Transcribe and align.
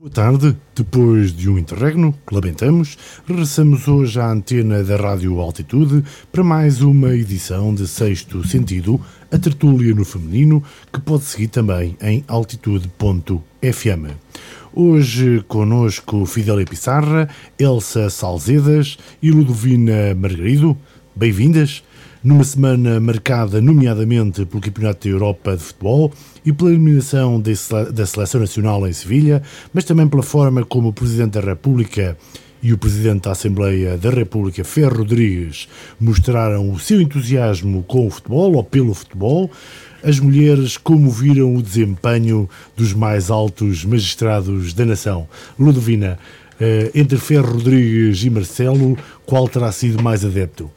Boa 0.00 0.12
tarde. 0.12 0.56
Depois 0.76 1.34
de 1.34 1.50
um 1.50 1.58
interregno 1.58 2.14
que 2.24 2.32
lamentamos, 2.32 2.96
regressamos 3.26 3.88
hoje 3.88 4.20
à 4.20 4.30
antena 4.30 4.84
da 4.84 4.96
Rádio 4.96 5.40
Altitude 5.40 6.04
para 6.30 6.44
mais 6.44 6.80
uma 6.80 7.16
edição 7.16 7.74
de 7.74 7.88
Sexto 7.88 8.46
Sentido, 8.46 9.00
a 9.28 9.36
tertúlia 9.36 9.92
no 9.92 10.04
feminino, 10.04 10.62
que 10.92 11.00
pode 11.00 11.24
seguir 11.24 11.48
também 11.48 11.96
em 12.00 12.24
altitude.fm. 12.28 13.42
Hoje 14.72 15.44
conosco 15.48 16.24
Fidélia 16.26 16.64
Pissarra, 16.64 17.28
Elsa 17.58 18.08
Salzedas 18.08 18.98
e 19.20 19.32
Ludovina 19.32 20.14
Margarido. 20.14 20.78
Bem-vindas 21.16 21.82
numa 22.22 22.44
semana 22.44 23.00
marcada 23.00 23.60
nomeadamente 23.60 24.44
pelo 24.44 24.60
Campeonato 24.60 25.08
da 25.08 25.14
Europa 25.14 25.56
de 25.56 25.62
Futebol 25.62 26.12
e 26.48 26.52
pela 26.52 26.70
eliminação 26.70 27.38
da 27.38 28.06
Seleção 28.06 28.40
Nacional 28.40 28.88
em 28.88 28.92
Sevilha, 28.94 29.42
mas 29.70 29.84
também 29.84 30.08
pela 30.08 30.22
forma 30.22 30.64
como 30.64 30.88
o 30.88 30.92
Presidente 30.94 31.32
da 31.32 31.42
República 31.42 32.16
e 32.62 32.72
o 32.72 32.78
Presidente 32.78 33.24
da 33.24 33.32
Assembleia 33.32 33.98
da 33.98 34.08
República, 34.08 34.64
Ferro 34.64 34.96
Rodrigues, 34.96 35.68
mostraram 36.00 36.72
o 36.72 36.78
seu 36.78 37.02
entusiasmo 37.02 37.82
com 37.82 38.06
o 38.06 38.10
futebol 38.10 38.54
ou 38.54 38.64
pelo 38.64 38.94
futebol. 38.94 39.50
As 40.02 40.18
mulheres 40.18 40.78
como 40.78 41.10
viram 41.10 41.54
o 41.54 41.62
desempenho 41.62 42.48
dos 42.74 42.94
mais 42.94 43.30
altos 43.30 43.84
magistrados 43.84 44.72
da 44.72 44.86
nação. 44.86 45.28
Ludovina, 45.58 46.18
eh, 46.58 46.90
entre 46.94 47.18
Ferro 47.18 47.52
Rodrigues 47.52 48.24
e 48.24 48.30
Marcelo, 48.30 48.96
qual 49.26 49.46
terá 49.50 49.70
sido 49.70 50.02
mais 50.02 50.24
adepto? 50.24 50.70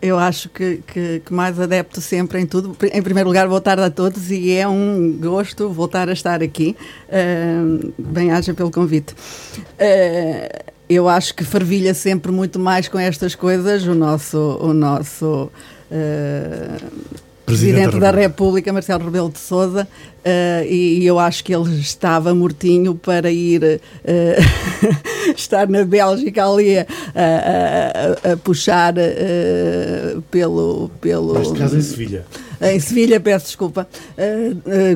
Eu 0.00 0.18
acho 0.18 0.48
que, 0.48 0.82
que, 0.86 1.22
que, 1.24 1.32
mais 1.32 1.58
adepto 1.58 2.00
sempre 2.00 2.40
em 2.40 2.46
tudo. 2.46 2.76
Em 2.92 3.02
primeiro 3.02 3.28
lugar, 3.28 3.46
boa 3.48 3.60
tarde 3.60 3.82
a 3.82 3.90
todos 3.90 4.30
e 4.30 4.52
é 4.52 4.66
um 4.66 5.16
gosto 5.20 5.68
voltar 5.70 6.08
a 6.08 6.12
estar 6.12 6.42
aqui. 6.42 6.76
Uh, 7.08 7.92
Bem-aja 7.98 8.54
pelo 8.54 8.70
convite. 8.70 9.14
Uh, 9.14 10.68
eu 10.88 11.08
acho 11.08 11.34
que 11.34 11.44
fervilha 11.44 11.92
sempre 11.92 12.32
muito 12.32 12.58
mais 12.58 12.88
com 12.88 12.98
estas 12.98 13.34
coisas 13.34 13.86
o 13.86 13.94
nosso. 13.94 14.58
O 14.60 14.72
nosso 14.72 15.50
uh, 15.90 17.27
Presidente, 17.48 17.88
Presidente 17.88 18.00
da, 18.00 18.10
República. 18.10 18.72
Marcelo 18.72 19.04
Rebelo 19.04 19.30
de 19.30 19.38
Sousa, 19.38 19.88
uh, 20.18 20.64
e, 20.66 21.00
e, 21.00 21.06
eu 21.06 21.18
acho 21.18 21.42
que 21.42 21.54
ele 21.54 21.80
estava 21.80 22.34
mortinho 22.34 22.94
para 22.94 23.30
ir 23.30 23.62
uh, 23.62 25.32
estar 25.34 25.66
na 25.68 25.84
Bélgica 25.84 26.46
ali 26.46 26.78
a, 26.78 26.86
a, 27.14 28.30
a, 28.30 28.32
a 28.32 28.36
puxar 28.36 28.94
uh, 28.94 30.22
pelo, 30.30 30.90
pelo. 31.00 31.34
Caso 31.54 31.78
em 31.78 31.80
Sevilha. 31.80 32.26
Em 32.60 32.80
Sevilha, 32.80 33.20
peço 33.20 33.46
desculpa, 33.46 33.88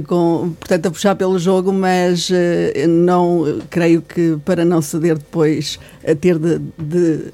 com, 0.09 0.53
portanto, 0.59 0.87
a 0.87 0.91
puxar 0.91 1.15
pelo 1.15 1.39
jogo, 1.39 1.73
mas 1.73 2.29
não 2.89 3.61
creio 3.71 4.03
que 4.03 4.37
para 4.45 4.65
não 4.65 4.83
ceder 4.83 5.17
depois 5.17 5.79
a 6.05 6.13
ter 6.13 6.41
de, 6.41 6.59
de 6.77 7.33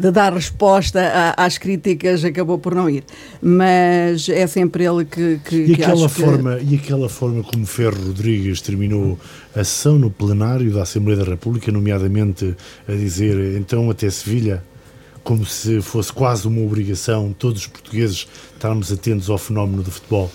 de 0.00 0.10
dar 0.10 0.32
resposta 0.32 1.34
às 1.36 1.58
críticas 1.58 2.24
acabou 2.24 2.58
por 2.58 2.74
não 2.74 2.88
ir. 2.88 3.04
Mas 3.42 4.28
é 4.30 4.46
sempre 4.46 4.84
ele 4.84 5.04
que. 5.04 5.38
que 5.44 5.56
e, 5.66 5.74
aquela 5.74 6.08
que 6.08 6.20
forma, 6.20 6.56
que... 6.56 6.74
e 6.74 6.76
aquela 6.76 7.08
forma 7.08 7.42
como 7.42 7.66
Ferro 7.66 8.06
Rodrigues 8.06 8.62
terminou 8.62 9.18
a 9.54 9.62
sessão 9.62 9.98
no 9.98 10.10
plenário 10.10 10.72
da 10.72 10.82
Assembleia 10.82 11.18
da 11.18 11.30
República, 11.30 11.70
nomeadamente 11.70 12.56
a 12.88 12.92
dizer 12.92 13.58
então 13.58 13.90
até 13.90 14.08
Sevilha, 14.08 14.64
como 15.22 15.44
se 15.44 15.82
fosse 15.82 16.10
quase 16.10 16.48
uma 16.48 16.62
obrigação 16.62 17.34
todos 17.38 17.62
os 17.62 17.66
portugueses 17.66 18.26
estarmos 18.54 18.90
atentos 18.90 19.28
ao 19.28 19.36
fenómeno 19.36 19.82
do 19.82 19.90
futebol? 19.90 20.30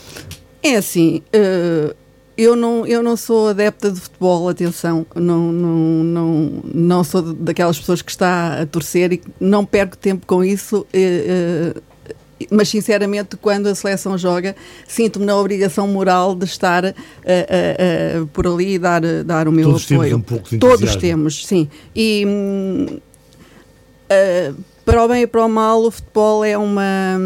É 0.61 0.75
assim. 0.75 1.23
Uh 1.33 2.04
eu 2.37 2.55
não, 2.55 2.85
eu 2.85 3.01
não 3.01 3.15
sou 3.15 3.49
adepta 3.49 3.91
de 3.91 3.99
futebol, 3.99 4.49
atenção, 4.49 5.05
não, 5.15 5.51
não, 5.51 6.03
não, 6.03 6.51
não 6.73 7.03
sou 7.03 7.21
daquelas 7.21 7.79
pessoas 7.79 8.01
que 8.01 8.11
está 8.11 8.61
a 8.61 8.65
torcer 8.65 9.13
e 9.13 9.21
não 9.39 9.65
perco 9.65 9.95
tempo 9.97 10.25
com 10.25 10.43
isso. 10.43 10.85
Eh, 10.93 11.73
eh, 11.77 11.81
mas 12.51 12.67
sinceramente, 12.67 13.37
quando 13.37 13.67
a 13.67 13.75
seleção 13.75 14.17
joga, 14.17 14.55
sinto-me 14.85 15.25
na 15.25 15.37
obrigação 15.37 15.87
moral 15.87 16.35
de 16.35 16.43
estar 16.45 16.83
uh, 16.83 16.89
uh, 16.89 18.23
uh, 18.23 18.27
por 18.27 18.45
ali 18.45 18.73
e 18.73 18.79
dar, 18.79 19.01
dar 19.23 19.47
o 19.47 19.51
meu 19.51 19.69
Todos 19.69 19.85
apoio. 19.85 20.01
Temos 20.01 20.13
um 20.13 20.21
pouco 20.21 20.49
de 20.49 20.57
Todos 20.57 20.95
temos, 20.97 21.45
sim. 21.45 21.69
E 21.95 22.25
para 24.85 25.03
o 25.03 25.07
bem 25.07 25.23
e 25.23 25.27
para 25.27 25.45
o 25.45 25.49
mal, 25.49 25.81
o 25.81 25.89
futebol 25.89 26.43
é 26.43 26.57
uma, 26.57 27.17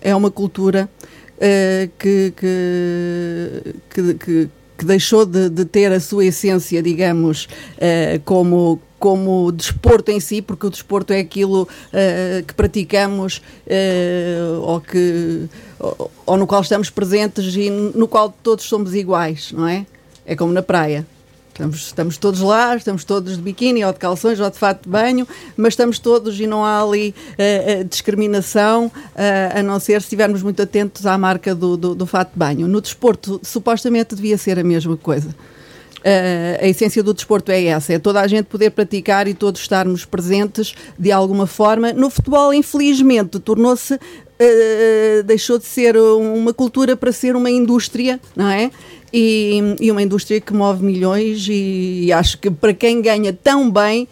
é 0.00 0.14
uma 0.14 0.30
cultura 0.30 0.90
uh, 1.36 1.90
que, 1.98 2.32
que, 2.36 4.14
que, 4.18 4.48
que, 4.78 4.84
deixou 4.84 5.24
de, 5.24 5.48
de, 5.48 5.64
ter 5.64 5.92
a 5.92 6.00
sua 6.00 6.26
essência, 6.26 6.82
digamos, 6.82 7.44
uh, 7.76 8.20
como 8.24 8.80
como 9.04 9.52
desporto 9.52 10.10
em 10.10 10.18
si, 10.18 10.40
porque 10.40 10.66
o 10.66 10.70
desporto 10.70 11.12
é 11.12 11.18
aquilo 11.18 11.64
uh, 11.64 12.42
que 12.46 12.54
praticamos 12.54 13.42
uh, 13.66 14.62
ou, 14.62 14.80
que, 14.80 15.46
ou, 15.78 16.10
ou, 16.24 16.36
no 16.38 16.46
qual 16.46 16.62
estamos 16.62 16.88
presentes 16.88 17.54
e 17.54 17.68
no 17.68 18.08
qual 18.08 18.34
todos 18.42 18.64
somos 18.64 18.94
iguais, 18.94 19.52
não 19.52 19.68
é? 19.68 19.84
É 20.24 20.34
como 20.34 20.54
na 20.54 20.62
praia. 20.62 21.06
Estamos, 21.54 21.76
estamos 21.86 22.18
todos 22.18 22.40
lá, 22.40 22.74
estamos 22.74 23.04
todos 23.04 23.36
de 23.36 23.40
biquíni 23.40 23.84
ou 23.84 23.92
de 23.92 23.98
calções 24.00 24.40
ou 24.40 24.50
de 24.50 24.58
fato 24.58 24.82
de 24.82 24.88
banho, 24.88 25.26
mas 25.56 25.74
estamos 25.74 26.00
todos 26.00 26.40
e 26.40 26.48
não 26.48 26.64
há 26.64 26.82
ali 26.82 27.14
uh, 27.30 27.84
discriminação, 27.84 28.86
uh, 28.86 29.60
a 29.60 29.62
não 29.62 29.78
ser 29.78 30.00
se 30.00 30.06
estivermos 30.06 30.42
muito 30.42 30.60
atentos 30.60 31.06
à 31.06 31.16
marca 31.16 31.54
do, 31.54 31.76
do, 31.76 31.94
do 31.94 32.06
fato 32.06 32.32
de 32.32 32.38
banho. 32.40 32.66
No 32.66 32.80
desporto, 32.80 33.40
supostamente 33.44 34.16
devia 34.16 34.36
ser 34.36 34.58
a 34.58 34.64
mesma 34.64 34.96
coisa. 34.96 35.28
Uh, 35.28 36.58
a 36.60 36.66
essência 36.66 37.04
do 37.04 37.14
desporto 37.14 37.52
é 37.52 37.66
essa, 37.66 37.92
é 37.92 38.00
toda 38.00 38.20
a 38.20 38.26
gente 38.26 38.46
poder 38.46 38.70
praticar 38.70 39.28
e 39.28 39.32
todos 39.32 39.60
estarmos 39.60 40.04
presentes 40.04 40.74
de 40.98 41.12
alguma 41.12 41.46
forma. 41.46 41.92
No 41.92 42.10
futebol, 42.10 42.52
infelizmente, 42.52 43.38
tornou-se, 43.38 43.94
uh, 43.94 45.22
deixou 45.24 45.56
de 45.56 45.66
ser 45.66 45.96
uma 45.96 46.52
cultura 46.52 46.96
para 46.96 47.12
ser 47.12 47.36
uma 47.36 47.48
indústria, 47.48 48.18
não 48.34 48.50
é? 48.50 48.72
E, 49.16 49.76
e 49.80 49.92
uma 49.92 50.02
indústria 50.02 50.40
que 50.40 50.52
move 50.52 50.84
milhões 50.84 51.46
e, 51.48 52.06
e 52.06 52.12
acho 52.12 52.36
que 52.36 52.50
para 52.50 52.74
quem 52.74 53.00
ganha 53.00 53.32
tão 53.32 53.70
bem 53.70 54.08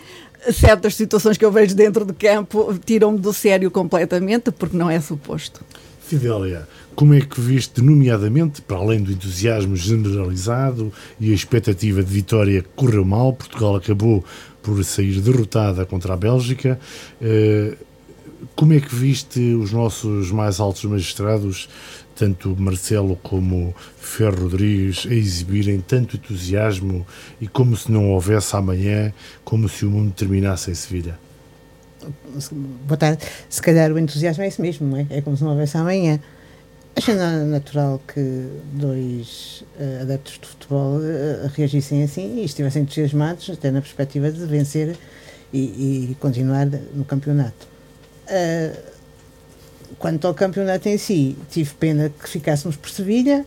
certas 0.52 0.94
situações 0.94 1.36
que 1.36 1.44
eu 1.44 1.50
vejo 1.50 1.74
dentro 1.74 2.04
do 2.04 2.14
campo 2.14 2.72
tiram-me 2.86 3.18
do 3.18 3.32
sério 3.32 3.68
completamente, 3.68 4.52
porque 4.52 4.76
não 4.76 4.88
é 4.88 5.00
suposto. 5.00 5.64
Fidélia, 6.00 6.68
como 6.94 7.14
é 7.14 7.20
que 7.20 7.40
viste, 7.40 7.82
nomeadamente, 7.82 8.62
para 8.62 8.76
além 8.76 9.02
do 9.02 9.10
entusiasmo 9.10 9.74
generalizado 9.74 10.92
e 11.18 11.32
a 11.32 11.34
expectativa 11.34 12.00
de 12.00 12.12
vitória 12.12 12.62
que 12.62 12.68
correu 12.76 13.04
mal, 13.04 13.32
Portugal 13.32 13.74
acabou 13.74 14.24
por 14.62 14.84
sair 14.84 15.20
derrotada 15.20 15.84
contra 15.84 16.14
a 16.14 16.16
Bélgica. 16.16 16.78
Eh, 17.20 17.76
como 18.54 18.72
é 18.72 18.80
que 18.80 18.94
viste 18.94 19.40
os 19.54 19.72
nossos 19.72 20.30
mais 20.30 20.60
altos 20.60 20.84
magistrados 20.84 21.68
tanto 22.14 22.54
Marcelo 22.58 23.16
como 23.22 23.74
Ferro 23.98 24.44
Rodrigues 24.44 25.06
a 25.08 25.14
exibirem 25.14 25.80
tanto 25.80 26.16
entusiasmo 26.16 27.06
e 27.40 27.46
como 27.46 27.76
se 27.76 27.90
não 27.90 28.10
houvesse 28.10 28.54
amanhã, 28.56 29.12
como 29.44 29.68
se 29.68 29.84
o 29.84 29.90
mundo 29.90 30.12
terminasse 30.12 30.70
em 30.70 30.74
Sevilha? 30.74 31.18
Boa 32.86 32.96
tarde. 32.96 33.24
Se 33.48 33.62
calhar 33.62 33.92
o 33.92 33.98
entusiasmo 33.98 34.42
é 34.42 34.48
isso 34.48 34.60
mesmo, 34.60 34.88
não 34.88 34.96
é? 34.96 35.06
É 35.10 35.20
como 35.20 35.36
se 35.36 35.44
não 35.44 35.50
houvesse 35.50 35.76
amanhã. 35.76 36.18
Acho 36.94 37.14
natural 37.14 38.02
que 38.06 38.48
dois 38.74 39.64
uh, 39.80 40.02
adeptos 40.02 40.38
de 40.38 40.46
futebol 40.46 40.98
uh, 40.98 41.50
reagissem 41.54 42.02
assim 42.02 42.40
e 42.40 42.44
estivessem 42.44 42.82
entusiasmados, 42.82 43.48
até 43.48 43.70
na 43.70 43.80
perspectiva 43.80 44.30
de 44.30 44.44
vencer 44.44 44.96
e, 45.52 46.10
e 46.10 46.16
continuar 46.20 46.66
no 46.66 47.04
campeonato. 47.04 47.66
Uh, 48.26 48.91
Quanto 49.98 50.26
ao 50.26 50.34
campeonato 50.34 50.88
em 50.88 50.98
si, 50.98 51.36
tive 51.50 51.70
pena 51.74 52.10
que 52.10 52.28
ficássemos 52.28 52.76
por 52.76 52.90
Sevilha. 52.90 53.44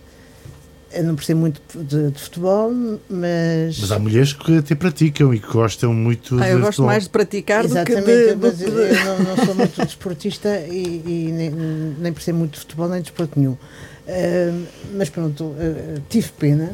Eu 0.92 1.04
não 1.04 1.16
percebo 1.16 1.42
muito 1.42 1.62
de, 1.74 2.12
de, 2.12 2.20
futebol, 2.20 2.72
mas. 3.10 3.80
Mas 3.80 3.92
há 3.92 4.00
mulheres 4.00 4.32
que 4.32 4.58
até 4.58 4.76
praticam 4.76 5.34
e 5.34 5.40
que 5.40 5.48
gostam 5.52 5.94
muito 5.94 6.40
ah, 6.40 6.46
de 6.46 6.52
Eu 6.52 6.60
gosto 6.60 6.68
futebol. 6.68 6.88
mais 6.88 7.04
de 7.04 7.10
praticar 7.10 7.66
Exatamente, 7.66 8.02
do 8.02 8.06
que 8.06 8.30
de. 8.30 8.36
Mas 8.36 8.62
eu, 8.62 8.70
eu 8.70 9.06
não, 9.06 9.20
não, 9.20 9.46
sou 9.46 9.56
muito 9.56 9.86
desportista 9.86 10.58
e, 10.60 11.04
e 11.06 11.32
nem, 11.34 11.50
nem 12.00 12.14
percebo 12.14 12.40
muito 12.40 12.54
de 12.54 12.60
futebol 12.60 12.88
nem 12.88 13.00
de 13.00 13.10
desporto 13.10 13.38
nenhum. 13.38 13.54
Uh, 13.54 14.66
mas 14.96 15.10
pronto, 15.10 15.44
uh, 15.44 16.02
tive 16.08 16.30
pena. 16.40 16.72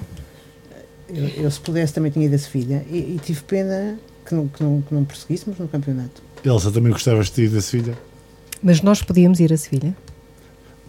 Eu, 1.10 1.44
eu, 1.44 1.52
se 1.52 1.60
pudesse, 1.60 1.94
também 1.94 2.12
tinha 2.12 2.26
ido 2.26 2.36
a 2.36 2.38
Sevilha 2.38 2.86
e, 2.90 3.16
e 3.16 3.20
tive 3.24 3.42
pena 3.42 3.98
que 4.26 4.36
não, 4.36 4.48
que, 4.48 4.64
não, 4.64 4.82
que 4.82 4.94
não 4.94 5.04
prosseguíssemos 5.04 5.58
no 5.58 5.68
campeonato. 5.68 6.22
Elsa, 6.44 6.72
também 6.72 6.92
gostavas 6.92 7.30
de 7.32 7.44
ir 7.44 7.58
a 7.58 7.62
Sevilha? 7.62 7.98
Mas 8.64 8.82
nós 8.82 9.02
podíamos 9.02 9.40
ir 9.40 9.52
a 9.52 9.58
Sevilha? 9.58 9.96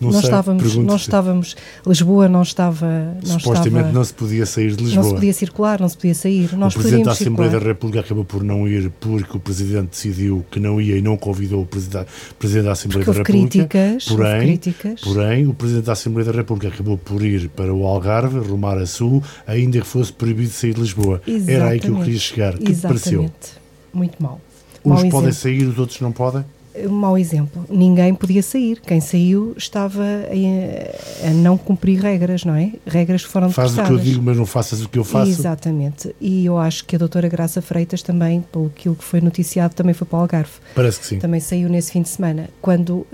Não 0.00 0.10
nós 0.10 0.22
sei, 0.22 0.30
estávamos, 0.30 0.74
nós 0.78 1.00
estávamos, 1.02 1.56
Lisboa 1.86 2.28
não 2.28 2.42
estava, 2.42 3.14
não 3.24 3.38
Supostamente 3.38 3.68
estava, 3.76 3.92
não 3.92 4.04
se 4.04 4.12
podia 4.12 4.44
sair 4.44 4.72
de 4.74 4.78
não 4.82 4.84
Lisboa. 4.88 5.04
se 5.06 5.14
podia 5.14 5.32
circular, 5.32 5.80
não 5.80 5.88
se 5.88 5.96
podia 5.96 6.14
sair. 6.16 6.56
Nós 6.56 6.74
o 6.74 6.78
Presidente 6.80 7.04
da 7.04 7.12
Assembleia 7.12 7.50
circular. 7.50 7.60
da 7.62 7.68
República 7.72 8.00
acabou 8.00 8.24
por 8.24 8.42
não 8.42 8.66
ir 8.66 8.90
porque 8.98 9.36
o 9.36 9.38
Presidente 9.38 9.90
decidiu 9.90 10.44
que 10.50 10.58
não 10.58 10.80
ia 10.80 10.96
e 10.96 11.02
não 11.02 11.16
convidou 11.16 11.62
o 11.62 11.66
Presidente, 11.66 12.06
Presidente 12.36 12.64
da 12.64 12.72
Assembleia 12.72 13.04
Porque 13.04 13.22
da 13.22 13.24
República. 13.28 13.68
críticas, 13.78 14.04
porém, 14.06 14.40
críticas. 14.40 15.00
Porém, 15.02 15.46
o 15.46 15.54
Presidente 15.54 15.84
da 15.84 15.92
Assembleia 15.92 16.32
da 16.32 16.36
República 16.36 16.74
acabou 16.74 16.98
por 16.98 17.22
ir 17.22 17.48
para 17.50 17.72
o 17.72 17.86
Algarve, 17.86 18.40
rumar 18.40 18.78
a 18.78 18.86
sul, 18.86 19.22
ainda 19.46 19.80
que 19.80 19.86
fosse 19.86 20.12
proibido 20.12 20.50
sair 20.50 20.74
de 20.74 20.80
Lisboa. 20.80 21.22
Era 21.46 21.68
aí 21.68 21.78
que 21.78 21.86
eu 21.86 21.90
Exatamente. 21.90 22.04
queria 22.04 22.18
chegar. 22.18 22.58
Que 22.58 22.74
te 22.74 22.80
pareceu? 22.80 23.20
Exatamente. 23.22 23.62
Muito 23.94 24.20
mal. 24.20 24.40
Uns 24.84 25.04
podem 25.10 25.30
sair, 25.30 25.62
os 25.62 25.78
outros 25.78 26.00
não 26.00 26.10
podem? 26.10 26.44
Um 26.86 26.88
mau 26.90 27.18
exemplo. 27.18 27.64
Ninguém 27.68 28.14
podia 28.14 28.42
sair. 28.42 28.80
Quem 28.80 29.00
saiu 29.00 29.54
estava 29.56 30.02
a, 30.02 31.28
a 31.28 31.30
não 31.30 31.58
cumprir 31.58 32.00
regras, 32.00 32.44
não 32.44 32.54
é? 32.54 32.72
Regras 32.86 33.22
que 33.24 33.28
foram 33.30 33.50
Faz 33.50 33.76
o 33.76 33.82
que 33.82 33.90
eu 33.92 33.98
digo, 33.98 34.22
mas 34.22 34.36
não 34.36 34.46
faças 34.46 34.82
o 34.82 34.88
que 34.88 34.98
eu 34.98 35.04
faço. 35.04 35.30
Exatamente. 35.30 36.14
E 36.20 36.46
eu 36.46 36.56
acho 36.58 36.84
que 36.86 36.96
a 36.96 36.98
doutora 36.98 37.28
Graça 37.28 37.60
Freitas 37.60 38.02
também, 38.02 38.40
pelo 38.50 38.66
aquilo 38.66 38.94
que 38.94 39.04
foi 39.04 39.20
noticiado, 39.20 39.74
também 39.74 39.92
foi 39.94 40.06
para 40.06 40.18
o 40.18 40.20
Algarve. 40.22 40.50
Parece 40.74 41.00
que 41.00 41.06
sim. 41.06 41.18
Também 41.18 41.40
saiu 41.40 41.68
nesse 41.68 41.92
fim 41.92 42.02
de 42.02 42.08
semana, 42.08 42.48
quando 42.60 43.06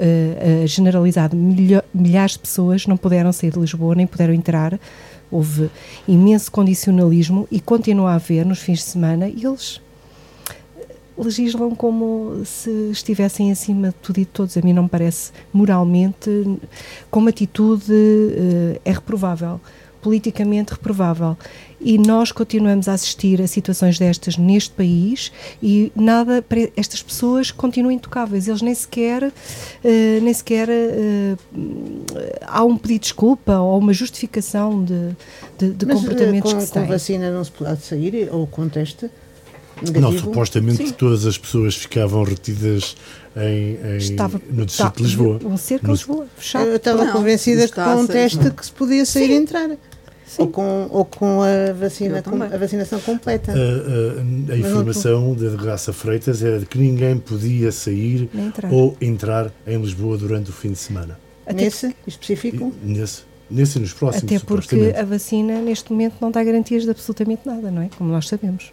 a 0.63 0.67
generalidade, 0.67 1.35
milho- 1.35 1.83
milhares 1.93 2.33
de 2.33 2.39
pessoas 2.41 2.87
não 2.87 2.97
puderam 2.97 3.33
sair 3.33 3.51
de 3.53 3.59
Lisboa, 3.59 3.95
nem 3.95 4.07
puderam 4.07 4.33
entrar. 4.35 4.79
Houve 5.31 5.69
imenso 6.07 6.51
condicionalismo 6.51 7.47
e 7.51 7.61
continua 7.61 8.13
a 8.13 8.15
haver 8.15 8.47
nos 8.47 8.61
fins 8.61 8.79
de 8.79 8.85
semana 8.85 9.29
e 9.29 9.45
eles 9.45 9.81
legislam 11.19 11.75
como 11.75 12.43
se 12.45 12.71
estivessem 12.91 13.51
acima 13.51 13.89
de 13.89 13.95
tudo 13.97 14.19
e 14.19 14.25
de 14.25 14.31
todos. 14.31 14.57
A 14.57 14.63
mim 14.63 14.73
não 14.73 14.85
me 14.85 14.89
parece 14.89 15.33
moralmente, 15.53 16.31
como 17.11 17.29
atitude, 17.29 17.93
eh, 17.93 18.81
é 18.85 18.93
reprovável, 18.93 19.61
politicamente 20.01 20.73
reprovável. 20.73 21.37
E 21.81 21.97
nós 21.97 22.33
continuamos 22.33 22.89
a 22.89 22.93
assistir 22.95 23.41
a 23.41 23.47
situações 23.47 23.99
destas 23.99 24.37
neste 24.37 24.71
país 24.71 25.31
e 25.63 25.93
nada, 25.95 26.43
para 26.43 26.69
estas 26.77 27.03
pessoas 27.03 27.51
continuam 27.53 27.93
intocáveis. 27.93 28.49
Eles 28.49 28.63
nem 28.63 28.75
sequer, 28.75 29.33
eh, 29.85 30.19
nem 30.21 30.35
sequer 30.35 30.69
eh, 30.69 31.37
há 32.47 32.65
um 32.65 32.77
pedido 32.77 33.01
de 33.01 33.05
desculpa 33.05 33.59
ou 33.59 33.79
uma 33.79 33.93
justificação 33.93 34.85
de, 34.85 35.17
de, 35.59 35.73
de 35.73 35.87
Mas 35.87 36.01
comportamentos 36.01 36.53
com, 36.53 36.59
que 36.59 36.65
se 36.65 36.73
com 36.73 36.81
têm. 36.81 36.89
vacina 36.89 37.31
não 37.31 37.45
se 37.45 37.51
pode 37.53 37.83
sair, 37.83 38.29
ou 38.33 38.47
com 38.47 38.69
teste 39.81 39.95
Não, 40.01 40.09
negativo? 40.11 40.31
supostamente 40.33 40.87
Sim. 40.89 40.93
todas 40.93 41.27
as 41.27 41.37
pessoas 41.39 41.75
ficavam 41.77 42.23
retidas 42.23 42.97
em, 43.37 43.79
em- 43.95 43.97
Estava 43.97 44.41
no 44.51 44.67
Distrito 44.67 44.97
de 44.97 45.03
Lisboa. 45.05 45.41
Um 45.45 45.57
cerco 45.57 45.87
No- 45.87 45.93
de 45.95 45.99
Lisboa, 45.99 46.27
fechado. 46.37 46.67
Eu 46.69 46.77
estava 46.77 47.05
Não, 47.05 47.13
convencida 47.13 47.63
que 47.63 47.69
está 47.71 47.95
com 47.95 48.01
um 48.03 48.07
teste 48.07 48.51
que 48.51 48.65
se 48.67 48.73
podia 48.73 49.05
sair 49.07 49.31
e 49.31 49.35
entrar. 49.35 49.69
Sim. 50.27 50.43
Ou 50.43 50.49
com, 50.49 50.89
ou 50.91 51.05
com 51.07 51.41
a, 51.43 51.73
vacina, 51.73 52.23
com, 52.23 52.43
a 52.43 52.49
vacinação 52.59 53.01
completa. 53.01 53.51
A, 53.53 53.55
a- 53.55 54.53
a 54.53 54.57
informação 54.59 55.35
da 55.35 55.51
Graça 55.57 55.93
Freitas 55.93 56.43
era 56.43 56.59
de 56.61 56.67
que 56.67 56.77
ninguém 56.79 57.17
podia 57.17 57.73
sair 57.73 58.29
entrar. 58.35 58.71
ou 58.73 58.95
entrar 59.01 59.51
em 59.67 59.81
Lisboa 59.81 60.19
durante 60.19 60.51
o 60.51 60.53
fim 60.53 60.73
de 60.73 60.79
semana. 60.79 61.19
Até 61.47 61.65
Nesse 61.65 61.97
específico? 62.07 62.75
Nesse, 62.85 63.23
nesse 63.51 63.79
e 63.79 63.81
nos 63.81 63.95
próximos, 63.95 64.31
Até 64.31 64.39
porque 64.45 64.95
a 64.95 65.03
vacina 65.03 65.63
neste 65.63 65.91
momento 65.91 66.17
não 66.21 66.31
dá 66.31 66.45
garantias 66.45 66.83
de 66.85 66.91
absolutamente 66.91 67.41
nada, 67.47 67.71
não 67.71 67.81
é? 67.81 67.89
Como 67.97 68.11
nós 68.13 68.29
sabemos. 68.29 68.71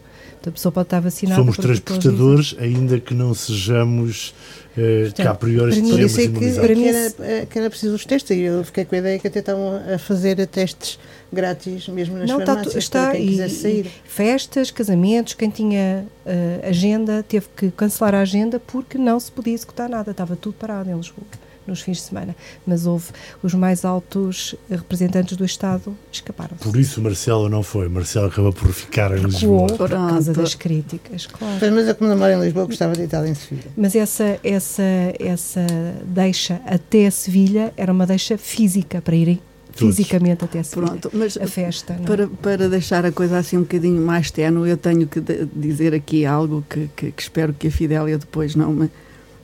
A 0.48 0.52
pessoa 0.52 0.72
pode 0.72 0.88
estar 0.88 1.00
vacinada. 1.00 1.42
Somos 1.42 1.58
transportadores, 1.58 2.56
ainda 2.60 3.00
que 3.00 3.14
não 3.14 3.34
sejamos 3.34 4.34
eh, 4.78 5.10
que 5.14 5.22
a 5.22 5.34
priori 5.34 5.72
é 5.72 5.76
que, 5.76 5.82
imunizados. 5.82 6.58
Para 6.58 6.76
mim, 6.76 6.84
que 6.84 6.88
era, 6.88 7.46
que 7.46 7.60
era 7.60 7.70
preciso 7.70 7.96
os 7.96 8.06
testes. 8.06 8.38
E 8.38 8.42
eu 8.42 8.64
fiquei 8.64 8.86
com 8.86 8.96
a 8.96 8.98
ideia 8.98 9.20
que 9.20 9.28
até 9.28 9.40
estavam 9.40 9.82
a 9.94 9.98
fazer 9.98 10.46
testes 10.48 11.00
grátis 11.32 11.88
mesmo 11.88 12.18
nas 12.18 12.30
Não, 12.30 12.40
está, 12.40 12.54
farmácias 12.56 12.84
está 12.84 13.10
para 13.10 13.18
quem 13.18 13.46
e, 13.46 13.50
sair. 13.50 13.92
festas, 14.06 14.72
casamentos, 14.72 15.34
quem 15.34 15.50
tinha 15.50 16.06
eh, 16.26 16.60
agenda 16.64 17.24
teve 17.28 17.48
que 17.56 17.72
cancelar 17.72 18.16
a 18.16 18.22
agenda 18.22 18.60
porque 18.60 18.98
não 18.98 19.20
se 19.20 19.32
podia 19.32 19.54
executar 19.54 19.90
nada, 19.90 20.12
estava 20.12 20.36
tudo 20.36 20.56
parado 20.58 20.90
em 20.90 20.96
Lisboa 20.96 21.26
nos 21.68 21.82
fins 21.82 21.98
de 21.98 22.04
semana. 22.04 22.36
Mas 22.66 22.86
houve 22.86 23.06
os 23.44 23.54
mais 23.54 23.84
altos 23.86 24.56
representantes 24.70 25.36
do 25.38 25.46
Estado 25.46 25.96
escaparam. 26.12 26.58
Por 26.58 26.76
isso 26.78 27.02
Marcelo 27.02 27.50
não 27.50 27.64
foi. 27.64 27.88
Marcelo 27.90 28.28
acabou 28.28 28.54
por 28.54 28.72
ficar 28.72 29.18
em 29.18 29.22
Lisboa. 29.24 29.68
por 29.68 29.90
causa 29.90 30.34
das 30.34 30.54
críticas, 30.56 31.26
claro. 31.28 31.58
Pois, 31.60 31.74
Mas 31.74 31.88
eu, 31.88 31.96
como 31.96 32.10
não 32.10 32.18
moro 32.18 32.32
em 32.34 32.42
Lisboa, 32.42 32.66
gostava 32.66 32.94
de 32.94 33.04
estar 33.04 33.26
em 33.28 33.34
Sevilha. 33.36 33.66
Mas 33.76 33.96
essa, 33.96 34.40
essa, 34.44 34.84
essa 35.20 35.66
deixa 36.06 36.62
até 36.66 37.10
Sevilha 37.10 37.74
era 37.78 37.92
uma 37.92 38.06
deixa 38.06 38.38
física 38.38 39.02
para 39.02 39.16
irem 39.16 39.40
fisicamente 39.74 40.46
até 40.46 40.64
Sevilha. 40.64 40.88
Pronto, 40.88 41.12
mas 41.14 41.36
A 41.38 41.48
festa. 41.48 41.94
não 41.96 42.04
é? 42.04 42.08
para, 42.08 42.28
para 42.28 42.70
deixar 42.70 43.06
a 43.06 43.12
coisa 43.12 43.38
assim 43.38 43.58
um 43.58 43.62
bocadinho 43.62 44.02
mais 44.02 44.32
tenue, 44.32 44.70
eu 44.70 44.78
tenho 44.78 45.06
que 45.06 45.20
dizer 45.54 45.94
aqui 45.94 46.26
algo 46.26 46.64
que, 46.70 46.90
que- 46.96 47.12
que 47.12 47.22
espero 47.22 47.54
que 47.54 47.68
a 47.68 47.72
Fidélia 47.72 48.18
depois 48.18 48.56
não 48.56 48.72
me, 48.72 48.90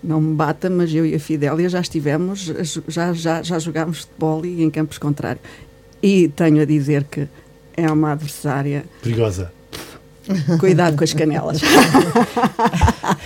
não 0.03 0.19
me 0.19 0.33
bata, 0.33 0.69
mas 0.69 0.93
eu 0.93 1.05
e 1.05 1.15
a 1.15 1.19
Fidélia 1.19 1.69
já 1.69 1.79
estivemos, 1.79 2.51
já, 2.87 3.13
já, 3.13 3.41
já 3.41 3.59
jogámos 3.59 4.01
futebol 4.01 4.45
e 4.45 4.63
em 4.63 4.69
campos 4.69 4.97
contrários. 4.97 5.43
E 6.01 6.27
tenho 6.29 6.61
a 6.61 6.65
dizer 6.65 7.03
que 7.03 7.27
é 7.77 7.91
uma 7.91 8.13
adversária. 8.13 8.85
Perigosa. 9.01 9.51
Cuidado 10.59 10.95
com 10.97 11.03
as 11.03 11.13
canelas. 11.13 11.61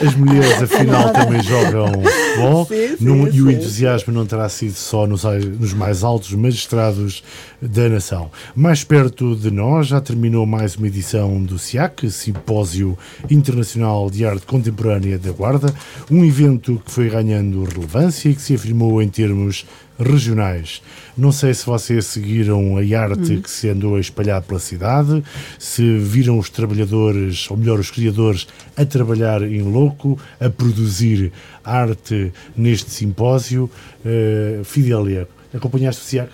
As 0.05 0.15
mulheres, 0.15 0.61
afinal, 0.63 1.11
também 1.13 1.41
jogam 1.41 1.87
futebol 1.91 2.65
Sim, 2.65 2.87
sim, 2.97 3.05
Não- 3.05 3.27
e 3.27 3.41
o 3.41 3.47
sim. 3.49 3.53
entusiasmo 3.53 4.13
não 4.13 4.25
terá 4.25 4.47
sido 4.49 4.73
só 4.75 5.07
nos, 5.07 5.23
nos 5.23 5.73
mais 5.73 6.03
altos 6.03 6.31
magistrados 6.33 7.23
da 7.61 7.87
nação. 7.89 8.29
Mais 8.55 8.83
perto 8.83 9.35
de 9.35 9.49
nós, 9.51 9.87
já 9.87 10.01
terminou 10.01 10.45
mais 10.45 10.75
uma 10.75 10.87
edição 10.87 11.41
do 11.41 11.57
SIAC, 11.57 12.09
Simpósio 12.11 12.97
Internacional 13.29 14.09
de 14.09 14.25
Arte 14.25 14.45
Contemporânea 14.45 15.17
da 15.17 15.31
Guarda, 15.31 15.73
um 16.11 16.23
evento 16.23 16.81
que 16.85 16.91
foi 16.91 17.09
ganhando 17.09 17.63
relevância 17.63 18.29
e 18.29 18.35
que 18.35 18.41
se 18.41 18.53
afirmou 18.55 19.01
em 19.01 19.07
termos 19.09 19.65
regionais. 19.99 20.81
Não 21.17 21.31
sei 21.31 21.53
se 21.53 21.65
vocês 21.65 22.05
seguiram 22.05 22.77
a 22.77 22.99
arte 22.99 23.37
que 23.37 23.49
se 23.49 23.69
andou 23.69 23.95
a 23.95 23.99
espalhar 23.99 24.41
pela 24.41 24.59
cidade, 24.59 25.23
se 25.57 25.97
viram 25.97 26.37
os 26.37 26.49
trabalhadores, 26.49 27.49
ou 27.49 27.57
melhor, 27.57 27.79
os 27.79 27.91
criadores, 27.91 28.47
a 28.75 28.85
trabalhar 28.85 29.41
em 29.41 29.61
louco, 29.61 30.19
a 30.39 30.49
produzir 30.49 31.31
arte 31.63 32.31
neste 32.55 32.91
simpósio. 32.91 33.69
Uh, 34.05 34.63
Fidélia, 34.63 35.27
acompanhaste 35.53 36.01
o 36.01 36.05
SIAC? 36.05 36.29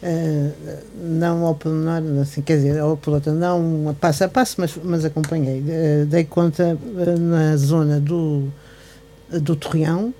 Uh, 0.00 0.52
não 1.02 1.44
ao 1.44 1.56
pormenor, 1.56 2.20
assim, 2.22 2.40
quer 2.40 2.58
dizer, 2.58 2.78
ao 2.78 2.96
piloto, 2.96 3.32
não 3.32 3.88
a 3.88 3.92
passo 3.94 4.22
a 4.22 4.28
passo, 4.28 4.56
mas, 4.60 4.78
mas 4.84 5.04
acompanhei. 5.04 5.60
Uh, 5.60 6.06
dei 6.06 6.22
conta 6.22 6.78
uh, 6.80 7.18
na 7.18 7.56
zona 7.56 7.98
do, 7.98 8.44
do 9.28 9.56
Torreão. 9.56 10.14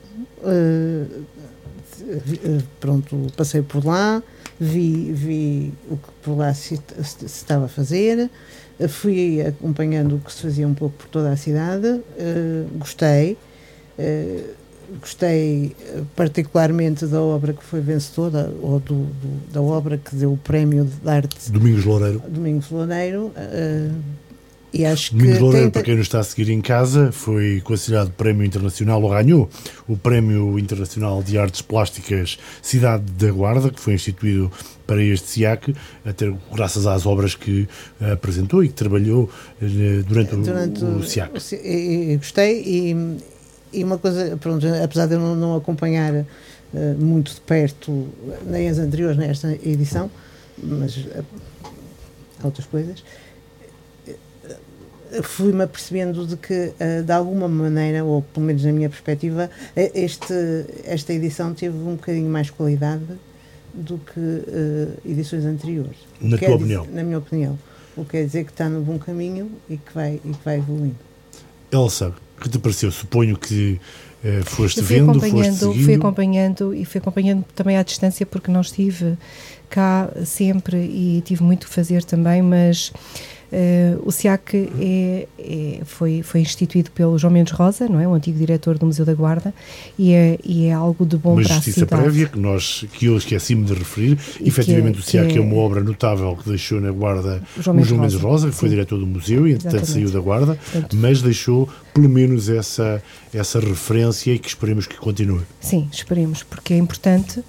Uh, 2.08 2.58
uh, 2.58 2.62
pronto, 2.80 3.16
passei 3.36 3.62
por 3.62 3.84
lá, 3.84 4.22
vi, 4.58 5.12
vi 5.12 5.72
o 5.90 5.96
que 5.96 6.08
por 6.22 6.36
lá 6.38 6.52
se, 6.54 6.76
se- 6.76 7.18
se 7.20 7.26
estava 7.26 7.66
a 7.66 7.68
fazer, 7.68 8.30
uh, 8.80 8.88
fui 8.88 9.40
acompanhando 9.42 10.16
o 10.16 10.18
que 10.20 10.32
se 10.32 10.42
fazia 10.42 10.66
um 10.66 10.74
pouco 10.74 10.96
por 10.96 11.08
toda 11.08 11.30
a 11.30 11.36
cidade, 11.36 11.86
uh, 11.88 12.68
gostei. 12.78 13.36
uh, 13.98 14.58
gostei 15.02 15.76
eh, 15.82 16.00
particularmente 16.16 17.04
da 17.06 17.20
obra 17.20 17.52
que 17.52 17.62
foi 17.62 17.78
vencedora, 17.78 18.50
ou 18.62 18.80
do, 18.80 18.94
do- 19.04 19.52
da 19.52 19.60
obra 19.60 19.98
que 19.98 20.16
deu 20.16 20.32
o 20.32 20.36
prémio 20.38 20.86
de 20.86 21.10
arte 21.10 21.52
Domingos 21.52 21.84
Loureiro. 21.84 22.22
Domingos 22.26 22.70
Loureiro. 22.70 23.30
eh, 23.36 23.90
e 24.72 24.84
acho 24.84 25.12
Domingos 25.14 25.36
que 25.38 25.42
Loureiro, 25.42 25.66
tem- 25.66 25.72
para 25.72 25.82
quem 25.82 25.96
nos 25.96 26.06
está 26.06 26.20
a 26.20 26.22
seguir 26.22 26.50
em 26.50 26.60
casa, 26.60 27.10
foi 27.10 27.60
considerado 27.62 28.10
Prémio 28.10 28.44
Internacional, 28.44 29.02
ou 29.02 29.10
ganhou 29.10 29.48
o 29.88 29.96
Prémio 29.96 30.58
Internacional 30.58 31.22
de 31.22 31.38
Artes 31.38 31.62
Plásticas 31.62 32.38
Cidade 32.60 33.04
da 33.12 33.30
Guarda, 33.32 33.70
que 33.70 33.80
foi 33.80 33.94
instituído 33.94 34.50
para 34.86 35.02
este 35.02 35.28
SIAC, 35.28 35.74
até 36.04 36.32
graças 36.54 36.86
às 36.86 37.06
obras 37.06 37.34
que 37.34 37.68
eh, 38.00 38.12
apresentou 38.12 38.62
e 38.64 38.68
que 38.68 38.74
trabalhou 38.74 39.30
eh, 39.62 40.02
durante, 40.06 40.34
o- 40.34 40.42
durante 40.42 40.84
o, 40.84 41.02
SIAC. 41.02 41.32
o 41.36 41.54
e- 41.54 42.12
e 42.12 42.16
gostei 42.16 42.62
e, 42.62 43.16
e 43.72 43.84
uma 43.84 43.98
coisa, 43.98 44.36
pronto, 44.36 44.66
apesar 44.82 45.06
de 45.06 45.14
eu 45.14 45.20
não, 45.20 45.34
não 45.36 45.56
acompanhar 45.56 46.14
eh, 46.14 46.26
muito 46.98 47.34
de 47.34 47.40
perto 47.40 48.08
nem 48.46 48.68
as 48.68 48.78
anteriores, 48.78 49.16
nem 49.16 49.28
esta 49.30 49.50
edição, 49.66 50.10
mas 50.62 50.98
há 52.42 52.46
outras 52.46 52.66
coisas, 52.66 53.02
fui-me 55.22 55.62
apercebendo 55.64 56.26
de 56.26 56.36
que, 56.36 56.72
eh, 56.78 57.02
de 57.02 57.12
alguma 57.12 57.48
maneira, 57.48 58.04
ou 58.04 58.22
pelo 58.22 58.46
menos 58.46 58.64
na 58.64 58.72
minha 58.72 58.88
perspectiva, 58.88 59.50
eh, 59.76 59.90
este, 59.94 60.34
esta 60.84 61.12
edição 61.12 61.54
teve 61.54 61.76
um 61.76 61.92
bocadinho 61.96 62.28
mais 62.30 62.50
qualidade 62.50 63.02
do 63.74 63.98
que 63.98 64.18
eh, 64.20 64.88
edições 65.04 65.44
anteriores. 65.44 65.96
Na 66.20 66.36
Quer 66.38 66.46
tua 66.46 66.58
dizer- 66.58 66.78
opinião. 66.78 66.94
Na 66.96 67.02
minha 67.04 67.18
opinião. 67.18 67.58
O 67.96 68.04
que 68.04 68.12
quer 68.12 68.24
dizer 68.26 68.44
que 68.44 68.52
está 68.52 68.68
no 68.68 68.80
bom 68.82 68.98
caminho 68.98 69.50
e 69.68 69.76
que 69.76 69.92
vai, 69.94 70.20
e 70.24 70.28
que 70.30 70.44
vai 70.44 70.58
evoluindo. 70.58 70.96
Elsa, 71.72 72.14
que 72.40 72.48
te 72.48 72.58
pareceu? 72.58 72.90
Suponho 72.90 73.36
que 73.36 73.80
Uh, 74.18 74.44
foste 74.44 74.80
vendo, 74.80 75.10
acompanhando, 75.12 75.56
foste 75.56 75.84
fui 75.84 75.94
acompanhando 75.94 76.74
e 76.74 76.84
fui 76.84 76.98
acompanhando 76.98 77.44
também 77.54 77.76
à 77.76 77.84
distância 77.84 78.26
porque 78.26 78.50
não 78.50 78.62
estive 78.62 79.16
cá 79.70 80.10
sempre 80.26 80.76
e 80.76 81.22
tive 81.24 81.44
muito 81.44 81.68
que 81.68 81.72
fazer 81.72 82.02
também, 82.02 82.42
mas 82.42 82.92
Uh, 83.50 84.02
o 84.06 84.12
SIAC 84.12 84.70
é, 84.78 85.26
é, 85.38 85.80
foi, 85.84 86.22
foi 86.22 86.40
instituído 86.40 86.90
pelo 86.90 87.16
João 87.18 87.32
Mendes 87.32 87.52
Rosa, 87.54 87.88
não 87.88 87.98
é? 87.98 88.06
o 88.06 88.12
antigo 88.12 88.38
diretor 88.38 88.76
do 88.76 88.84
Museu 88.84 89.06
da 89.06 89.14
Guarda, 89.14 89.54
e 89.98 90.12
é, 90.12 90.38
e 90.44 90.66
é 90.66 90.72
algo 90.74 91.06
de 91.06 91.16
bom 91.16 91.32
uma 91.32 91.42
para 91.42 91.52
a 91.52 91.54
justiça 91.56 91.80
cidade. 91.80 92.02
prévia 92.02 92.26
que, 92.28 92.38
nós, 92.38 92.84
que 92.92 93.06
eu 93.06 93.16
esqueci-me 93.16 93.64
de 93.64 93.72
referir. 93.72 94.18
E 94.38 94.48
Efetivamente, 94.48 94.96
é- 94.96 95.00
o 95.00 95.02
SIAC 95.02 95.32
é, 95.32 95.38
é- 95.38 95.40
uma 95.40 95.56
obra 95.56 95.82
notável 95.82 96.36
que 96.36 96.46
deixou 96.48 96.78
na 96.80 96.90
Guarda 96.90 97.42
O 97.56 97.62
João 97.62 97.74
o 97.74 97.76
Mendes 97.76 97.88
João 97.88 98.00
Mendes 98.02 98.14
Rosa. 98.16 98.28
Rosa, 98.28 98.48
que 98.50 98.54
foi 98.54 98.68
Sim. 98.68 98.74
diretor 98.74 98.98
do 98.98 99.06
museu 99.06 99.48
e, 99.48 99.52
entretanto, 99.52 99.76
Exatamente. 99.84 99.92
saiu 100.08 100.10
da 100.10 100.20
Guarda, 100.20 100.58
Portanto- 100.70 100.96
mas 100.96 101.22
deixou 101.22 101.68
pelo 101.94 102.08
menos 102.08 102.48
essa, 102.50 103.02
essa 103.32 103.58
referência 103.58 104.30
e 104.32 104.38
que 104.38 104.48
esperemos 104.48 104.86
que 104.86 104.96
continue. 104.96 105.40
Sim, 105.60 105.88
esperemos, 105.90 106.42
porque 106.42 106.74
é 106.74 106.76
importante 106.76 107.42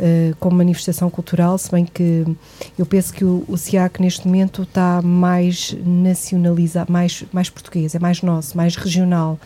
eh, 0.00 0.32
como 0.40 0.56
manifestação 0.56 1.08
cultural, 1.10 1.56
se 1.58 1.70
bem 1.70 1.84
que 1.84 2.24
eu 2.78 2.86
penso 2.86 3.12
que 3.12 3.24
o, 3.24 3.44
o 3.48 3.56
SIAC 3.56 4.00
neste 4.00 4.26
momento 4.26 4.62
está 4.62 5.00
mais 5.02 5.76
nacionalizado, 5.84 6.92
mais, 6.92 7.24
mais 7.32 7.48
português, 7.50 7.94
é 7.94 7.98
mais 7.98 8.22
nosso, 8.22 8.56
mais 8.56 8.76
regional, 8.76 9.38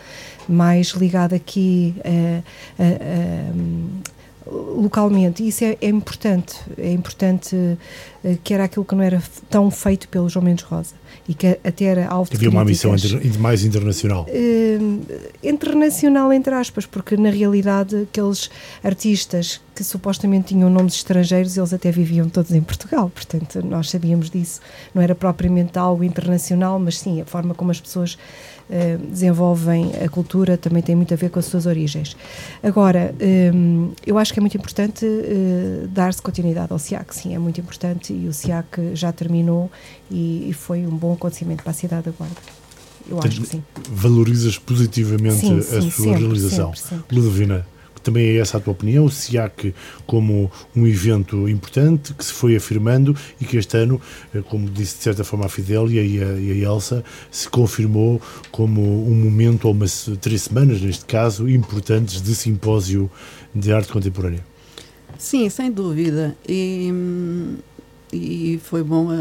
mais 0.48 0.88
ligado 0.88 1.34
aqui 1.34 1.94
eh, 2.04 2.42
a- 2.78 2.82
a- 2.82 2.86
a- 2.86 4.17
localmente. 4.50 5.42
E 5.42 5.48
isso 5.48 5.64
é, 5.64 5.76
é 5.80 5.88
importante, 5.88 6.54
é 6.76 6.92
importante 6.92 7.54
eh, 8.24 8.36
que 8.42 8.54
era 8.54 8.64
aquilo 8.64 8.84
que 8.84 8.94
não 8.94 9.02
era 9.02 9.22
tão 9.50 9.70
feito 9.70 10.08
pelo 10.08 10.28
João 10.28 10.44
Mendes 10.44 10.64
Rosa 10.64 10.94
e 11.28 11.34
que 11.34 11.46
até 11.62 11.84
era 11.84 12.06
alvo 12.08 12.30
Havia 12.32 12.48
uma 12.48 12.64
missão 12.64 12.94
inter- 12.94 13.38
mais 13.38 13.62
internacional. 13.64 14.26
Eh, 14.28 14.78
internacional, 15.42 16.32
entre 16.32 16.54
aspas, 16.54 16.86
porque 16.86 17.16
na 17.16 17.30
realidade 17.30 17.96
aqueles 18.02 18.50
artistas 18.82 19.60
que 19.74 19.84
supostamente 19.84 20.48
tinham 20.48 20.68
nomes 20.70 20.94
estrangeiros, 20.94 21.56
eles 21.56 21.72
até 21.72 21.90
viviam 21.92 22.28
todos 22.28 22.50
em 22.52 22.60
Portugal, 22.60 23.10
portanto 23.14 23.64
nós 23.64 23.90
sabíamos 23.90 24.28
disso. 24.30 24.60
Não 24.94 25.00
era 25.02 25.14
propriamente 25.14 25.78
algo 25.78 26.02
internacional, 26.02 26.78
mas 26.78 26.98
sim, 26.98 27.20
a 27.20 27.24
forma 27.24 27.54
como 27.54 27.70
as 27.70 27.80
pessoas 27.80 28.18
eh, 28.70 28.98
desenvolvem 29.10 29.92
a 30.04 30.08
cultura 30.08 30.56
também 30.56 30.82
tem 30.82 30.94
muito 30.94 31.12
a 31.14 31.16
ver 31.16 31.30
com 31.30 31.38
as 31.38 31.46
suas 31.46 31.66
origens. 31.66 32.16
Agora, 32.62 33.14
eh, 33.18 33.50
eu 34.06 34.18
acho 34.18 34.32
que 34.32 34.38
é 34.38 34.42
muito 34.42 34.56
importante 34.56 35.06
eh, 35.06 35.86
dar-se 35.90 36.20
continuidade 36.20 36.72
ao 36.72 36.78
SIAC, 36.78 37.14
sim, 37.14 37.34
é 37.34 37.38
muito 37.38 37.60
importante 37.60 38.12
e 38.12 38.28
o 38.28 38.32
SIAC 38.32 38.94
já 38.94 39.12
terminou 39.12 39.70
e, 40.10 40.50
e 40.50 40.52
foi 40.52 40.86
um 40.86 40.96
bom 40.96 41.12
acontecimento 41.12 41.62
para 41.62 41.70
a 41.70 41.74
cidade 41.74 42.04
da 42.04 42.10
Guarda. 42.10 42.36
Eu 43.10 43.18
acho 43.24 43.40
que 43.40 43.46
sim. 43.48 43.64
Valorizas 43.90 44.58
positivamente 44.58 45.36
Sim, 45.36 45.58
a 45.58 45.62
sim, 45.62 45.90
sua 45.90 46.04
sempre, 46.04 46.20
realização. 46.20 46.74
sempre, 46.74 46.96
sempre. 46.98 47.16
Ludovina, 47.16 47.66
também 48.00 48.24
é 48.26 48.36
essa 48.38 48.56
a 48.58 48.60
tua 48.60 48.72
opinião? 48.72 49.04
O 49.04 49.10
SIAC 49.10 49.74
como 50.06 50.50
um 50.74 50.86
evento 50.86 51.48
importante 51.48 52.14
que 52.14 52.24
se 52.24 52.32
foi 52.32 52.56
afirmando 52.56 53.16
e 53.40 53.44
que 53.44 53.56
este 53.56 53.76
ano, 53.76 54.00
eh, 54.34 54.42
como 54.48 54.68
disse 54.70 54.96
de 54.98 55.02
certa 55.04 55.24
forma 55.24 55.46
a 55.46 55.48
Fidélia 55.48 56.02
e 56.02 56.22
a, 56.22 56.26
e 56.38 56.52
a 56.64 56.68
Elsa, 56.70 57.04
se 57.30 57.48
confirmou 57.48 58.20
como 58.50 58.80
um 59.10 59.14
momento, 59.14 59.66
ou 59.66 59.72
umas 59.72 60.10
três 60.20 60.42
semanas 60.42 60.80
neste 60.80 61.04
caso, 61.04 61.48
importantes 61.48 62.20
de 62.22 62.34
simpósio 62.34 63.10
de 63.54 63.72
arte 63.72 63.92
contemporânea. 63.92 64.44
Sim, 65.18 65.48
sem 65.50 65.70
dúvida. 65.70 66.36
E, 66.48 66.92
e 68.12 68.60
foi 68.64 68.82
bom 68.82 69.10
a, 69.10 69.14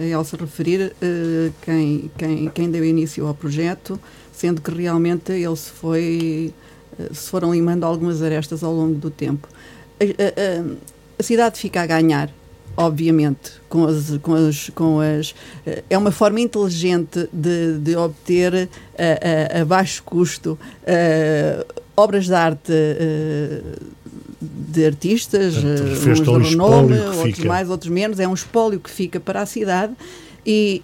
a- 0.00 0.04
Elsa 0.04 0.36
referir 0.36 0.92
eh, 1.02 1.50
quem, 1.62 2.10
quem, 2.16 2.48
quem 2.50 2.70
deu 2.70 2.84
início 2.84 3.26
ao 3.26 3.34
projeto, 3.34 3.98
sendo 4.32 4.60
que 4.62 4.70
realmente 4.70 5.32
ele 5.32 5.56
se 5.56 5.70
foi 5.70 6.52
se 7.12 7.28
foram 7.30 7.52
limando 7.52 7.84
algumas 7.86 8.22
arestas 8.22 8.62
ao 8.62 8.72
longo 8.74 8.94
do 8.94 9.10
tempo. 9.10 9.48
A, 10.00 10.04
a- 10.04 10.70
a- 11.18 11.22
cidade 11.22 11.58
fica 11.58 11.82
a 11.82 11.86
ganhar, 11.86 12.30
obviamente, 12.76 13.52
com 13.68 13.84
as, 13.86 14.16
com 14.22 14.34
as, 14.34 14.70
com 14.70 15.00
as 15.00 15.34
eh, 15.66 15.82
é 15.90 15.98
uma 15.98 16.10
forma 16.10 16.40
inteligente 16.40 17.28
de, 17.32 17.78
de 17.78 17.94
obter 17.96 18.54
a, 18.98 19.58
a- 19.58 19.60
a 19.60 19.64
baixo 19.64 20.02
custo 20.02 20.58
eh, 20.86 21.64
obras 21.96 22.26
de 22.26 22.32
arte 22.34 22.72
eh, 22.72 23.60
de 24.40 24.86
artistas, 24.86 25.54
Portanto, 25.54 25.82
eh, 26.06 26.10
uns 26.10 26.44
de 26.44 26.50
renome, 26.50 26.98
outros 27.00 27.22
fica. 27.36 27.48
mais, 27.48 27.68
outros 27.68 27.90
menos. 27.90 28.18
É 28.18 28.26
um 28.26 28.32
espólio 28.32 28.80
que 28.80 28.88
fica 28.90 29.20
para 29.20 29.42
a 29.42 29.46
cidade 29.46 29.92
e, 30.46 30.80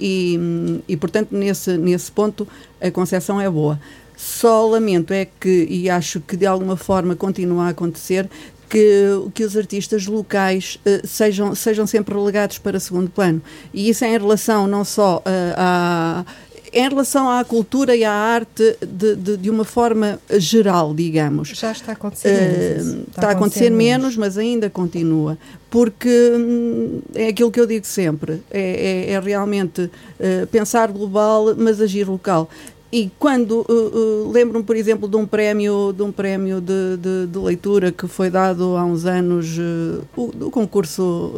e, 0.89 0.93
e, 0.93 0.97
portanto, 0.99 1.29
nesse, 1.33 1.79
nesse 1.79 2.13
ponto 2.13 2.47
a 2.81 2.91
concepção 2.91 3.41
é 3.41 3.49
boa. 3.49 3.81
Só 4.17 4.67
lamento 4.67 5.13
é 5.13 5.27
que, 5.39 5.67
e 5.71 5.91
acho 5.91 6.21
que 6.21 6.37
de 6.37 6.47
alguma 6.47 6.77
forma 6.77 7.15
continua 7.15 7.67
a 7.67 7.69
acontecer, 7.69 8.29
que, 8.69 9.05
que 9.35 9.45
os 9.45 9.57
artistas 9.57 10.07
locais 10.07 10.79
eh, 10.85 11.03
sejam, 11.05 11.55
sejam 11.55 11.87
sempre 11.87 12.15
relegados 12.15 12.59
para 12.59 12.81
segundo 12.81 13.09
plano. 13.11 13.41
E 13.73 13.89
isso 13.91 14.05
é 14.05 14.09
em 14.09 14.19
relação 14.19 14.67
não 14.67 14.85
só 14.85 15.23
eh, 15.25 15.55
à 15.57 16.25
em 16.73 16.89
relação 16.91 17.31
à 17.31 17.43
cultura 17.43 17.97
e 17.97 18.05
à 18.05 18.13
arte 18.13 18.77
de, 18.87 19.15
de, 19.17 19.37
de 19.39 19.49
uma 19.49 19.65
forma 19.65 20.19
geral, 20.37 20.93
digamos. 20.93 21.49
Já 21.51 21.73
está 21.73 21.93
a 21.93 21.95
acontecer 21.95 22.29
Uh, 22.29 22.41
menos. 22.43 22.87
isso. 22.87 22.99
está, 23.09 23.29
a 23.29 23.31
acontecer 23.31 23.71
menos, 23.71 24.17
mas 24.17 24.37
ainda 24.37 24.69
continua. 24.69 25.39
Porque 25.71 26.09
hum, 26.37 27.01
é 27.15 27.29
aquilo 27.29 27.51
que 27.51 27.61
eu 27.61 27.67
digo 27.67 27.87
sempre: 27.87 28.43
é, 28.51 29.07
é- 29.09 29.13
é 29.13 29.21
realmente 29.21 29.83
uh, 29.83 30.47
pensar 30.51 30.91
global, 30.93 31.55
mas 31.57 31.81
agir 31.81 32.07
local. 32.09 32.51
E 32.93 33.11
quando 33.19 33.67
uh, 33.69 34.27
uh, 34.27 34.31
lembro-me, 34.31 34.65
por 34.65 34.77
exemplo, 34.77 35.09
de 35.09 35.17
um 35.17 35.27
prémio, 35.27 35.93
de, 35.93 36.03
um 36.03 36.13
prémio 36.13 36.61
de, 36.61 36.97
de- 36.97 37.27
de 37.27 37.39
leitura 37.39 37.91
que 37.91 38.07
foi 38.07 38.31
dado 38.31 38.77
há 38.77 38.85
uns 38.85 39.05
anos, 39.05 39.59
uh, 39.59 40.03
o, 40.17 40.29
do 40.29 40.51
concurso 40.51 41.33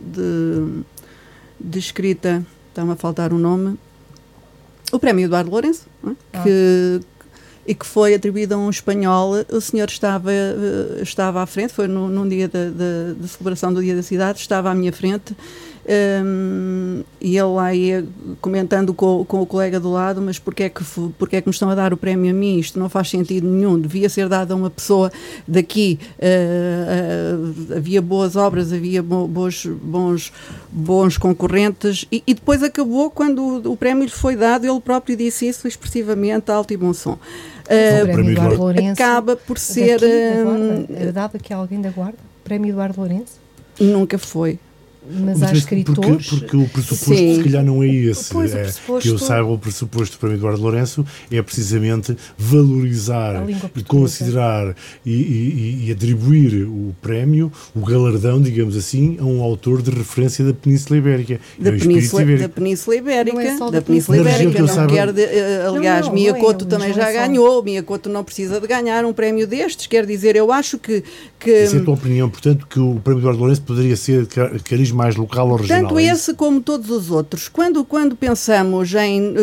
de, 0.00 0.82
de 1.60 1.78
escrita, 1.78 2.44
está-me 2.70 2.92
a 2.92 2.96
faltar 2.96 3.32
o 3.32 3.38
nome, 3.38 3.78
o 4.90 4.98
prémio 4.98 5.26
Eduardo 5.26 5.50
Lourenço, 5.50 5.86
é? 6.06 6.10
Ah. 6.32 6.42
que, 6.42 7.00
e 7.66 7.74
que 7.74 7.84
foi 7.84 8.14
atribuído 8.14 8.54
a 8.54 8.58
um 8.58 8.70
espanhol. 8.70 9.32
O 9.52 9.60
senhor 9.60 9.88
estava, 9.88 10.30
estava 11.02 11.42
à 11.42 11.46
frente, 11.46 11.72
foi 11.74 11.88
no, 11.88 12.08
num 12.08 12.26
dia 12.26 12.48
da, 12.48 12.70
da- 12.70 13.12
da 13.20 13.28
celebração 13.28 13.72
do 13.72 13.82
Dia 13.82 13.94
da 13.94 14.02
Cidade, 14.02 14.38
estava 14.40 14.70
à 14.70 14.74
minha 14.74 14.92
frente. 14.92 15.36
Hum, 15.88 17.02
e 17.20 17.36
ele 17.36 17.48
lá 17.48 17.74
ia 17.74 18.04
comentando 18.40 18.92
com, 18.92 19.24
com 19.24 19.40
o 19.42 19.46
colega 19.46 19.78
do 19.80 19.90
lado, 19.90 20.20
mas 20.20 20.38
porquê 20.38 20.64
é, 20.64 20.68
que, 20.68 20.82
porquê 21.18 21.36
é 21.36 21.40
que 21.40 21.48
me 21.48 21.52
estão 21.52 21.70
a 21.70 21.74
dar 21.74 21.92
o 21.92 21.96
prémio 21.96 22.30
a 22.30 22.34
mim? 22.34 22.58
Isto 22.58 22.78
não 22.78 22.88
faz 22.88 23.08
sentido 23.10 23.46
nenhum, 23.48 23.78
devia 23.80 24.08
ser 24.08 24.28
dado 24.28 24.52
a 24.52 24.56
uma 24.56 24.70
pessoa 24.70 25.10
daqui. 25.46 25.98
eh, 26.18 27.36
eh, 27.70 27.76
havia 27.76 28.00
boas 28.02 28.36
obras, 28.36 28.72
havia 28.72 29.02
bo- 29.02 29.26
bons, 29.28 29.66
bons, 29.66 30.32
bons 30.70 31.16
concorrentes, 31.18 32.06
e, 32.10 32.22
e 32.26 32.34
depois 32.34 32.62
acabou 32.62 33.10
quando 33.10 33.40
o, 33.42 33.72
o 33.72 33.76
prémio 33.76 34.04
lhe 34.04 34.10
foi 34.10 34.36
dado, 34.36 34.66
ele 34.66 34.80
próprio 34.80 35.16
disse 35.16 35.46
isso 35.48 35.66
expressivamente 35.68 36.50
alto 36.50 36.72
e 36.72 36.76
bom 36.76 36.92
som. 36.92 37.18
Eh, 37.68 37.98
O 38.02 38.02
prémio 38.02 38.14
prémio 38.14 38.32
Eduardo 38.32 38.56
Lourenço. 38.58 39.02
acaba 39.02 39.36
por 39.36 39.58
ser. 39.58 40.00
daqui, 40.00 40.06
da 40.06 40.50
hum, 40.50 40.84
Guarda, 40.86 40.86
é 41.08 41.12
dado 41.12 41.36
aqui 41.36 41.52
a 41.52 41.56
alguém 41.56 41.80
da 41.80 41.90
Guarda? 41.90 42.18
Prémio 42.44 42.70
Eduardo 42.70 43.00
Lourenço? 43.00 43.40
nunca 43.80 44.16
foi. 44.18 44.58
Mas 45.10 45.42
há 45.42 45.52
escritores. 45.52 46.26
Porque, 46.28 46.40
porque 46.46 46.56
o 46.56 46.68
pressuposto 46.68 47.14
Sim. 47.16 47.36
se 47.36 47.44
calhar 47.44 47.64
não 47.64 47.82
é 47.82 47.88
esse. 47.88 48.32
Pois, 48.32 48.54
É, 48.54 48.62
pressuposto- 48.62 49.02
que 49.08 49.14
eu 49.14 49.18
saiba, 49.18 49.48
o 49.48 49.58
pressuposto 49.58 50.18
para 50.18 50.34
Eduardo 50.34 50.60
Lourenço, 50.62 51.04
é 51.30 51.40
precisamente 51.42 52.16
valorizar 52.36 53.44
e 53.76 53.82
considerar 53.84 54.74
e, 55.04 55.12
e- 55.12 55.84
e 55.86 55.92
atribuir 55.92 56.64
o 56.66 56.94
prémio, 57.00 57.50
o 57.74 57.80
galardão, 57.84 58.40
digamos 58.40 58.76
assim, 58.76 59.16
a 59.20 59.24
um 59.24 59.42
autor 59.42 59.82
de 59.82 59.90
referência 59.90 60.44
da 60.44 60.52
Península 60.52 60.98
Ibérica. 60.98 61.40
Da 61.58 61.70
é 61.70 61.74
espírito 61.74 61.88
Península, 61.96 62.22
ibérico. 62.22 62.42
da 62.42 62.48
Península 62.54 62.96
Ibérica. 62.96 63.34
Não 63.34 63.40
é 63.40 63.56
só 63.58 63.64
da 63.70 63.78
da 63.78 63.82
Península 63.82 64.16
Península 64.16 64.16
Ibérica. 64.42 64.58
Ibérica. 64.62 64.80
Não 64.80 64.86
Que 64.86 64.92
eu 64.92 64.96
quer 64.96 65.12
de- 65.12 65.22
eh, 65.22 65.66
aliás, 65.66 66.06
não, 66.06 66.14
Mia 66.14 66.32
não 66.32 66.50
é, 66.50 66.54
também 66.54 66.90
é 66.90 66.92
já 66.92 67.06
só. 67.06 67.12
ganhou. 67.12 67.62
Mia 67.62 67.82
Couto 67.82 68.08
não 68.08 68.24
precisa 68.24 68.60
de 68.60 68.66
ganhar 68.66 69.04
um 69.04 69.12
prémio 69.12 69.46
destes. 69.46 69.86
Quer 69.86 70.06
dizer, 70.06 70.36
eu 70.36 70.50
acho 70.52 70.78
que. 70.78 71.02
que 71.38 71.50
Essa 71.50 71.76
é 71.76 71.80
a 71.80 71.84
tua 71.84 71.94
opinião, 71.94 72.28
portanto, 72.28 72.66
que 72.68 72.78
o 72.80 73.00
prémio 73.02 73.20
Eduardo 73.20 73.40
Lourenço 73.40 73.62
poderia 73.62 73.96
ser 73.96 74.22
de 74.22 74.28
ca- 74.28 74.50
cariz 74.64 74.90
mais 74.96 75.14
local 75.16 75.48
ou 75.50 75.56
regional. 75.56 75.82
Tanto 75.84 75.98
é 75.98 76.04
esse 76.04 76.34
como 76.34 76.60
todos 76.60 76.90
os 76.90 77.10
outros. 77.10 77.48
Quando, 77.48 77.84
quando 77.84 78.16
pensamos 78.16 78.92
em 78.94 79.34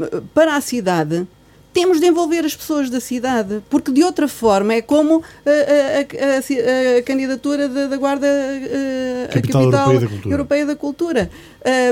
eh, 0.00 0.20
para 0.34 0.56
a 0.56 0.60
cidade, 0.60 1.26
temos 1.72 1.98
de 2.00 2.06
envolver 2.06 2.44
as 2.44 2.54
pessoas 2.54 2.88
da 2.88 3.00
cidade, 3.00 3.60
porque 3.68 3.90
de 3.92 4.02
outra 4.04 4.28
forma 4.28 4.74
é 4.74 4.80
como 4.82 5.22
eh, 5.44 6.06
a, 6.08 6.34
a- 6.34 6.38
a 6.38 6.42
ci- 6.42 6.58
a 6.98 7.02
candidatura 7.02 7.68
da, 7.68 7.86
da 7.88 7.96
Guarda 7.96 8.26
eh, 8.28 9.26
a 9.28 9.34
Capital 9.34 9.62
Europeia 9.62 10.00
da 10.00 10.06
Cultura. 10.08 10.34
Europeia 10.34 10.66
da 10.66 10.76
Cultura. 10.76 11.30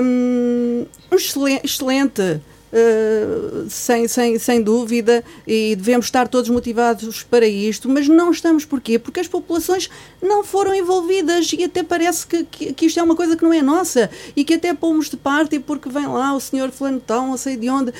Um, 0.01 0.87
excelen- 1.11 1.61
excelente. 1.65 2.41
Uh, 2.73 3.69
sem, 3.69 4.09
sem, 4.09 4.39
sem 4.39 4.63
dúvida, 4.63 5.23
e 5.47 5.77
devemos 5.77 6.07
estar 6.07 6.27
todos 6.27 6.49
motivados 6.49 7.23
para 7.23 7.47
isto, 7.47 7.87
mas 7.87 8.09
não 8.09 8.31
estamos 8.31 8.65
porquê? 8.65 8.99
Porque 8.99 9.21
as 9.21 9.29
populações 9.29 9.91
não 10.23 10.43
foram 10.43 10.75
envolvidas 10.75 11.53
e 11.53 11.65
até 11.65 11.83
parece 11.83 12.27
que, 12.27 12.45
que, 12.45 12.73
que 12.73 12.87
isto 12.87 12.99
é 12.99 13.03
uma 13.03 13.15
coisa 13.15 13.37
que 13.37 13.45
não 13.45 13.53
é 13.53 13.61
nossa 13.61 14.11
e 14.35 14.43
que 14.43 14.55
até 14.55 14.73
pomos 14.73 15.11
de 15.11 15.19
parte 15.19 15.59
porque 15.59 15.91
vem 15.91 16.07
lá 16.07 16.35
o 16.35 16.41
senhor 16.41 16.73
tal, 17.07 17.27
não 17.27 17.37
sei 17.37 17.59
de 17.59 17.69
onde. 17.69 17.93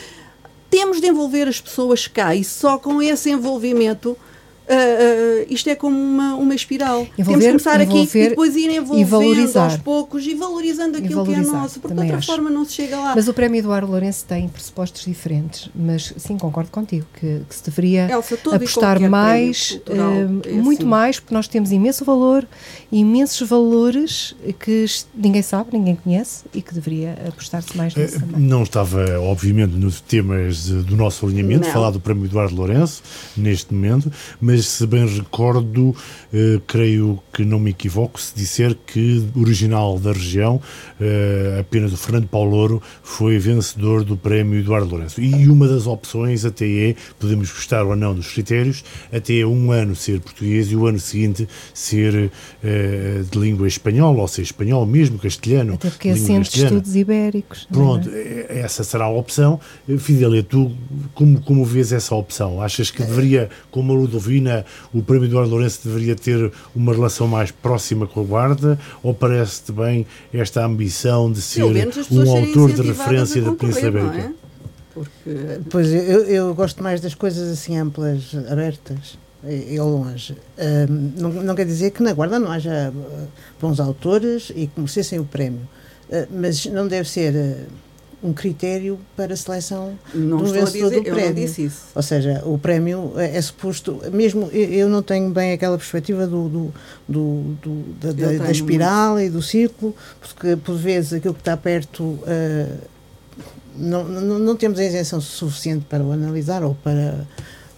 Temos 0.71 1.03
de 1.03 1.07
envolver 1.07 1.49
as 1.49 1.61
pessoas 1.61 2.07
cá 2.07 2.35
e 2.35 2.43
só 2.43 2.79
com 2.79 3.03
esse 3.03 3.29
envolvimento 3.29 4.17
Uh, 4.63 5.43
uh, 5.43 5.47
isto 5.53 5.69
é 5.69 5.75
como 5.75 5.97
uma, 5.97 6.35
uma 6.35 6.55
espiral. 6.55 7.07
Envolver, 7.19 7.41
Temos 7.41 7.45
que 7.45 7.49
começar 7.51 7.81
aqui 7.81 8.03
e 8.19 8.29
depois 8.29 8.55
ir 8.57 8.71
envolvendo 8.71 9.59
aos 9.59 9.77
poucos 9.79 10.25
e 10.27 10.35
valorizando 10.35 10.99
aquilo 10.99 11.25
valorizar, 11.25 11.43
que 11.43 11.49
é 11.57 11.61
nosso, 11.61 11.81
porque 11.81 11.95
de 11.95 12.01
outra 12.01 12.17
acho. 12.19 12.27
forma 12.27 12.49
não 12.51 12.65
se 12.65 12.73
chega 12.75 12.97
lá. 12.99 13.13
Mas 13.15 13.27
o 13.29 13.35
Prémio 13.35 13.59
Eduardo 13.59 13.91
Lourenço 13.91 14.25
tem 14.25 14.49
pressupostos 14.49 15.05
diferentes, 15.05 15.69
mas 15.75 16.15
sim, 16.17 16.39
concordo 16.39 16.71
contigo, 16.71 17.05
que, 17.19 17.43
que 17.49 17.55
se 17.55 17.65
deveria 17.65 18.09
Elsa, 18.11 18.35
e 18.35 18.55
apostar 18.55 19.01
mais, 19.01 19.73
cultural 19.73 20.13
eh, 20.13 20.49
é 20.49 20.53
muito 20.53 20.81
assim. 20.83 20.89
mais, 20.89 21.19
porque 21.21 21.35
nós 21.35 21.49
temos 21.49 21.73
imenso 21.73 22.05
valor, 22.05 22.47
imensos 22.91 23.49
valores 23.49 24.35
que 24.61 24.85
ninguém 25.15 25.43
sabe, 25.43 25.71
ninguém 25.73 25.97
conhece 25.97 26.45
e 26.55 26.63
que 26.63 26.73
deveria 26.73 27.19
apostar-se 27.29 27.77
mais 27.77 27.95
nisso 27.95 28.17
Eh, 28.17 28.21
também. 28.21 28.41
Não 28.41 28.63
estava, 28.63 29.05
obviamente, 29.21 29.73
nos 29.75 30.01
temas 30.01 30.67
do 30.69 30.97
nosso 30.97 31.27
alinhamento, 31.27 31.67
Não. 31.67 31.73
falar 31.73 31.91
do 31.91 32.01
Prémio 32.01 32.27
Eduardo 32.27 32.55
Lourenço, 32.55 33.03
neste 33.37 33.73
momento, 33.75 34.11
mas 34.41 34.52
se 34.61 34.87
bem 34.87 35.07
recordo, 35.07 35.95
eh, 36.33 36.61
creio 36.67 37.19
que 37.33 37.45
não 37.45 37.59
me 37.59 37.71
equivoco 37.71 38.21
se 38.21 38.35
disser 38.35 38.77
que 38.87 39.25
original 39.37 39.99
da 39.99 40.13
região, 40.13 40.61
eh, 41.01 41.59
apenas 41.61 41.93
o 41.93 41.97
Fernando 41.97 42.27
Paulouro, 42.27 42.83
foi 43.03 43.39
vencedor 43.39 44.05
do 44.05 44.17
Prémio 44.17 44.59
Eduardo 44.59 44.91
Lourenço. 44.91 45.21
E 45.21 45.49
uma 45.49 45.69
das 45.69 45.87
opções 45.87 46.45
até 46.45 46.67
é, 46.67 46.95
podemos 47.19 47.51
gostar 47.51 47.85
ou 47.85 47.97
não 47.97 48.15
dos 48.15 48.33
critérios, 48.33 48.85
até 49.13 49.39
é 49.39 49.47
um 49.47 49.71
ano 49.71 49.95
ser 49.95 50.21
português 50.21 50.71
e 50.71 50.77
o 50.77 50.87
ano 50.87 50.99
seguinte 50.99 51.49
ser 51.73 52.31
eh, 52.63 53.23
de 53.31 53.39
língua 53.39 53.67
espanhola, 53.67 54.21
ou 54.21 54.29
ser 54.29 54.43
espanhol 54.43 54.87
mesmo, 54.87 55.19
castelhano. 55.19 55.75
Até 55.75 55.91
porque 55.91 56.09
é 56.09 56.17
Centro 56.17 56.51
de. 56.51 56.65
Estudos 56.65 56.97
Ibéricos. 56.97 57.67
é? 57.71 57.75
Pronto, 57.75 58.09
eh, 58.13 58.47
essa 58.49 58.85
será 58.85 59.05
a 59.05 59.11
opção. 59.11 59.61
Eh, 59.89 59.97
Fidélia, 59.97 60.43
tu 60.43 60.73
como, 61.15 61.41
como 61.41 61.65
vês 61.65 61.93
essa 61.93 62.15
opção? 62.15 62.61
Achas 62.61 62.91
que 62.91 63.03
deveria, 63.03 63.51
como 63.71 63.93
a 63.93 63.97
Ludovina, 63.97 64.42
o 64.93 65.03
Prémio 65.03 65.27
Eduardo 65.27 65.51
Lourenço 65.51 65.81
deveria 65.85 66.15
ter 66.17 66.53
uma 66.75 66.93
relação 66.93 67.27
mais 67.27 67.51
próxima 67.51 68.07
com 68.07 68.21
a 68.21 68.25
Guarda? 68.25 68.79
Ou 69.03 69.13
parece-te 69.15 69.73
bem 69.73 70.07
esta 70.33 70.65
ambição 70.65 71.31
de 71.31 71.41
ser 71.43 71.65
um 71.65 72.31
autor 72.31 72.73
de 72.73 72.83
referência 72.83 73.43
da 73.43 73.53
Península 73.53 73.91
não 73.91 74.01
Ibérica? 74.07 74.29
é? 74.29 74.33
Porque 74.95 75.31
Pois 75.71 75.89
eu, 75.93 76.25
eu 76.27 76.55
gosto 76.55 76.83
mais 76.83 77.01
das 77.01 77.15
coisas 77.15 77.51
assim 77.51 77.79
amplas, 77.79 78.35
abertas 78.51 79.19
e, 79.45 79.75
e 79.75 79.79
ao 79.79 79.89
longe. 79.89 80.37
Ahm, 80.59 81.13
não, 81.17 81.31
não 81.31 81.55
quer 81.55 81.65
dizer 81.65 81.93
que 81.93 82.03
na 82.03 82.13
Guarda 82.13 82.39
não 82.39 82.51
haja 82.53 82.93
ah, 82.95 83.25
bons 83.61 83.81
autores 83.81 84.51
e 84.55 84.67
que 84.67 84.73
merecessem 84.79 85.19
o 85.19 85.25
prémio, 85.25 85.67
Ah, 86.13 86.27
mas 86.31 86.67
não 86.67 86.87
deve 86.87 87.09
ser 87.09 87.35
ah, 87.35 87.67
um 88.23 88.33
critério 88.33 88.99
para 89.17 89.35
a 89.35 89.37
seleção 89.37 89.99
não 90.15 90.37
do 90.39 90.47
vencedor 90.53 90.91
dizer, 90.91 91.03
do 91.03 91.11
prémio. 91.11 91.35
disse 91.35 91.65
isso. 91.65 91.83
Ou 91.95 92.03
seja, 92.03 92.43
o 92.47 92.57
prémio 92.57 93.13
é, 93.17 93.37
é 93.37 93.43
suposto, 93.43 94.01
mesmo 94.13 94.47
eu 94.53 94.89
não 94.89 95.03
tenho 95.03 95.29
bem 95.31 95.53
aquela 95.53 95.77
perspectiva 95.77 96.27
do, 96.27 96.49
do, 96.49 96.73
do- 97.09 97.43
do- 97.63 98.13
da, 98.13 98.13
da- 98.45 98.51
espiral 98.51 99.19
e 99.21 99.29
do 99.29 99.43
círculo, 99.43 99.95
porque 100.21 100.57
por 100.57 100.77
vezes 100.77 101.15
aquilo 101.15 101.35
que 101.35 101.41
está 101.41 101.57
perto 101.57 102.19
ah, 102.27 102.77
não, 103.77 104.05
não, 104.05 104.39
não 104.39 104.57
temos 104.57 104.79
a 104.79 104.85
isenção 104.85 105.21
suficiente 105.21 105.85
para 105.89 106.05
o 106.05 106.13
analisar 106.13 106.63
ou 106.63 106.75
para, 106.77 107.27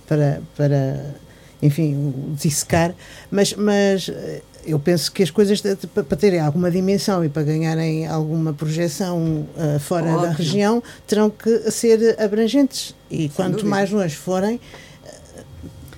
para, 0.06 0.42
para 0.56 1.14
enfim, 1.62 1.94
o 1.94 2.34
dissecar, 2.34 2.94
mas, 3.30 3.54
mas 3.54 4.08
eh, 4.10 4.42
eu 4.66 4.78
penso 4.78 5.10
que 5.12 5.22
as 5.22 5.30
coisas 5.30 5.60
para 5.60 6.16
terem 6.16 6.40
alguma 6.40 6.70
dimensão 6.70 7.24
e 7.24 7.28
para 7.28 7.42
ganharem 7.42 8.06
alguma 8.06 8.52
projeção 8.52 9.46
ah, 9.56 9.78
fora 9.78 10.16
da 10.18 10.30
região 10.30 10.82
terão 11.06 11.30
que 11.30 11.70
ser 11.70 12.20
abrangentes 12.20 12.94
e 13.10 13.28
quanto 13.28 13.52
dúvida. 13.52 13.68
mais 13.68 13.90
longe 13.90 14.16
forem 14.16 14.60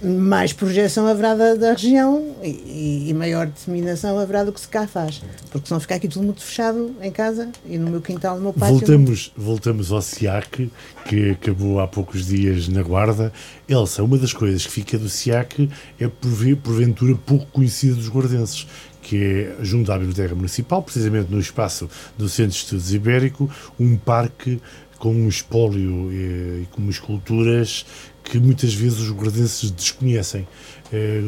mais 0.02 0.52
projeção 0.52 1.06
haverá 1.06 1.34
da, 1.34 1.54
da 1.54 1.72
região 1.72 2.34
e, 2.42 3.06
e 3.08 3.14
maior 3.14 3.46
disseminação 3.46 4.18
haverá 4.18 4.44
do 4.44 4.52
que 4.52 4.60
se 4.60 4.68
cá 4.68 4.86
faz 4.86 5.22
porque 5.50 5.68
senão 5.68 5.80
fica 5.80 5.94
aqui 5.94 6.06
tudo 6.06 6.24
muito 6.24 6.42
fechado 6.42 6.94
em 7.00 7.10
casa 7.10 7.50
e 7.64 7.78
no 7.78 7.90
meu 7.90 8.00
quintal, 8.02 8.36
no 8.36 8.42
meu 8.42 8.52
pátio 8.52 8.76
Voltamos, 8.76 9.32
voltamos 9.36 9.92
ao 9.92 10.02
SIAC, 10.02 10.70
que 11.08 11.30
acabou 11.30 11.80
há 11.80 11.88
poucos 11.88 12.26
dias 12.26 12.68
na 12.68 12.82
Guarda. 12.82 13.32
Elsa, 13.68 14.02
uma 14.02 14.18
das 14.18 14.32
coisas 14.34 14.66
que 14.66 14.72
fica 14.72 14.98
do 14.98 15.08
SIAC 15.08 15.70
é, 15.98 16.06
porve- 16.08 16.56
porventura, 16.56 17.14
pouco 17.24 17.46
conhecida 17.46 17.94
dos 17.94 18.08
guardenses, 18.10 18.66
que 19.00 19.16
é, 19.22 19.56
junto 19.62 19.90
à 19.92 19.96
Biblioteca 19.98 20.34
Municipal, 20.34 20.82
precisamente 20.82 21.30
no 21.32 21.40
espaço 21.40 21.88
do 22.18 22.28
Centro 22.28 22.52
de 22.52 22.56
Estudos 22.58 22.92
Ibérico, 22.92 23.50
um 23.80 23.96
parque 23.96 24.60
com 24.98 25.12
um 25.14 25.28
espólio 25.28 26.10
eh, 26.10 26.62
e 26.62 26.66
com 26.72 26.88
esculturas 26.88 27.84
que 28.30 28.38
muitas 28.38 28.74
vezes 28.74 28.98
os 28.98 29.12
guardenses 29.12 29.70
desconhecem. 29.70 30.46
Eh, 30.92 31.22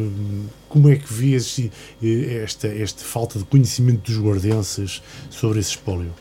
Como 0.69 0.91
é 0.91 0.97
que 0.97 1.13
vês 1.13 1.59
eh, 2.03 2.43
esta, 2.43 2.67
esta 2.67 3.05
falta 3.05 3.39
de 3.39 3.45
conhecimento 3.45 4.11
dos 4.11 4.21
guardenses 4.21 5.01
sobre 5.31 5.61
esse 5.61 5.71
espólio? 5.71 6.13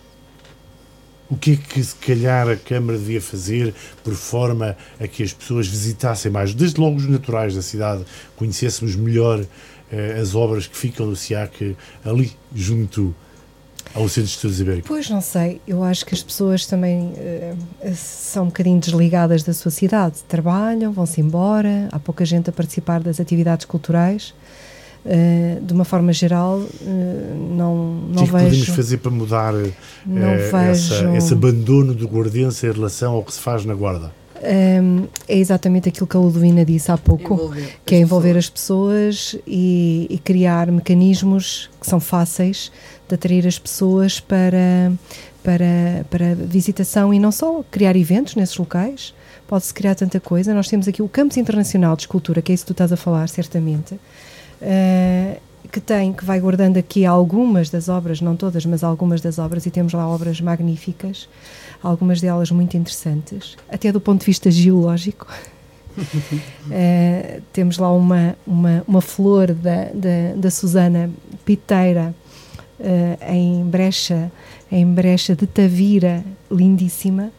O 1.29 1.35
que 1.35 1.53
é 1.53 1.55
que 1.57 1.83
se 1.83 1.95
calhar 1.95 2.47
a 2.47 2.55
Câmara 2.55 2.97
devia 2.97 3.19
fazer 3.19 3.73
por 4.01 4.13
forma 4.13 4.77
a 4.99 5.07
que 5.07 5.23
as 5.23 5.33
pessoas 5.33 5.67
visitassem 5.67 6.31
mais, 6.31 6.53
desde 6.53 6.79
logo 6.79 6.95
os 6.95 7.07
naturais 7.07 7.53
da 7.53 7.61
cidade, 7.61 8.05
conhecêssemos 8.37 8.95
melhor 8.95 9.43
eh, 9.91 10.19
as 10.21 10.35
obras 10.35 10.67
que 10.67 10.77
ficam 10.77 11.07
no 11.07 11.15
SIAC 11.15 11.75
ali 12.05 12.31
junto 12.55 13.13
ao 13.93 14.07
Centro 14.07 14.23
de 14.23 14.29
Estudos 14.35 14.59
Ibéricos? 14.59 14.87
Pois 14.87 15.09
não 15.09 15.21
sei, 15.21 15.59
eu 15.67 15.83
acho 15.83 16.05
que 16.05 16.13
as 16.13 16.21
pessoas 16.23 16.65
também 16.65 17.13
eh, 17.17 17.53
são 17.95 18.43
um 18.43 18.47
bocadinho 18.47 18.79
desligadas 18.79 19.43
da 19.43 19.53
sua 19.53 19.71
cidade, 19.71 20.17
trabalham, 20.27 20.91
vão-se 20.91 21.19
embora, 21.21 21.87
há 21.91 21.99
pouca 21.99 22.23
gente 22.25 22.49
a 22.49 22.53
participar 22.53 23.01
das 23.01 23.19
atividades 23.19 23.65
culturais. 23.65 24.33
Eh, 25.05 25.59
de 25.61 25.71
uma 25.73 25.85
forma 25.85 26.11
geral, 26.11 26.61
eh, 26.81 27.33
não, 27.55 27.97
O 28.09 28.09
que 28.09 28.15
não 28.15 28.23
é 28.23 28.25
que 28.25 28.31
podemos 28.31 28.57
vejo. 28.59 28.73
fazer 28.73 28.97
para 28.97 29.11
mudar 29.11 29.53
eh, 29.55 29.71
Não 30.05 30.27
essa, 30.27 30.57
vejo. 31.05 31.15
esse 31.15 31.33
abandono 31.33 31.93
do 31.93 32.07
guardense 32.07 32.67
em 32.67 32.71
relação 32.71 33.13
ao 33.13 33.23
que 33.23 33.33
se 33.33 33.39
faz 33.39 33.63
na 33.63 33.73
Guarda? 33.73 34.11
Hum, 34.43 35.07
é 35.27 35.37
exatamente 35.37 35.89
aquilo 35.89 36.05
que 36.05 36.15
a 36.15 36.19
Ludovina 36.19 36.63
disse 36.63 36.91
há 36.91 36.97
pouco, 36.97 37.33
Envolver 37.33 37.79
que 37.85 37.95
é 37.95 37.99
envolver 37.99 38.33
pessoas. 38.33 38.45
as 38.45 38.49
pessoas 38.49 39.41
e, 39.47 40.07
e 40.09 40.17
criar 40.19 40.71
mecanismos 40.71 41.69
que 41.79 41.87
são 41.87 41.99
fáceis 41.99 42.71
de 43.07 43.15
atrair 43.15 43.47
as 43.47 43.57
pessoas 43.57 44.19
para, 44.19 44.91
para, 45.43 46.05
para 46.09 46.35
visitação 46.35 47.13
e 47.13 47.19
não 47.19 47.31
só 47.31 47.63
criar 47.71 47.95
eventos 47.95 48.35
nesses 48.35 48.57
locais. 48.57 49.13
Pode-se 49.47 49.73
criar 49.73 49.95
tanta 49.95 50.19
coisa. 50.19 50.53
Nós 50.53 50.67
temos 50.67 50.87
aqui 50.87 51.01
o 51.01 51.07
Campus 51.07 51.37
Internacional 51.37 51.95
de 51.95 52.03
Escultura, 52.03 52.41
que 52.41 52.51
é 52.51 52.55
isso 52.55 52.65
que 52.65 52.67
tu 52.67 52.73
estás 52.73 52.91
a 52.91 52.97
falar, 52.97 53.29
certamente, 53.29 53.97
eh, 54.61 55.37
que 55.71 55.79
tem, 55.79 56.11
que 56.11 56.25
vai 56.25 56.39
guardando 56.39 56.77
aqui 56.77 57.05
algumas 57.05 57.69
das 57.69 57.87
obras, 57.87 58.19
não 58.19 58.35
todas, 58.35 58.65
mas 58.65 58.83
algumas 58.83 59.21
das 59.21 59.39
obras, 59.39 59.65
e 59.65 59.71
temos 59.71 59.93
lá 59.93 60.07
obras 60.07 60.41
magníficas, 60.41 61.29
algumas 61.81 62.21
delas 62.21 62.51
muito 62.51 62.75
interessantes, 62.77 63.55
até 63.69 63.91
do 63.91 63.99
ponto 63.99 64.21
de 64.21 64.25
vista 64.25 64.49
geológico. 64.51 65.27
Eh, 66.69 67.41
temos 67.51 67.79
lá 67.79 67.91
uma, 67.91 68.35
uma, 68.45 68.83
uma 68.87 69.01
flor 69.01 69.51
da, 69.51 69.85
da, 69.85 70.35
da 70.35 70.51
Susana 70.51 71.09
Piteira 71.43 72.13
eh, 72.79 73.17
em 73.33 73.63
brecha, 73.63 74.31
em 74.71 74.85
brecha 74.85 75.35
de 75.35 75.47
Tavira, 75.47 76.23
lindíssima. 76.51 77.31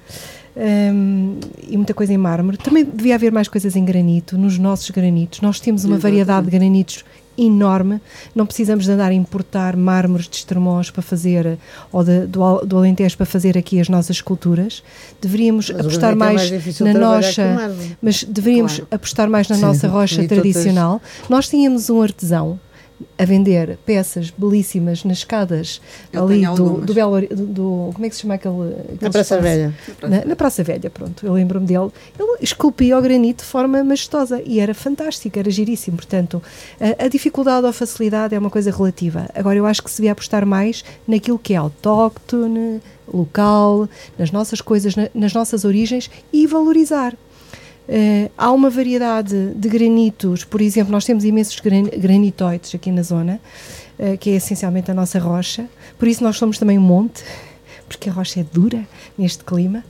Um, 0.56 1.38
e 1.68 1.76
muita 1.76 1.94
coisa 1.94 2.12
em 2.12 2.18
mármore. 2.18 2.56
Também 2.56 2.84
devia 2.84 3.14
haver 3.14 3.30
mais 3.30 3.46
coisas 3.46 3.76
em 3.76 3.84
granito, 3.84 4.36
nos 4.36 4.58
nossos 4.58 4.90
granitos. 4.90 5.40
Nós 5.40 5.60
temos 5.60 5.84
uma 5.84 5.94
Exatamente. 5.94 6.02
variedade 6.02 6.46
de 6.46 6.50
granitos 6.50 7.04
enorme. 7.38 8.00
Não 8.34 8.44
precisamos 8.44 8.84
de 8.84 8.90
andar 8.90 9.10
a 9.10 9.14
importar 9.14 9.76
mármores 9.76 10.28
de 10.28 10.36
Estremoz 10.36 10.90
para 10.90 11.02
fazer, 11.02 11.56
ou 11.92 12.02
de- 12.02 12.26
do, 12.26 12.58
do 12.66 12.76
Alentejo 12.78 13.16
para 13.16 13.26
fazer 13.26 13.56
aqui 13.56 13.80
as 13.80 13.88
nossas 13.88 14.16
esculturas. 14.16 14.82
Deveríamos 15.20 15.70
Mas 15.70 15.80
apostar 15.80 16.16
granito 16.16 16.24
é 16.24 16.34
mais, 16.34 16.80
na 16.80 16.92
nossa, 16.94 17.42
mas 18.02 18.24
deveríamos 18.24 18.72
Claro. 18.74 18.88
apostar 18.90 19.30
mais 19.30 19.48
na 19.48 19.56
Sim, 19.56 19.62
nossa 19.62 19.88
rocha 19.88 20.26
tradicional. 20.26 21.00
Nós 21.28 21.48
tínhamos 21.48 21.88
um 21.88 22.02
artesão 22.02 22.58
a 23.16 23.24
vender 23.24 23.78
peças 23.86 24.30
belíssimas 24.36 25.04
nas 25.04 25.18
escadas 25.18 25.80
Eu 26.12 26.24
ali 26.24 26.44
do, 26.46 26.80
do 26.80 26.94
Belo 26.94 27.20
do, 27.20 27.46
do- 27.46 27.90
como 27.94 28.04
é 28.04 28.08
que 28.08 28.14
se 28.16 28.22
chama 28.22 28.34
aquele, 28.34 28.72
aquele 28.72 28.98
Na 29.00 29.10
Praça 29.10 29.20
espaço? 29.36 29.42
Velha. 29.42 29.74
Na, 30.02 30.24
na 30.24 30.36
Praça 30.36 30.64
Velha, 30.64 30.90
pronto, 30.90 31.24
eu 31.24 31.32
lembro-me 31.32 31.66
dele. 31.66 31.90
Ele 32.18 32.36
esculpia 32.40 32.98
o 32.98 33.02
granito 33.02 33.44
de 33.44 33.48
forma 33.50 33.82
majestosa 33.84 34.42
e 34.44 34.58
era 34.60 34.74
fantástico, 34.74 35.38
era 35.38 35.50
giríssimo. 35.50 35.96
Portanto, 35.96 36.42
a, 36.80 37.04
a 37.04 37.08
dificuldade 37.08 37.64
ou 37.64 37.70
a 37.70 37.72
facilidade 37.72 38.34
é 38.34 38.38
uma 38.38 38.50
coisa 38.50 38.70
relativa. 38.70 39.28
Agora, 39.34 39.56
eu 39.56 39.66
acho 39.66 39.82
que 39.82 39.90
se 39.90 39.96
devia 39.98 40.12
apostar 40.12 40.44
mais 40.44 40.84
naquilo 41.06 41.38
que 41.38 41.54
é 41.54 41.56
autóctone, 41.56 42.80
local, 43.12 43.88
nas 44.18 44.30
nossas 44.30 44.60
coisas, 44.60 44.94
na- 44.96 45.08
nas 45.14 45.32
nossas 45.32 45.64
origens 45.64 46.10
e 46.32 46.46
valorizar. 46.46 47.14
Eh, 47.88 48.30
há 48.36 48.52
uma 48.52 48.68
variedade 48.68 49.52
de 49.54 49.68
granitos, 49.68 50.44
por 50.44 50.60
exemplo, 50.60 50.92
nós 50.92 51.04
temos 51.06 51.24
imensos 51.24 51.58
gran- 51.60 51.84
granitoides 51.96 52.74
aqui 52.74 52.90
na 52.92 53.02
zona, 53.02 53.40
eh, 53.98 54.16
que 54.18 54.30
é 54.30 54.34
essencialmente 54.34 54.90
a 54.90 54.94
nossa 54.94 55.18
rocha, 55.18 55.64
por 55.98 56.06
isso 56.06 56.22
nós 56.22 56.36
somos 56.36 56.58
também 56.58 56.76
um 56.76 56.82
monte, 56.82 57.24
porque 57.88 58.10
a 58.10 58.12
rocha 58.12 58.40
é 58.40 58.44
dura 58.44 58.86
neste 59.16 59.42
clima 59.42 59.82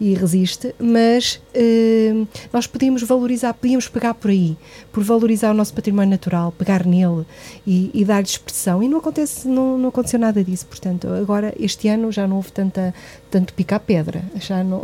e 0.00 0.14
resiste, 0.14 0.74
mas 0.78 1.40
uh, 1.54 2.26
nós 2.52 2.66
podíamos 2.66 3.02
valorizar, 3.02 3.54
podíamos 3.54 3.88
pegar 3.88 4.14
por 4.14 4.30
aí, 4.30 4.56
por 4.92 5.02
valorizar 5.02 5.52
o 5.52 5.54
nosso 5.54 5.72
património 5.72 6.10
natural, 6.10 6.52
pegar 6.52 6.84
nele 6.84 7.24
e, 7.66 7.90
e 7.94 8.04
dar-lhe 8.04 8.26
expressão. 8.26 8.82
E 8.82 8.88
não 8.88 8.98
acontece, 8.98 9.46
não, 9.46 9.78
não 9.78 9.88
aconteceu 9.88 10.18
nada 10.18 10.42
disso. 10.42 10.66
Portanto, 10.66 11.08
agora 11.08 11.54
este 11.58 11.88
ano 11.88 12.10
já 12.10 12.26
não 12.26 12.36
houve 12.36 12.50
tanta, 12.52 12.92
tanto 13.30 13.54
picar 13.54 13.80
pedra, 13.80 14.22
já 14.40 14.64
não, 14.64 14.82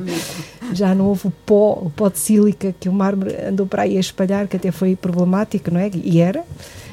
já 0.72 0.94
não 0.94 1.06
houve 1.06 1.28
o 1.28 1.30
pó, 1.30 1.82
o 1.84 1.90
pó 1.90 2.08
de 2.08 2.18
sílica 2.18 2.74
que 2.80 2.88
o 2.88 2.92
mármore 2.92 3.36
andou 3.46 3.66
para 3.66 3.82
aí 3.82 3.96
a 3.96 4.00
espalhar, 4.00 4.48
que 4.48 4.56
até 4.56 4.70
foi 4.70 4.96
problemático, 4.96 5.70
não 5.70 5.78
é? 5.80 5.90
E 5.94 6.20
era 6.20 6.44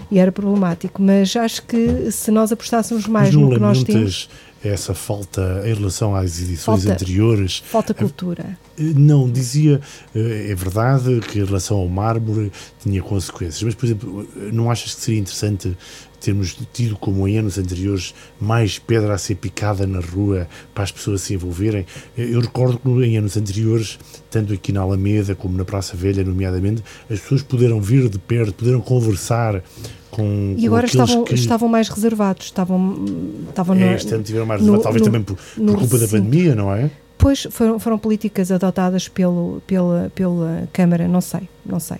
e 0.09 0.19
era 0.19 0.31
problemático. 0.31 1.01
Mas 1.01 1.35
acho 1.35 1.63
que 1.63 2.11
se 2.11 2.31
nós 2.31 2.51
apostássemos 2.51 3.07
mais 3.07 3.33
no 3.33 3.49
que 3.51 3.59
nós 3.59 3.83
temos. 3.83 4.29
Essa 4.63 4.93
falta 4.93 5.61
em 5.65 5.73
relação 5.73 6.15
às 6.15 6.39
edições 6.39 6.83
falta, 6.83 6.93
anteriores. 6.93 7.63
Falta 7.65 7.93
cultura. 7.93 8.57
Não, 8.77 9.29
dizia, 9.29 9.79
eh, 10.15 10.47
é 10.51 10.55
verdade 10.55 11.19
que 11.21 11.39
em 11.39 11.45
relação 11.45 11.77
ao 11.77 11.87
mármore 11.87 12.51
tinha 12.81 13.01
consequências, 13.01 13.61
mas, 13.61 13.75
por 13.75 13.85
exemplo, 13.85 14.27
não 14.51 14.69
achas 14.71 14.95
que 14.95 15.01
seria 15.01 15.19
interessante 15.19 15.77
termos 16.19 16.57
tido, 16.73 16.95
como 16.97 17.27
em 17.27 17.37
anos 17.37 17.57
anteriores, 17.57 18.13
mais 18.39 18.79
pedra 18.79 19.13
a 19.13 19.17
ser 19.17 19.35
picada 19.35 19.85
na 19.85 19.99
rua 19.99 20.47
para 20.73 20.83
as 20.83 20.91
pessoas 20.91 21.21
se 21.21 21.33
envolverem. 21.33 21.85
Eu 22.17 22.39
recordo 22.39 22.79
que 22.79 22.89
em 22.89 23.17
anos 23.17 23.37
anteriores, 23.37 23.99
tanto 24.29 24.53
aqui 24.53 24.71
na 24.71 24.81
Alameda 24.81 25.35
como 25.35 25.57
na 25.57 25.65
Praça 25.65 25.95
Velha, 25.95 26.23
nomeadamente, 26.23 26.83
as 27.09 27.19
pessoas 27.19 27.41
puderam 27.41 27.81
vir 27.81 28.09
de 28.09 28.19
perto, 28.19 28.53
puderam 28.53 28.81
conversar 28.81 29.63
com, 30.09 30.55
e 30.57 30.65
agora 30.65 30.85
estavam, 30.87 31.23
que... 31.23 31.35
estavam 31.35 31.69
mais 31.69 31.89
reservados, 31.89 32.45
estavam, 32.45 33.05
estavam 33.49 33.75
é, 33.75 33.95
este 33.95 34.13
ano 34.13 34.23
tiveram 34.23 34.45
mais 34.45 34.61
reservados, 34.61 34.83
talvez 34.83 35.01
no, 35.01 35.05
também 35.05 35.21
por, 35.23 35.35
por 35.35 35.79
culpa 35.79 35.97
da 35.99 36.07
pandemia, 36.07 36.55
não 36.55 36.73
é? 36.73 36.89
Pois 37.17 37.47
foram, 37.49 37.79
foram 37.79 37.97
políticas 37.97 38.51
adotadas 38.51 39.07
pelo, 39.07 39.61
pela, 39.65 40.11
pela 40.13 40.67
Câmara, 40.71 41.07
não 41.07 41.21
sei, 41.21 41.49
não 41.65 41.79
sei. 41.79 41.97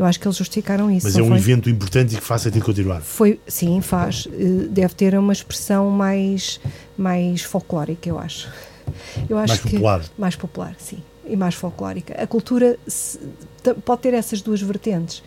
Eu 0.00 0.06
acho 0.06 0.18
que 0.18 0.26
eles 0.26 0.38
justificaram 0.38 0.90
isso. 0.90 1.06
Mas 1.06 1.14
é 1.14 1.22
um 1.22 1.28
foi? 1.28 1.36
evento 1.36 1.68
importante 1.68 2.14
e 2.14 2.16
que 2.16 2.24
faz 2.24 2.40
sentido 2.40 2.64
continuar. 2.64 3.02
Foi, 3.02 3.38
sim, 3.46 3.82
faz. 3.82 4.26
Eh, 4.32 4.66
deve 4.70 4.94
ter 4.94 5.14
uma 5.14 5.30
expressão 5.30 5.90
mais, 5.90 6.58
mais 6.96 7.42
folclórica, 7.42 8.08
eu 8.08 8.18
acho. 8.18 8.48
Eu 9.28 9.36
acho 9.36 9.48
mais 9.48 9.60
popular. 9.60 10.00
Que, 10.00 10.10
mais 10.16 10.36
popular, 10.36 10.74
sim. 10.78 11.02
E 11.26 11.36
mais 11.36 11.54
folclórica. 11.54 12.14
A 12.14 12.26
cultura 12.26 12.78
pode 13.84 14.00
ter 14.00 14.14
essas 14.14 14.40
duas 14.40 14.62
vertentes 14.62 15.22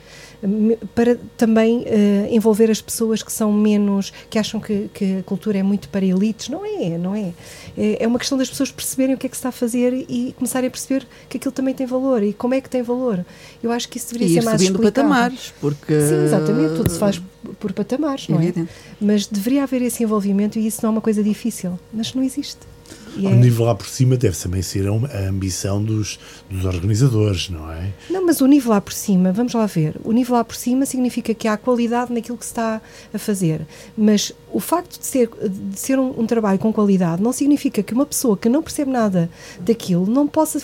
para 0.93 1.17
também 1.37 1.79
uh, 1.79 1.85
envolver 2.29 2.69
as 2.69 2.81
pessoas 2.81 3.23
que 3.23 3.31
são 3.31 3.51
menos, 3.51 4.11
que 4.29 4.37
acham 4.37 4.59
que, 4.59 4.89
que, 4.93 5.17
a 5.17 5.23
cultura 5.23 5.57
é 5.57 5.63
muito 5.63 5.87
para 5.89 6.05
elites. 6.05 6.49
Não 6.49 6.65
é, 6.65 6.97
não 6.97 7.15
é. 7.15 7.33
é. 7.77 8.03
É 8.03 8.07
uma 8.07 8.19
questão 8.19 8.37
das 8.37 8.49
pessoas 8.49 8.71
perceberem 8.71 9.15
o 9.15 9.17
que 9.17 9.27
é 9.27 9.29
que 9.29 9.35
se 9.35 9.39
está 9.39 9.49
a 9.49 9.53
fazer 9.53 9.93
e 10.09 10.33
começarem 10.37 10.67
a 10.67 10.71
perceber 10.71 11.07
que 11.29 11.37
aquilo 11.37 11.51
também 11.51 11.73
tem 11.73 11.85
valor 11.85 12.21
e 12.23 12.33
como 12.33 12.53
é 12.53 12.61
que 12.61 12.69
tem 12.69 12.81
valor. 12.81 13.25
Eu 13.61 13.71
acho 13.71 13.87
que 13.87 13.97
isso 13.97 14.13
deveria 14.13 14.37
e 14.37 14.41
ser 14.41 14.45
mais 14.45 14.61
explicado. 14.61 14.91
patamares, 14.91 15.53
porque... 15.61 15.99
Sim, 16.01 16.23
exatamente, 16.25 16.75
tudo 16.75 16.89
se 16.89 16.99
faz 16.99 17.21
por 17.59 17.71
patamares, 17.73 18.27
não 18.27 18.39
é? 18.39 18.53
Mas 18.99 19.25
deveria 19.27 19.63
haver 19.63 19.81
esse 19.81 20.03
envolvimento 20.03 20.59
e 20.59 20.67
isso 20.67 20.79
não 20.83 20.89
é 20.89 20.91
uma 20.91 21.01
coisa 21.01 21.23
difícil, 21.23 21.79
mas 21.93 22.13
não 22.13 22.23
existe. 22.23 22.72
E 23.15 23.25
Ao 23.25 23.33
é... 23.33 23.35
nível 23.35 23.65
lá 23.65 23.75
por 23.75 23.87
cima 23.87 24.17
deve 24.17 24.37
também 24.37 24.61
ser 24.61 24.87
a 24.87 25.29
ambição 25.29 25.83
dos, 25.83 26.19
dos 26.49 26.65
organizadores, 26.65 27.49
não 27.49 27.71
é? 27.71 27.89
Não, 28.09 28.25
mas 28.25 28.41
o 28.41 28.47
nível 28.47 28.71
lá 28.71 28.81
por 28.81 28.93
cima, 28.93 29.31
vamos 29.31 29.53
lá 29.53 29.65
ver, 29.65 29.95
o 30.03 30.11
nível 30.11 30.35
lá 30.35 30.43
por 30.43 30.55
cima 30.55 30.85
significa 30.85 31.33
que 31.33 31.47
há 31.47 31.57
qualidade 31.57 32.11
naquilo 32.11 32.37
que 32.37 32.45
se 32.45 32.51
está 32.51 32.81
a 33.13 33.17
fazer, 33.17 33.61
mas 33.97 34.31
o 34.51 34.59
facto 34.59 34.99
de 34.99 35.05
ser, 35.05 35.29
de 35.71 35.79
ser 35.79 35.99
um, 35.99 36.21
um 36.21 36.27
trabalho 36.27 36.59
com 36.59 36.71
qualidade 36.71 37.21
não 37.21 37.31
significa 37.31 37.81
que 37.83 37.93
uma 37.93 38.05
pessoa 38.05 38.37
que 38.37 38.49
não 38.49 38.61
percebe 38.61 38.91
nada 38.91 39.29
daquilo 39.59 40.05
não 40.05 40.27
possa 40.27 40.59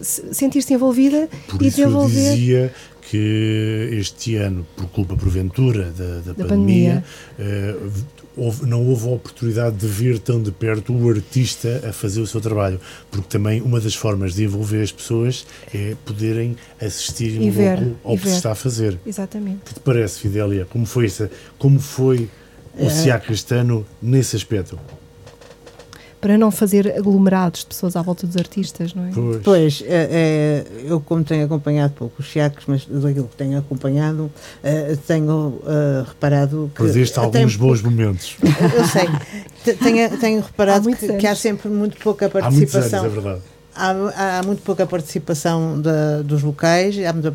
sentir-se 0.00 0.72
envolvida 0.72 1.28
por 1.48 1.62
e 1.62 1.68
isso 1.68 1.76
desenvolver. 1.78 2.30
Eu 2.30 2.36
dizia 2.36 2.74
que 3.10 3.88
este 3.92 4.34
ano, 4.36 4.66
por 4.76 4.88
culpa 4.88 5.16
porventura 5.16 5.92
da, 5.92 6.20
da, 6.20 6.32
da 6.32 6.44
pandemia, 6.44 7.04
pandemia. 7.36 7.76
Uh, 7.76 7.92
houve, 8.36 8.66
não 8.66 8.86
houve 8.86 9.08
a 9.08 9.12
oportunidade 9.12 9.76
de 9.76 9.86
ver 9.86 10.18
tão 10.18 10.42
de 10.42 10.50
perto 10.50 10.92
o 10.92 11.08
artista 11.08 11.82
a 11.88 11.92
fazer 11.92 12.20
o 12.20 12.26
seu 12.26 12.40
trabalho, 12.40 12.80
porque 13.10 13.28
também 13.28 13.62
uma 13.62 13.80
das 13.80 13.94
formas 13.94 14.34
de 14.34 14.44
envolver 14.44 14.82
as 14.82 14.92
pessoas 14.92 15.46
é 15.74 15.96
poderem 16.04 16.56
assistir 16.80 17.40
e 17.40 17.50
ver, 17.50 17.94
ao 18.04 18.16
que 18.16 18.28
se 18.28 18.36
está 18.36 18.52
a 18.52 18.54
fazer. 18.54 18.98
Exatamente. 19.06 19.58
O 19.62 19.64
que 19.64 19.74
te 19.74 19.80
parece, 19.80 20.20
Fidélia? 20.20 20.66
Como 20.66 20.84
foi, 20.84 21.06
essa, 21.06 21.30
como 21.58 21.80
foi 21.80 22.28
o 22.78 22.86
é. 22.86 22.90
SIAC 22.90 23.32
este 23.32 23.54
ano 23.54 23.86
nesse 24.02 24.36
aspecto? 24.36 24.78
Para 26.20 26.38
não 26.38 26.50
fazer 26.50 26.96
aglomerados 26.96 27.60
de 27.60 27.66
pessoas 27.66 27.94
à 27.94 28.02
volta 28.02 28.26
dos 28.26 28.36
artistas, 28.36 28.94
não 28.94 29.04
é? 29.04 29.10
Pois, 29.12 29.42
pois 29.42 29.84
é, 29.86 30.08
é, 30.10 30.64
eu 30.84 31.00
como 31.00 31.22
tenho 31.22 31.44
acompanhado 31.44 31.92
pouco 31.94 32.16
os 32.20 32.26
chiacos, 32.26 32.64
mas 32.66 32.86
daquilo 32.86 33.28
que 33.28 33.36
tenho 33.36 33.58
acompanhado, 33.58 34.30
é, 34.62 34.96
tenho 35.06 35.32
uh, 35.32 36.04
reparado 36.06 36.70
que... 36.74 36.82
Perdeste 36.82 37.18
alguns 37.18 37.56
bons 37.56 37.82
momentos. 37.82 38.36
Eu 38.76 38.84
sei. 38.86 39.74
tenho, 39.76 40.18
tenho 40.18 40.40
reparado 40.40 40.88
há 40.88 40.96
que, 40.96 41.12
que, 41.14 41.26
há 41.26 41.34
sempre 41.34 41.68
muito 41.68 41.96
pouca 41.98 42.28
participação. 42.28 43.00
Há 43.00 43.02
muitos 43.02 43.18
anos, 43.18 43.18
é 43.18 43.20
verdade. 43.20 43.42
Há, 43.74 44.38
há, 44.38 44.42
muito 44.42 44.62
pouca 44.62 44.86
participação 44.86 45.80
de, 45.80 46.22
dos 46.24 46.42
locais, 46.42 46.96
há 46.98 47.12
muita 47.12 47.34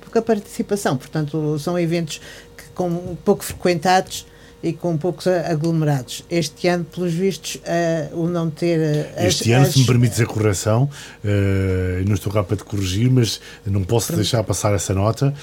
pouca 0.00 0.20
participação, 0.20 0.96
portanto 0.96 1.58
são 1.60 1.78
eventos 1.78 2.20
que, 2.56 2.64
com 2.74 3.16
pouco 3.24 3.44
frequentados 3.44 4.26
e 4.62 4.72
com 4.72 4.96
poucos 4.96 5.26
aglomerados. 5.26 6.24
Este 6.30 6.68
ano, 6.68 6.84
pelos 6.84 7.12
vistos, 7.12 7.56
uh, 7.56 8.20
o 8.20 8.28
não 8.28 8.50
ter. 8.50 8.78
Uh, 8.78 9.26
este 9.26 9.52
as, 9.52 9.58
ano, 9.58 9.66
as... 9.66 9.72
se 9.72 9.80
me 9.80 9.86
permites 9.86 10.20
a 10.20 10.26
correção, 10.26 10.90
uh, 11.24 12.06
não 12.06 12.14
estou 12.14 12.32
cá 12.32 12.42
para 12.42 12.56
te 12.56 12.64
corrigir, 12.64 13.10
mas 13.10 13.40
não 13.66 13.82
posso 13.82 14.08
Pronto. 14.08 14.18
deixar 14.18 14.42
passar 14.44 14.74
essa 14.74 14.94
nota. 14.94 15.34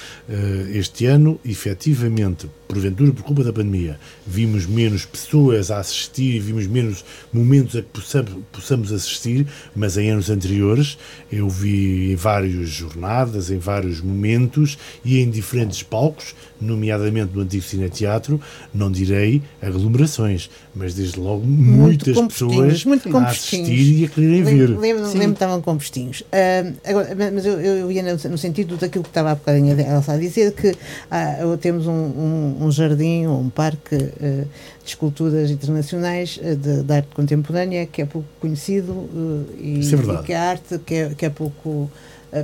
este 0.72 1.06
ano, 1.06 1.40
efetivamente, 1.44 2.48
porventura 2.68 3.12
por 3.12 3.22
culpa 3.22 3.42
da 3.42 3.52
pandemia, 3.52 3.98
vimos 4.26 4.66
menos 4.66 5.06
pessoas 5.06 5.70
a 5.70 5.78
assistir, 5.78 6.38
vimos 6.40 6.66
menos 6.66 7.04
momentos 7.32 7.74
a 7.74 7.82
que 7.82 7.88
possamos, 7.88 8.32
possamos 8.52 8.92
assistir, 8.92 9.46
mas 9.74 9.96
em 9.96 10.10
anos 10.10 10.28
anteriores 10.28 10.98
eu 11.32 11.48
vi 11.48 12.12
em 12.12 12.16
várias 12.16 12.68
jornadas, 12.68 13.50
em 13.50 13.58
vários 13.58 14.00
momentos 14.00 14.78
e 15.04 15.18
em 15.18 15.30
diferentes 15.30 15.82
palcos, 15.82 16.34
nomeadamente 16.60 17.34
no 17.34 17.40
antigo 17.40 17.62
cineteatro, 17.62 18.40
não 18.74 18.90
direi 18.90 19.42
aglomerações, 19.62 20.50
mas 20.74 20.94
desde 20.94 21.18
logo 21.18 21.44
muitas 21.44 22.20
pessoas 22.20 22.84
muito 22.84 23.16
a 23.16 23.28
assistir 23.28 24.00
e 24.00 24.04
a 24.04 24.08
quererem 24.08 24.42
ver. 24.42 24.78
Lembro-me 24.78 25.14
lembro, 25.14 25.32
estavam 25.32 25.62
com 25.62 25.76
postinhos. 25.76 26.20
Uh, 26.20 26.76
agora, 26.84 27.16
mas 27.32 27.46
eu, 27.46 27.60
eu 27.60 27.92
ia 27.92 28.02
no, 28.02 28.30
no, 28.30 28.38
sentido 28.38 28.76
daquilo 28.76 29.04
que 29.04 29.10
estava 29.10 29.32
há 29.32 29.34
bocadinho 29.34 29.72
a 29.72 30.16
dizer, 30.16 30.52
que 30.52 30.70
uh, 30.70 31.56
temos 31.58 31.86
um, 31.86 31.92
um 31.92 32.57
um 32.58 32.70
jardim 32.70 33.26
ou 33.26 33.40
um 33.40 33.48
parque 33.48 33.94
uh, 33.94 34.48
de 34.84 34.88
esculturas 34.90 35.50
internacionais 35.50 36.38
uh, 36.42 36.56
de, 36.56 36.82
de, 36.82 36.92
arte 36.92 37.08
contemporânea 37.14 37.86
que 37.86 38.02
é 38.02 38.06
pouco 38.06 38.28
conhecido 38.40 38.92
uh, 38.92 39.46
e, 39.58 39.80
é 39.80 40.20
e, 40.20 40.22
que 40.24 40.32
a 40.32 40.42
arte 40.42 40.78
que 40.78 40.94
é, 40.94 41.14
que 41.14 41.26
é 41.26 41.30
pouco 41.30 41.90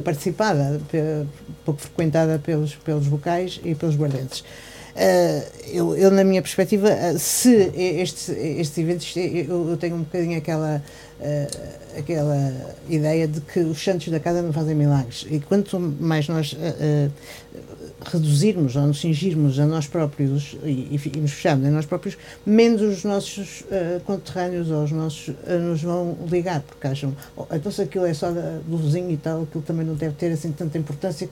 participada, 0.02 0.80
pouco 1.62 1.78
frequentada 1.78 2.38
pelos, 2.38 2.74
pelos 2.74 3.06
vocais 3.06 3.60
e 3.62 3.74
pelos 3.74 3.94
guardantes. 3.94 4.42
eu, 5.70 5.94
eu, 5.94 6.10
na 6.10 6.24
minha 6.24 6.40
perspectiva, 6.40 6.88
se 7.18 7.70
estes, 7.76 8.30
estes 8.30 8.78
eventos, 8.78 9.14
eu, 9.14 9.68
eu 9.68 9.76
tenho 9.76 9.96
um 9.96 9.98
bocadinho 9.98 10.38
aquela 10.38 10.82
uh, 11.20 11.98
aquela 11.98 12.52
ideia 12.88 13.26
de 13.26 13.40
que 13.40 13.60
os 13.60 13.82
santos 13.82 14.08
da 14.08 14.20
casa 14.20 14.42
não 14.42 14.52
fazem 14.52 14.74
milagres. 14.74 15.26
E 15.30 15.40
quanto 15.40 15.78
mais 15.78 16.28
nós 16.28 16.52
uh, 16.52 16.56
uh, 16.56 17.12
reduzirmos 18.04 18.76
ou 18.76 18.86
nos 18.86 19.00
cingirmos 19.00 19.58
a 19.58 19.66
nós 19.66 19.86
próprios 19.86 20.56
e, 20.64 21.00
e, 21.04 21.20
nos 21.20 21.32
fecharmos 21.32 21.66
a 21.66 21.70
nós 21.70 21.86
próprios, 21.86 22.16
menos 22.46 22.82
os 22.82 23.04
nossos 23.04 23.64
conterrâneos 24.04 24.70
ou 24.70 24.84
os 24.84 24.92
nossos 24.92 25.34
nos 25.46 25.82
vão 25.82 26.16
ligar, 26.30 26.60
porque 26.60 26.86
acham, 26.86 27.14
oh, 27.36 27.46
então 27.52 27.70
se 27.70 27.82
aquilo 27.82 28.06
é 28.06 28.14
só 28.14 28.30
do 28.30 28.78
vizinho 28.78 29.10
e 29.10 29.16
tal, 29.16 29.42
aquilo 29.42 29.62
também 29.62 29.86
não 29.86 29.94
deve 29.94 30.14
ter 30.14 30.30
assim 30.32 30.52
tanta 30.52 30.78
importância 30.78 31.28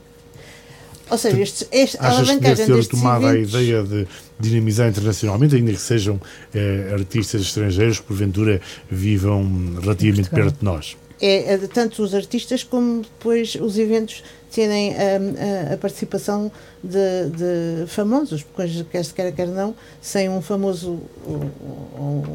ou 1.12 1.18
seja, 1.18 1.40
este, 1.42 1.66
este, 1.70 1.98
a 1.98 2.08
alavancagem 2.08 2.64
que 2.64 2.72
deve 2.72 2.88
tomado 2.88 3.28
eventos... 3.28 3.54
a 3.54 3.60
ideia 3.62 3.82
de 3.82 4.06
dinamizar 4.40 4.88
internacionalmente, 4.88 5.54
ainda 5.54 5.70
que 5.70 5.78
sejam 5.78 6.18
eh, 6.54 6.90
artistas 6.90 7.42
estrangeiros 7.42 8.00
que 8.00 8.06
porventura 8.06 8.62
vivam 8.90 9.76
relativamente 9.78 10.30
perto 10.30 10.60
de 10.60 10.64
nós? 10.64 10.96
É, 11.22 11.54
é 11.54 11.58
tanto 11.58 12.02
os 12.02 12.14
artistas 12.14 12.64
como 12.64 13.02
depois 13.02 13.54
os 13.54 13.78
eventos 13.78 14.24
terem 14.50 14.92
a, 14.92 15.20
hum, 15.20 15.34
a, 15.70 15.74
a 15.74 15.76
participação 15.78 16.50
de, 16.82 17.30
de, 17.30 17.86
famosos, 17.86 18.42
porque 18.42 18.84
quer 18.90 19.04
se 19.04 19.14
quer 19.14 19.32
quer 19.32 19.46
não, 19.46 19.74
sem 20.00 20.28
um 20.28 20.42
famoso 20.42 21.00
ou, 21.24 22.26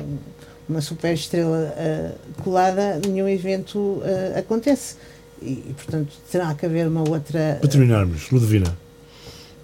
uma 0.69 0.81
super 0.81 1.13
estrela 1.13 1.73
uh, 1.77 2.43
colada, 2.43 2.99
nenhum 3.05 3.27
evento 3.27 3.77
uh, 3.77 4.37
acontece 4.37 4.95
e, 5.41 5.51
e, 5.51 5.75
portanto, 5.75 6.11
terá 6.31 6.53
que 6.55 6.65
haver 6.65 6.87
uma 6.87 7.07
outra. 7.07 7.57
Para 7.59 7.69
terminarmos, 7.69 8.29
Ludovina. 8.31 8.77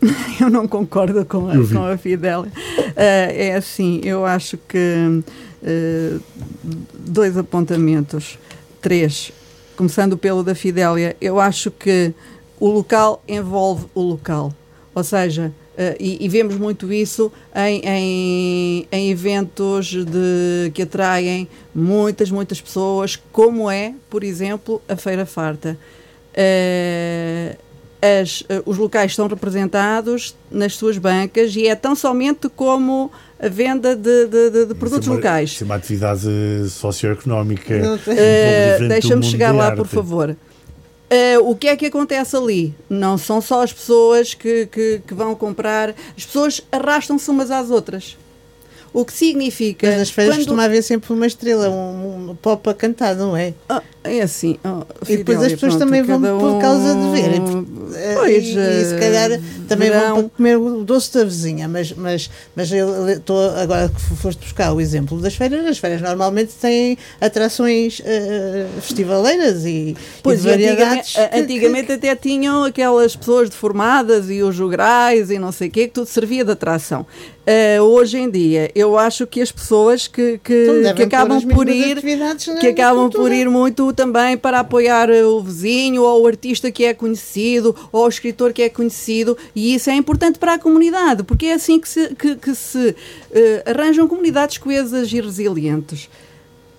eu 0.40 0.50
não 0.50 0.68
concordo 0.68 1.26
com 1.26 1.50
a, 1.50 1.54
com 1.68 1.84
a 1.84 1.98
Fidélia. 1.98 2.52
Uh, 2.52 2.94
é 2.96 3.56
assim, 3.56 4.02
eu 4.04 4.26
acho 4.26 4.58
que 4.58 5.24
uh, 5.64 6.22
dois 6.94 7.38
apontamentos, 7.38 8.38
três, 8.84 9.32
começando 9.78 10.18
pelo 10.18 10.44
da 10.44 10.54
Fidélia. 10.54 11.16
Eu 11.22 11.40
acho 11.40 11.72
que 11.72 12.14
o 12.60 12.68
local 12.68 13.24
envolve 13.28 13.86
o 13.96 14.02
local, 14.02 14.54
ou 14.94 15.04
seja, 15.04 15.52
Uh, 15.74 15.98
e, 16.00 16.24
e, 16.24 16.30
vemos 16.30 16.56
muito 16.56 16.94
isso 16.94 17.32
em, 17.56 17.82
em, 17.84 18.88
em, 18.92 19.10
eventos 19.10 19.88
de, 20.06 20.70
que 20.72 20.84
atraem 20.84 21.48
muitas, 21.74 22.30
muitas 22.30 22.62
pessoas, 22.62 23.16
como 23.32 23.72
é, 23.72 23.96
por 24.08 24.24
exemplo, 24.24 24.80
a 24.88 24.96
Feira 24.96 25.26
Farta. 25.26 25.76
Uh, 26.30 27.58
as, 28.22 28.42
uh, 28.42 28.62
os 28.68 28.78
locais 28.78 29.14
estão 29.14 29.26
representados 29.26 30.36
nas 30.52 30.76
suas 30.76 31.00
bancas 31.00 31.56
e 31.56 31.66
é 31.66 31.74
tão 31.74 31.96
somente 31.96 32.48
como 32.50 33.12
a 33.44 33.50
venda 33.50 33.96
de, 33.96 34.26
de, 34.28 34.50
de, 34.50 34.66
de 34.68 34.76
produtos 34.76 35.02
isso 35.02 35.10
é 35.10 35.12
uma, 35.12 35.16
locais. 35.18 35.52
Isso 35.52 35.64
é 35.64 35.66
uma 35.66 35.76
atividade 35.76 36.70
socioeconómica. 36.70 37.76
Uh, 37.76 38.88
Deixa-me 38.88 39.24
chegar 39.24 39.52
lá, 39.54 39.68
arte. 39.68 39.78
por 39.78 39.88
favor. 39.88 40.30
Uh, 40.30 41.50
o 41.50 41.56
que 41.56 41.68
é 41.68 41.76
que 41.76 41.88
acontece 41.88 42.36
ali? 42.36 42.74
Não 42.90 43.18
são 43.18 43.42
só 43.42 43.62
as 43.62 43.74
pessoas 43.74 44.34
que, 44.34 44.66
que, 44.68 45.02
que 45.06 45.14
vão 45.14 45.36
comprar, 45.36 45.94
as 46.18 46.26
pessoas 46.26 46.62
arrastam-se 46.72 47.30
umas 47.30 47.52
às 47.52 47.70
outras. 47.70 48.18
O 48.94 49.04
que 49.04 49.12
significa. 49.12 49.88
Mas 49.88 49.98
nas 49.98 50.10
feiras 50.10 50.36
quando... 50.36 50.40
costuma 50.40 50.64
haver 50.64 50.82
sempre 50.82 51.12
uma 51.12 51.28
estrela, 51.28 51.70
um, 51.70 52.32
um 52.32 52.36
pop 52.36 52.70
a 52.70 52.74
cantar, 52.74 53.16
não 53.16 53.36
é? 53.36 53.54
Ah, 53.68 53.82
é 54.04 54.22
assim. 54.22 54.58
Oh, 54.64 54.84
e 55.08 55.18
depois 55.18 55.42
as 55.42 55.54
pessoas 55.54 55.76
pronto, 55.76 55.86
também 55.86 56.02
vão 56.02 56.20
por 56.20 56.62
causa 56.62 56.96
de 56.96 57.12
ver. 57.12 57.42
Pois, 58.16 58.44
e, 58.44 58.58
e 58.58 58.86
se 58.86 58.98
calhar 59.00 59.30
também 59.68 59.90
verão. 59.90 60.16
vão 60.16 60.30
comer 60.30 60.58
o 60.58 60.84
doce 60.84 61.14
da 61.14 61.24
vizinha, 61.24 61.68
mas, 61.68 61.94
mas, 61.94 62.30
mas 62.56 62.72
eu 62.72 63.10
estou 63.10 63.50
agora 63.52 63.90
que 63.90 64.16
foste 64.16 64.40
buscar 64.40 64.74
o 64.74 64.82
exemplo 64.82 65.20
das 65.20 65.36
feiras, 65.36 65.66
as 65.66 65.78
feiras 65.78 66.02
normalmente 66.02 66.54
têm 66.54 66.98
atrações 67.22 68.00
uh, 68.00 68.82
festivaleiras 68.82 69.66
e, 69.66 69.96
pois, 70.22 70.44
e 70.44 70.50
variedades. 70.50 71.16
Antigamente, 71.16 71.32
que, 71.32 71.40
antigamente 71.40 71.86
que, 71.86 71.94
até 71.94 72.16
tinham 72.16 72.64
aquelas 72.64 73.16
pessoas 73.16 73.50
deformadas 73.50 74.30
e 74.30 74.42
os 74.42 74.56
jograis 74.56 75.30
e 75.30 75.40
não 75.40 75.52
sei 75.52 75.68
o 75.68 75.72
quê, 75.72 75.88
que 75.88 75.94
tudo 75.94 76.08
servia 76.08 76.44
de 76.44 76.52
atração. 76.52 77.06
Uh, 77.44 77.82
hoje 77.82 78.18
em 78.18 78.30
dia, 78.30 78.72
eu 78.74 78.98
acho 78.98 79.28
que 79.28 79.42
as 79.42 79.52
pessoas 79.52 80.08
que, 80.08 80.40
que, 80.42 80.66
então 80.80 80.96
que 80.96 81.04
acabam 81.04 81.46
por 81.46 81.68
ir 81.68 82.02
que 82.02 82.68
acabam 82.68 83.10
por 83.10 83.34
ir 83.34 83.50
muito 83.50 83.93
também 83.94 84.38
para 84.38 84.60
apoiar 84.60 85.10
o 85.10 85.42
vizinho 85.42 86.04
ou 86.04 86.24
o 86.24 86.28
artista 86.28 86.72
que 86.72 86.86
é 86.86 86.94
conhecido 86.94 87.76
ou 87.92 88.06
o 88.06 88.10
escritor 88.10 88.52
que 88.52 88.62
é 88.62 88.70
conhecido 88.70 89.38
e 89.56 89.74
isso 89.76 89.90
é 89.90 89.96
importante 89.96 90.40
para 90.40 90.56
a 90.56 90.60
comunidade 90.60 91.24
porque 91.24 91.48
é 91.48 91.54
assim 91.54 91.80
que 91.80 91.88
se, 91.88 92.16
que, 92.16 92.36
que 92.36 92.56
se 92.56 92.90
uh, 92.90 92.96
arranjam 93.70 94.08
comunidades 94.08 94.58
coesas 94.58 95.12
e 95.12 95.22
resilientes. 95.22 96.10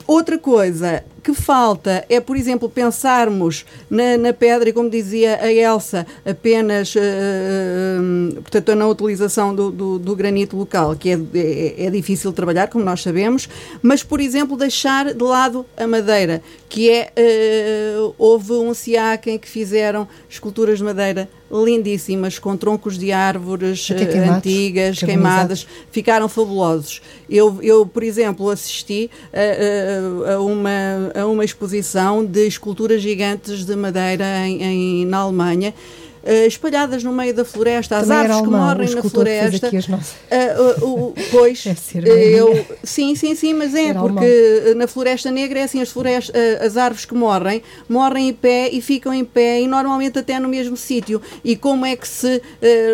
Outra 0.07 0.39
coisa 0.39 1.03
que 1.23 1.33
falta 1.33 2.05
é, 2.11 2.21
por 2.21 2.37
exemplo, 2.37 2.69
pensarmos 2.69 3.65
na, 3.89 4.19
na 4.19 4.33
pedra, 4.35 4.69
e 4.69 4.73
como 4.75 4.91
dizia 4.91 5.41
a 5.41 5.51
Elsa, 5.51 6.07
apenas 6.27 6.95
uh, 6.95 8.35
portanto, 8.43 8.75
na 8.75 8.87
utilização 8.87 9.55
do, 9.55 9.71
do, 9.71 9.99
do 9.99 10.15
granito 10.15 10.55
local, 10.55 10.95
que 10.95 11.11
é, 11.11 11.19
é, 11.35 11.87
é, 11.87 11.91
difícil 11.91 12.31
trabalhar, 12.31 12.69
como 12.69 12.85
nós 12.85 13.03
sabemos, 13.03 13.49
mas, 13.81 14.03
por 14.03 14.21
exemplo, 14.21 14.55
deixar 14.55 15.15
de 15.15 15.25
lado 15.25 15.65
a 15.77 15.87
madeira, 15.87 16.43
que 16.69 16.91
é. 16.91 17.11
Uh, 17.17 18.15
houve 18.19 18.53
um 18.53 18.75
SIAC 18.75 19.31
em 19.31 19.39
que 19.39 19.49
fizeram 19.49 20.07
esculturas 20.29 20.79
de 20.79 20.85
madeira 20.85 21.29
lindíssimas, 21.63 22.39
com 22.39 22.57
troncos 22.57 22.99
de 22.99 23.13
árvores 23.13 23.87
queimados, 23.87 24.37
antigas, 24.37 24.99
queimadas, 24.99 25.67
ficaram 25.91 26.29
fabulosos. 26.29 27.01
Eu, 27.29 27.59
eu, 27.63 27.87
por 27.87 28.03
exemplo, 28.03 28.51
assisti 28.51 29.11
a, 29.33 30.31
a, 30.31 30.35
a 30.35 30.41
uma 30.41 30.71
a 31.15 31.27
uma 31.27 31.45
exposição 31.45 32.25
de 32.25 32.47
esculturas 32.47 33.03
gigantes 33.03 33.65
de 33.65 33.77
madeira 33.77 34.25
em, 34.47 34.63
em 34.63 35.07
na 35.07 35.19
Alemanha. 35.19 35.75
Uh, 36.25 36.47
espalhadas 36.47 37.05
no 37.05 37.13
meio 37.13 37.35
da 37.35 37.45
floresta, 37.45 37.99
as 37.99 38.11
árvores 38.11 38.41
que 38.41 38.49
morrem 38.49 38.95
na 38.95 39.03
floresta. 39.03 39.71
Uh, 39.71 40.85
uh, 40.85 41.15
pois, 41.31 41.65
eu, 42.03 42.67
sim, 42.83 43.15
sim, 43.15 43.35
sim, 43.35 43.53
mas 43.53 43.75
é, 43.75 43.89
era 43.89 44.01
porque 44.01 44.25
alemão. 44.25 44.75
na 44.77 44.87
Floresta 44.87 45.31
Negra 45.31 45.59
é 45.59 45.63
assim: 45.65 45.83
as, 45.83 45.91
floresta, 45.91 46.33
as 46.63 46.79
árvores 46.79 47.05
que 47.05 47.15
morrem, 47.15 47.63
morrem 47.87 48.31
em 48.31 48.33
pé 48.33 48.71
e 48.73 48.81
ficam 48.81 49.13
em 49.13 49.23
pé, 49.23 49.61
e 49.61 49.67
normalmente 49.67 50.19
até 50.19 50.41
no 50.41 50.49
mesmo 50.49 50.79
sítio. 50.79 51.21
E 51.45 51.57
como 51.57 51.85
é 51.85 51.95
que 51.95 52.09
se 52.09 52.41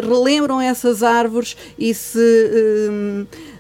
relembram 0.03 0.61
essas 0.61 1.05
árvores 1.05 1.57
e 1.79 1.95
se 1.95 2.19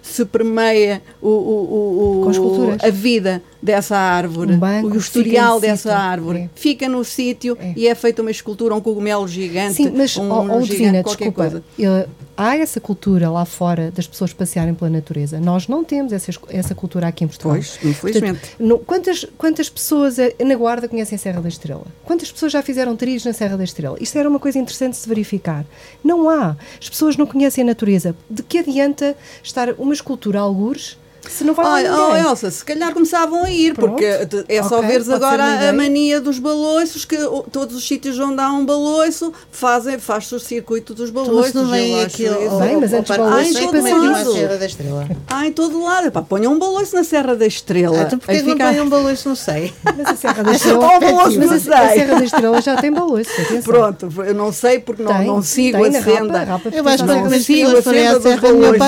se 0.02 0.24
permeia 0.24 1.02
o, 1.20 1.28
o, 1.28 2.22
o, 2.24 2.76
a 2.82 2.90
vida 2.90 3.42
dessa 3.62 3.96
árvore, 3.96 4.54
um 4.54 4.58
banco, 4.58 4.88
o 4.88 4.96
historial 4.96 5.60
dessa 5.60 5.90
sítio. 5.90 6.04
árvore. 6.04 6.38
É. 6.40 6.50
Fica 6.54 6.88
no 6.88 7.04
sítio 7.04 7.56
é. 7.60 7.72
e 7.76 7.86
é 7.86 7.94
feita 7.94 8.22
uma 8.22 8.30
escultura, 8.30 8.74
um 8.74 8.80
cogumelo 8.80 9.26
gigante, 9.28 9.74
Sim, 9.74 9.92
mas, 9.94 10.16
um, 10.16 10.30
oh, 10.30 10.42
um 10.42 10.62
Divina, 10.62 11.02
desculpa, 11.02 11.32
coisa. 11.32 11.64
Eu, 11.78 12.06
há 12.36 12.56
essa 12.56 12.80
cultura 12.80 13.30
lá 13.30 13.44
fora 13.44 13.90
das 13.90 14.06
pessoas 14.06 14.32
passearem 14.32 14.74
pela 14.74 14.90
natureza. 14.90 15.38
Nós 15.38 15.68
não 15.68 15.84
temos 15.84 16.10
essa, 16.12 16.32
essa 16.48 16.74
cultura 16.74 17.08
aqui 17.08 17.24
em 17.24 17.28
Portugal. 17.28 17.56
Pois, 17.56 17.78
infelizmente. 17.84 18.56
Portanto, 18.56 18.84
quantas, 18.86 19.26
quantas 19.36 19.68
pessoas 19.68 20.16
na 20.42 20.54
Guarda 20.54 20.88
conhecem 20.88 21.16
a 21.16 21.18
Serra 21.18 21.42
da 21.42 21.48
Estrela? 21.48 21.84
Quantas 22.04 22.32
pessoas 22.32 22.52
já 22.52 22.62
fizeram 22.62 22.96
trilhos 22.96 23.24
na 23.26 23.34
Serra 23.34 23.58
da 23.58 23.64
Estrela? 23.64 23.98
Isto 24.00 24.16
era 24.16 24.28
uma 24.28 24.38
coisa 24.38 24.58
interessante 24.58 24.92
de 24.92 24.98
se 24.98 25.08
verificar. 25.08 25.66
Não 26.02 26.30
há. 26.30 26.56
As 26.80 26.88
pessoas 26.88 27.16
não 27.16 27.26
conhecem 27.26 27.62
a 27.62 27.66
natureza. 27.66 28.16
De 28.28 28.42
que 28.42 28.58
adianta 28.58 29.14
estar 29.42 29.74
uma 29.78 29.92
escultura 29.92 30.40
algures 30.40 30.96
se 31.28 31.44
não 31.44 31.54
vai 31.54 31.88
lá 31.88 32.08
oh, 32.08 32.16
Elsa, 32.16 32.50
se 32.50 32.64
calhar 32.64 32.92
começavam 32.92 33.44
a 33.44 33.50
ir, 33.50 33.74
Pronto. 33.74 33.90
porque 33.90 34.04
é 34.48 34.62
só 34.62 34.78
okay, 34.78 34.90
veres 34.90 35.08
agora 35.08 35.68
a 35.68 35.72
mania 35.72 36.20
dos 36.20 36.38
baloiços, 36.38 37.04
que 37.04 37.16
todos 37.52 37.76
os 37.76 37.86
sítios 37.86 38.18
onde 38.18 38.40
há 38.40 38.50
um 38.50 38.64
baloiço 38.64 39.32
fazem, 39.50 39.98
faz-se 39.98 40.34
o 40.34 40.40
circuito 40.40 40.94
dos 40.94 41.10
então, 41.10 41.24
baloiços. 41.24 41.50
Então, 41.50 41.64
não 41.64 41.70
vem 41.70 42.02
aqui, 42.02 42.24
bem, 42.28 42.76
mas 42.80 42.92
antes 42.92 43.10
há 43.10 43.42
em 43.42 43.52
todo 43.54 44.10
lado. 44.10 44.32
Serra 44.32 44.56
da 44.56 44.66
Estrela. 44.66 45.08
Há 45.26 45.46
em 45.46 45.52
todo 45.52 45.82
lado. 45.82 46.12
Pá, 46.12 46.22
ponham 46.22 46.52
um 46.52 46.58
baloiço 46.58 46.94
na 46.94 47.04
Serra 47.04 47.36
da 47.36 47.46
Estrela. 47.46 47.98
Ah, 47.98 48.02
então 48.02 48.18
porquê 48.18 48.42
fica... 48.42 48.72
não 48.72 48.84
um 48.84 48.88
baloiço? 48.88 49.28
Não 49.28 49.36
sei. 49.36 49.72
Mas 49.84 50.06
a 50.06 50.16
Serra 50.16 50.42
da 50.42 50.52
Estrela, 50.52 50.78
oh, 50.78 51.38
mas 51.38 51.68
a, 51.68 51.80
a, 51.80 51.88
Serra 51.90 52.18
da 52.18 52.24
Estrela 52.24 52.62
já 52.62 52.76
tem 52.76 52.92
baloiço. 52.92 53.30
Pronto, 53.64 54.08
eu 54.24 54.34
não 54.34 54.52
sei 54.52 54.78
porque 54.78 55.02
não, 55.02 55.24
não 55.24 55.42
sigo 55.42 55.84
a 55.84 55.92
senda. 55.92 56.60
Eu 56.72 56.88
acho 56.88 57.04
que 57.04 57.12
não 57.12 57.30
sigo 57.40 57.76
a 57.76 57.82
senda 57.82 58.18
dos 58.18 58.40
balões 58.40 58.78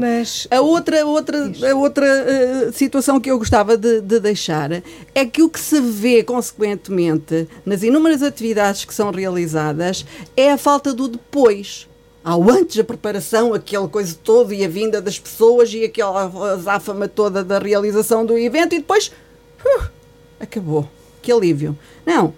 Mas 0.00 0.48
a 0.50 0.60
outra, 0.60 1.06
outra, 1.06 1.47
a 1.64 1.74
outra 1.74 2.06
uh, 2.06 2.72
situação 2.72 3.20
que 3.20 3.30
eu 3.30 3.38
gostava 3.38 3.76
de, 3.76 4.00
de, 4.00 4.20
deixar 4.20 4.70
é 5.14 5.26
que 5.26 5.42
o 5.42 5.48
que 5.48 5.60
se 5.60 5.80
vê, 5.80 6.22
consequentemente, 6.22 7.48
nas 7.64 7.82
inúmeras 7.82 8.22
atividades 8.22 8.84
que 8.84 8.94
são 8.94 9.10
realizadas 9.10 10.04
é 10.36 10.52
a 10.52 10.58
falta 10.58 10.92
do 10.94 11.08
depois. 11.08 11.88
Ao 12.22 12.42
antes, 12.50 12.78
a 12.78 12.84
preparação, 12.84 13.54
aquela 13.54 13.88
coisa 13.88 14.16
toda 14.22 14.54
e 14.54 14.64
a 14.64 14.68
vinda 14.68 15.00
das 15.00 15.18
pessoas 15.18 15.72
e 15.72 15.84
aquela 15.84 16.24
azáfama 16.52 17.08
toda 17.08 17.42
da 17.42 17.58
realização 17.58 18.26
do 18.26 18.36
evento 18.36 18.74
e 18.74 18.78
depois 18.78 19.10
uh, 19.64 19.88
acabou. 20.38 20.88
Que 21.22 21.32
alívio. 21.32 21.78
Não. 22.04 22.34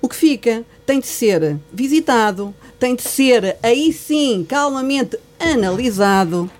O 0.00 0.08
que 0.08 0.16
fica 0.16 0.64
tem 0.84 1.00
de 1.00 1.06
ser 1.06 1.56
visitado, 1.72 2.54
tem 2.78 2.94
de 2.94 3.02
ser 3.02 3.56
aí 3.62 3.92
sim 3.92 4.44
calmamente 4.48 5.18
analisado 5.38 6.50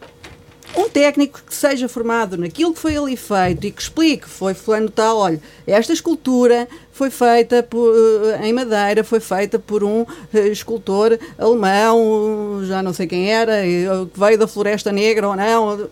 um 0.77 0.89
técnico 0.89 1.41
que 1.45 1.55
seja 1.55 1.89
formado 1.89 2.37
naquilo 2.37 2.73
que 2.73 2.81
foi 2.81 2.97
ali 2.97 3.17
feito 3.17 3.67
e 3.67 3.71
que 3.71 3.83
explique, 3.83 4.29
foi 4.29 4.55
fulano 4.55 4.91
tal, 4.91 5.19
olha, 5.19 5.41
esta 5.67 5.93
escultura 5.93 6.69
foi 6.91 7.11
feita 7.11 7.63
por, 7.63 7.95
eh, 7.95 8.47
em 8.47 8.53
madeira, 8.53 9.05
foi 9.05 9.21
feita 9.21 9.59
por 9.59 9.85
um 9.85 10.07
eh, 10.33 10.49
escultor 10.49 11.19
alemão, 11.39 12.63
já 12.65 12.83
não 12.83 12.93
sei 12.93 13.07
quem 13.07 13.31
era, 13.31 13.63
que 13.63 14.19
veio 14.19 14.39
da 14.39 14.47
Floresta 14.47 14.93
Negra 14.93 15.29
ou 15.29 15.37
não. 15.37 15.89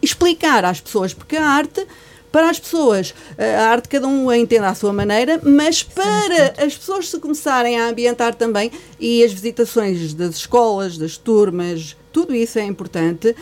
Explicar 0.00 0.64
às 0.64 0.80
pessoas, 0.80 1.14
porque 1.14 1.36
a 1.36 1.44
arte 1.44 1.86
para 2.32 2.48
as 2.48 2.58
pessoas. 2.58 3.14
A 3.38 3.66
arte 3.68 3.88
cada 3.88 4.08
um 4.08 4.30
a 4.30 4.38
entende 4.38 4.64
à 4.64 4.74
sua 4.74 4.92
maneira, 4.92 5.38
mas 5.44 5.82
para 5.82 6.54
as 6.64 6.76
pessoas 6.76 7.10
se 7.10 7.20
começarem 7.20 7.78
a 7.78 7.88
ambientar 7.88 8.34
também 8.34 8.72
e 8.98 9.22
as 9.22 9.32
visitações 9.32 10.14
das 10.14 10.36
escolas, 10.36 10.96
das 10.96 11.16
turmas, 11.16 11.94
tudo 12.10 12.34
isso 12.34 12.58
é 12.58 12.64
importante 12.64 13.36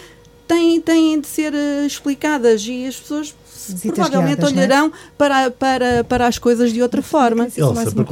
têm, 0.51 0.81
têm 0.81 1.21
de 1.21 1.27
ser 1.29 1.53
uh, 1.53 1.87
explicadas 1.87 2.63
e 2.67 2.87
as 2.87 2.97
pessoas 2.97 3.35
Visitas 3.69 3.93
provavelmente 3.93 4.39
guiadas, 4.39 4.53
é? 4.53 4.57
olharão 4.57 4.87
é? 4.89 4.91
para, 5.17 5.51
para, 5.51 6.05
para 6.05 6.27
as 6.27 6.39
coisas 6.39 6.73
de 6.73 6.83
outra 6.83 7.03
forma. 7.03 7.45
Elsa, 7.57 7.93
para, 7.93 8.05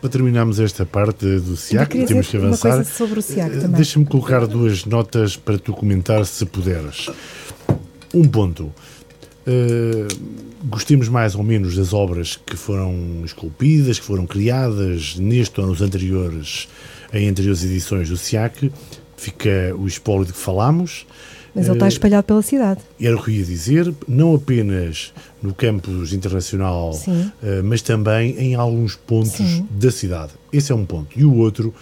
para, 0.00 0.10
terminarmos 0.10 0.60
esta 0.60 0.84
parte 0.84 1.24
do 1.38 1.56
SIAC, 1.56 2.04
temos 2.04 2.28
que 2.28 2.36
avançar. 2.36 2.84
sobre 2.84 3.20
o 3.20 3.22
SIAC 3.22 3.56
uh, 3.56 3.68
Deixa-me 3.68 4.04
colocar 4.04 4.46
duas 4.46 4.84
notas 4.84 5.36
para 5.36 5.58
tu 5.58 5.72
comentar, 5.72 6.26
se 6.26 6.44
puderes. 6.44 7.08
Um 8.12 8.28
ponto. 8.28 8.64
Uh, 9.46 10.06
gostemos 10.64 11.08
mais 11.08 11.34
ou 11.34 11.42
menos 11.42 11.76
das 11.76 11.94
obras 11.94 12.36
que 12.36 12.56
foram 12.56 13.22
esculpidas, 13.24 13.98
que 13.98 14.04
foram 14.04 14.26
criadas 14.26 15.16
neste 15.16 15.60
ou 15.60 15.68
nos 15.68 15.80
anteriores, 15.80 16.68
em 17.12 17.28
anteriores 17.28 17.64
edições 17.64 18.10
do 18.10 18.16
SIAC. 18.16 18.70
Fica 19.16 19.74
o 19.78 19.86
espólio 19.86 20.26
de 20.26 20.32
que 20.32 20.38
falámos 20.38 21.06
Mas 21.56 21.66
ele 21.66 21.74
está 21.74 21.86
Eh, 21.86 21.88
espalhado 21.88 22.24
pela 22.24 22.42
cidade. 22.42 22.80
Era 23.00 23.16
o 23.16 23.22
que 23.22 23.30
eu 23.30 23.34
ia 23.36 23.44
dizer, 23.44 23.92
não 24.06 24.34
apenas 24.34 25.12
no 25.42 25.54
campus 25.54 26.12
internacional, 26.12 26.92
Sim. 26.92 27.32
eh, 27.42 27.62
mas 27.62 27.80
também 27.82 28.38
em 28.38 28.54
alguns 28.54 28.94
pontos 28.94 29.32
Sim. 29.32 29.66
da 29.70 29.90
cidade. 29.90 30.32
Esse 30.52 30.70
é 30.70 30.74
um 30.74 30.84
ponto. 30.84 31.08
E 31.18 31.24
o 31.24 31.34
outro, 31.34 31.74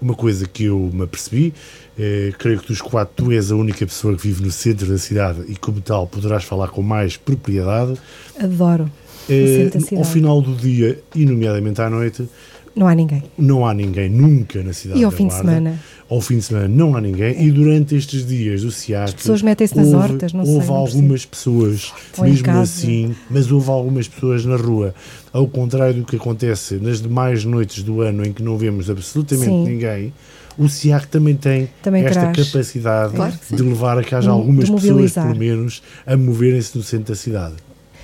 uma 0.00 0.14
coisa 0.14 0.46
que 0.48 0.64
eu 0.64 0.90
me 0.92 1.02
apercebi, 1.02 1.52
eh, 1.98 2.32
creio 2.38 2.58
que 2.60 2.68
dos 2.68 2.80
quatro 2.80 3.24
tu 3.24 3.30
és 3.32 3.52
a 3.52 3.56
única 3.56 3.84
pessoa 3.86 4.16
que 4.16 4.22
vive 4.26 4.42
no 4.42 4.50
centro 4.50 4.86
da 4.86 4.98
cidade 4.98 5.40
e, 5.48 5.56
como 5.56 5.80
tal, 5.80 6.06
poderás 6.06 6.44
falar 6.44 6.68
com 6.68 6.82
mais 6.82 7.16
propriedade. 7.16 7.94
Adoro. 8.40 8.90
Eh, 9.28 9.68
ao 9.96 10.04
final 10.04 10.40
do 10.40 10.54
dia, 10.54 11.00
e 11.14 11.26
nomeadamente 11.26 11.82
à 11.82 11.90
noite, 11.90 12.26
Não 12.74 12.86
há 12.88 12.94
ninguém. 12.94 13.22
não 13.36 13.66
há 13.66 13.74
ninguém 13.74 14.08
nunca 14.08 14.62
na 14.62 14.72
cidade 14.72 15.00
E 15.00 15.04
ao 15.04 15.10
fim 15.10 15.26
de 15.26 15.34
Guarda. 15.34 15.48
semana? 15.50 15.78
Ao 16.10 16.22
fim 16.22 16.38
de 16.38 16.44
semana 16.44 16.66
não 16.68 16.96
há 16.96 17.00
ninguém 17.02 17.44
e 17.46 17.50
durante 17.50 17.94
estes 17.94 18.26
dias 18.26 18.62
do 18.62 18.70
SIAC 18.70 19.04
As 19.10 19.14
pessoas 19.14 19.42
metem-se 19.42 19.76
nas 19.76 19.88
houve- 19.88 19.96
hortas, 20.12 20.32
não 20.32 20.44
sei, 20.44 20.54
houve 20.54 20.66
não 20.68 20.74
algumas 20.74 21.26
pessoas, 21.26 21.92
Ou 22.16 22.24
mesmo 22.24 22.50
assim, 22.52 23.14
mas 23.28 23.52
houve 23.52 23.68
algumas 23.68 24.08
pessoas 24.08 24.44
na 24.46 24.56
rua. 24.56 24.94
Ao 25.32 25.46
contrário 25.46 25.94
do 26.00 26.04
que 26.06 26.16
acontece 26.16 26.76
nas 26.76 27.02
demais 27.02 27.44
noites 27.44 27.82
do 27.82 28.00
ano 28.00 28.24
em 28.24 28.32
que 28.32 28.42
não 28.42 28.56
vemos 28.56 28.88
absolutamente 28.88 29.50
Sim. 29.50 29.64
ninguém, 29.64 30.12
o 30.56 30.66
SIAC 30.68 31.06
também 31.08 31.36
tem 31.36 31.68
Também 31.82 32.02
esta 32.04 32.32
traz. 32.32 32.50
capacidade 32.50 33.14
Claro 33.14 33.34
de 33.50 33.62
levar 33.62 33.98
a 33.98 34.02
que 34.02 34.14
haja 34.14 34.30
algumas 34.30 34.68
pessoas, 34.70 35.12
pelo 35.12 35.36
menos, 35.36 35.82
a 36.06 36.16
moverem-se 36.16 36.74
no 36.76 36.82
centro 36.82 37.12
da 37.12 37.14
cidade. 37.16 37.54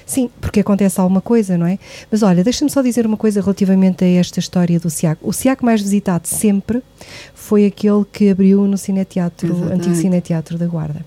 Sim, 0.07 0.29
porque 0.41 0.61
acontece 0.61 1.01
alguma 1.01 1.21
coisa, 1.21 1.57
não 1.57 1.67
é? 1.67 1.79
Mas 2.11 2.23
olha, 2.23 2.45
deixa-me 2.45 2.71
só 2.71 2.83
dizer 2.83 3.07
uma 3.07 3.17
coisa 3.17 3.41
relativamente 3.41 4.05
a 4.05 4.09
esta 4.09 4.39
história 4.39 4.79
do 4.79 4.91
SIAC. 4.91 5.19
O 5.23 5.33
SIAC 5.33 5.65
mais 5.65 5.81
visitado 5.81 6.29
sempre 6.29 6.83
foi 7.35 7.65
aquele 7.67 8.05
que 8.13 8.29
abriu 8.29 8.67
no 8.67 8.77
Cineteatro, 8.77 9.49
Exatamente. 9.49 9.75
antigo 9.75 9.95
Cineteatro 9.95 10.59
da 10.59 10.67
Guarda. 10.67 11.05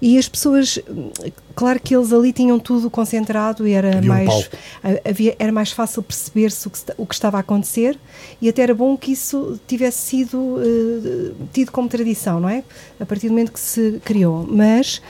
E 0.00 0.16
as 0.18 0.28
pessoas, 0.28 0.78
hum, 0.88 1.10
claro 1.56 1.80
que 1.80 1.96
eles 1.96 2.12
ali 2.12 2.32
tinham 2.32 2.58
tudo 2.58 2.88
concentrado 2.88 3.66
e 3.66 3.72
era 3.72 3.96
Havia 3.96 4.10
um 4.12 4.14
mais 4.14 4.50
a- 4.84 5.08
havia, 5.10 5.34
era 5.38 5.50
mais 5.50 5.72
fácil 5.72 6.02
perceber-se 6.02 6.68
o, 6.68 6.72
o 6.98 7.06
que 7.06 7.14
estava 7.14 7.38
a 7.38 7.40
acontecer 7.40 7.98
e 8.40 8.48
até 8.48 8.62
era 8.62 8.74
bom 8.74 8.96
que 8.96 9.10
isso 9.12 9.58
tivesse 9.66 9.98
sido 10.06 10.58
eh, 10.60 11.32
tido 11.52 11.72
como 11.72 11.88
tradição, 11.88 12.38
não 12.38 12.48
é? 12.48 12.62
A 13.00 13.06
partir 13.06 13.26
do 13.28 13.30
momento 13.30 13.50
que 13.52 13.58
se 13.60 14.00
criou. 14.04 14.46
Mas 14.48 15.00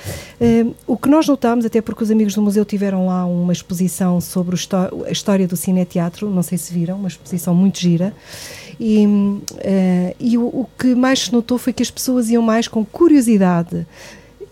eh, 0.41 0.65
o 0.87 0.97
que 0.97 1.09
nós 1.09 1.27
notámos, 1.27 1.65
até 1.67 1.81
porque 1.83 2.03
os 2.05 2.11
amigos 2.11 2.35
do 2.35 2.41
museu 2.43 2.65
tiveram 2.65 3.07
lá 3.07 3.27
uma 3.27 3.53
exposição 3.53 4.21
sobre 4.21 4.57
a 4.57 5.11
história 5.11 5.47
do 5.49 5.57
cineteatro, 5.57 6.31
não 6.31 6.43
sei 6.43 6.57
se 6.57 6.73
viram, 6.73 6.97
uma 6.97 7.09
exposição 7.09 7.55
muito 7.55 7.79
gira. 7.81 8.15
E, 8.79 9.05
eh, 9.59 10.15
e 10.21 10.39
o, 10.39 10.43
o 10.45 10.67
que 10.79 10.95
mais 10.95 11.25
se 11.25 11.33
notou 11.33 11.59
foi 11.59 11.73
que 11.73 11.83
as 11.83 11.91
pessoas 11.91 12.31
iam 12.31 12.43
mais 12.43 12.69
com 12.69 12.85
curiosidade 12.85 13.85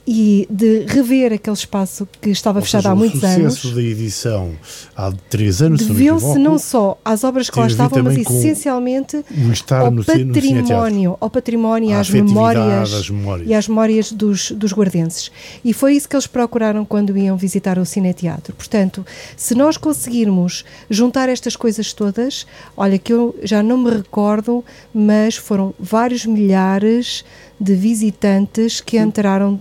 e 0.06 0.46
de 0.50 0.80
rever 0.86 1.32
aquele 1.32 1.56
espaço 1.56 2.06
que 2.20 2.28
estava 2.28 2.58
Ou 2.58 2.64
fechado 2.64 2.82
seja, 2.82 2.90
há 2.90 2.94
o 2.94 2.96
muitos 2.98 3.20
sucesso 3.20 3.40
anos 3.68 3.74
da 3.74 3.82
edição 3.82 4.52
há 4.94 5.10
três 5.30 5.62
anos, 5.62 5.86
deveu-se 5.86 6.38
não 6.38 6.58
só 6.58 6.98
às 7.02 7.24
obras 7.24 7.48
que 7.48 7.58
lá 7.58 7.66
estavam, 7.66 8.02
mas 8.02 8.18
essencialmente 8.18 9.16
o 9.16 9.74
ao 9.74 9.90
no, 9.90 10.02
cine- 10.04 10.24
no 10.24 10.34
património, 10.34 11.16
ao 11.20 11.30
património 11.30 11.90
e 11.90 11.92
À 11.94 12.00
às 12.00 12.10
memórias, 12.10 12.92
às 12.94 13.08
memórias. 13.10 13.48
e 13.48 13.54
às 13.54 13.66
memórias 13.68 14.12
dos, 14.12 14.50
dos 14.50 14.72
guardenses. 14.72 15.30
E 15.64 15.72
foi 15.72 15.94
isso 15.94 16.08
que 16.08 16.14
eles 16.16 16.26
procuraram 16.26 16.84
quando 16.84 17.16
iam 17.16 17.36
visitar 17.36 17.78
o 17.78 17.86
cineteatro. 17.86 18.54
Portanto, 18.54 19.06
se 19.36 19.54
nós 19.54 19.76
conseguirmos 19.78 20.64
juntar 20.90 21.28
estas 21.30 21.56
coisas 21.56 21.92
todas, 21.94 22.46
olha 22.76 22.98
que 22.98 23.12
eu 23.12 23.34
já 23.42 23.62
não 23.62 23.78
me 23.78 23.90
recordo, 23.90 24.62
mas 24.92 25.36
foram 25.36 25.72
vários 25.80 26.26
milhares 26.26 27.24
de 27.64 27.74
visitantes 27.74 28.80
que 28.80 28.98
entraram, 28.98 29.60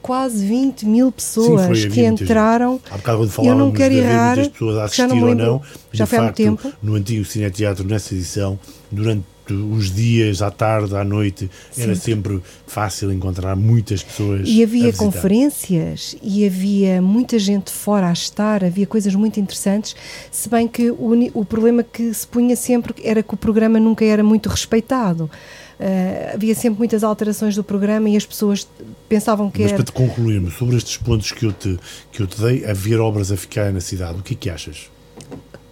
quase 0.00 0.46
20 0.46 0.86
mil 0.86 1.10
pessoas 1.10 1.80
Sim, 1.80 1.88
que 1.90 2.04
entraram. 2.04 2.80
Há 2.90 2.96
bocado 2.96 3.28
quando 3.28 3.48
Eu 3.48 3.54
não 3.56 3.72
quero 3.72 3.92
errar, 3.92 4.36
muitas 4.36 4.52
pessoas 4.52 4.78
a 4.78 4.86
já 4.86 5.08
não 5.08 5.22
ou 5.22 5.34
não, 5.34 5.62
já 5.92 6.06
foi 6.06 6.18
há 6.18 6.22
muito 6.22 6.36
tempo. 6.36 6.72
no 6.80 6.94
antigo 6.94 7.24
cineteatro, 7.24 7.84
nessa 7.84 8.14
edição, 8.14 8.58
durante 8.90 9.24
os 9.52 9.90
dias, 9.92 10.40
à 10.40 10.50
tarde, 10.50 10.96
à 10.96 11.04
noite, 11.04 11.50
era 11.76 11.94
sempre 11.94 12.40
fácil 12.66 13.12
encontrar 13.12 13.54
muitas 13.56 14.02
pessoas 14.02 14.48
E 14.48 14.62
havia 14.62 14.92
conferências 14.92 16.16
e 16.22 16.46
havia 16.46 17.02
muita 17.02 17.38
gente 17.38 17.70
fora 17.70 18.08
a 18.08 18.12
estar, 18.12 18.64
havia 18.64 18.86
coisas 18.86 19.14
muito 19.14 19.38
interessantes, 19.38 19.94
se 20.30 20.48
bem 20.48 20.66
que 20.66 20.90
o, 20.90 21.12
o 21.34 21.44
problema 21.44 21.82
que 21.82 22.14
se 22.14 22.26
punha 22.26 22.56
sempre 22.56 22.94
era 23.02 23.22
que 23.22 23.34
o 23.34 23.36
programa 23.36 23.78
nunca 23.78 24.04
era 24.04 24.22
muito 24.22 24.48
respeitado. 24.48 25.30
Ah, 25.78 26.32
havia 26.34 26.54
sempre 26.54 26.78
muitas 26.78 27.02
alterações 27.02 27.54
do 27.54 27.64
programa 27.64 28.08
e 28.08 28.16
as 28.16 28.24
pessoas 28.24 28.66
pensavam 29.08 29.50
que 29.50 29.62
Mas 29.62 29.72
era. 29.72 29.82
para 29.82 29.84
te 29.84 29.92
concluirmos, 29.92 30.54
sobre 30.54 30.76
estes 30.76 30.96
pontos 30.96 31.32
que 31.32 31.46
eu, 31.46 31.52
te, 31.52 31.78
que 32.12 32.22
eu 32.22 32.26
te 32.26 32.40
dei, 32.40 32.64
haver 32.64 33.00
obras 33.00 33.32
a 33.32 33.36
ficar 33.36 33.72
na 33.72 33.80
cidade, 33.80 34.18
o 34.18 34.22
que 34.22 34.34
é 34.34 34.36
que 34.36 34.50
achas? 34.50 34.90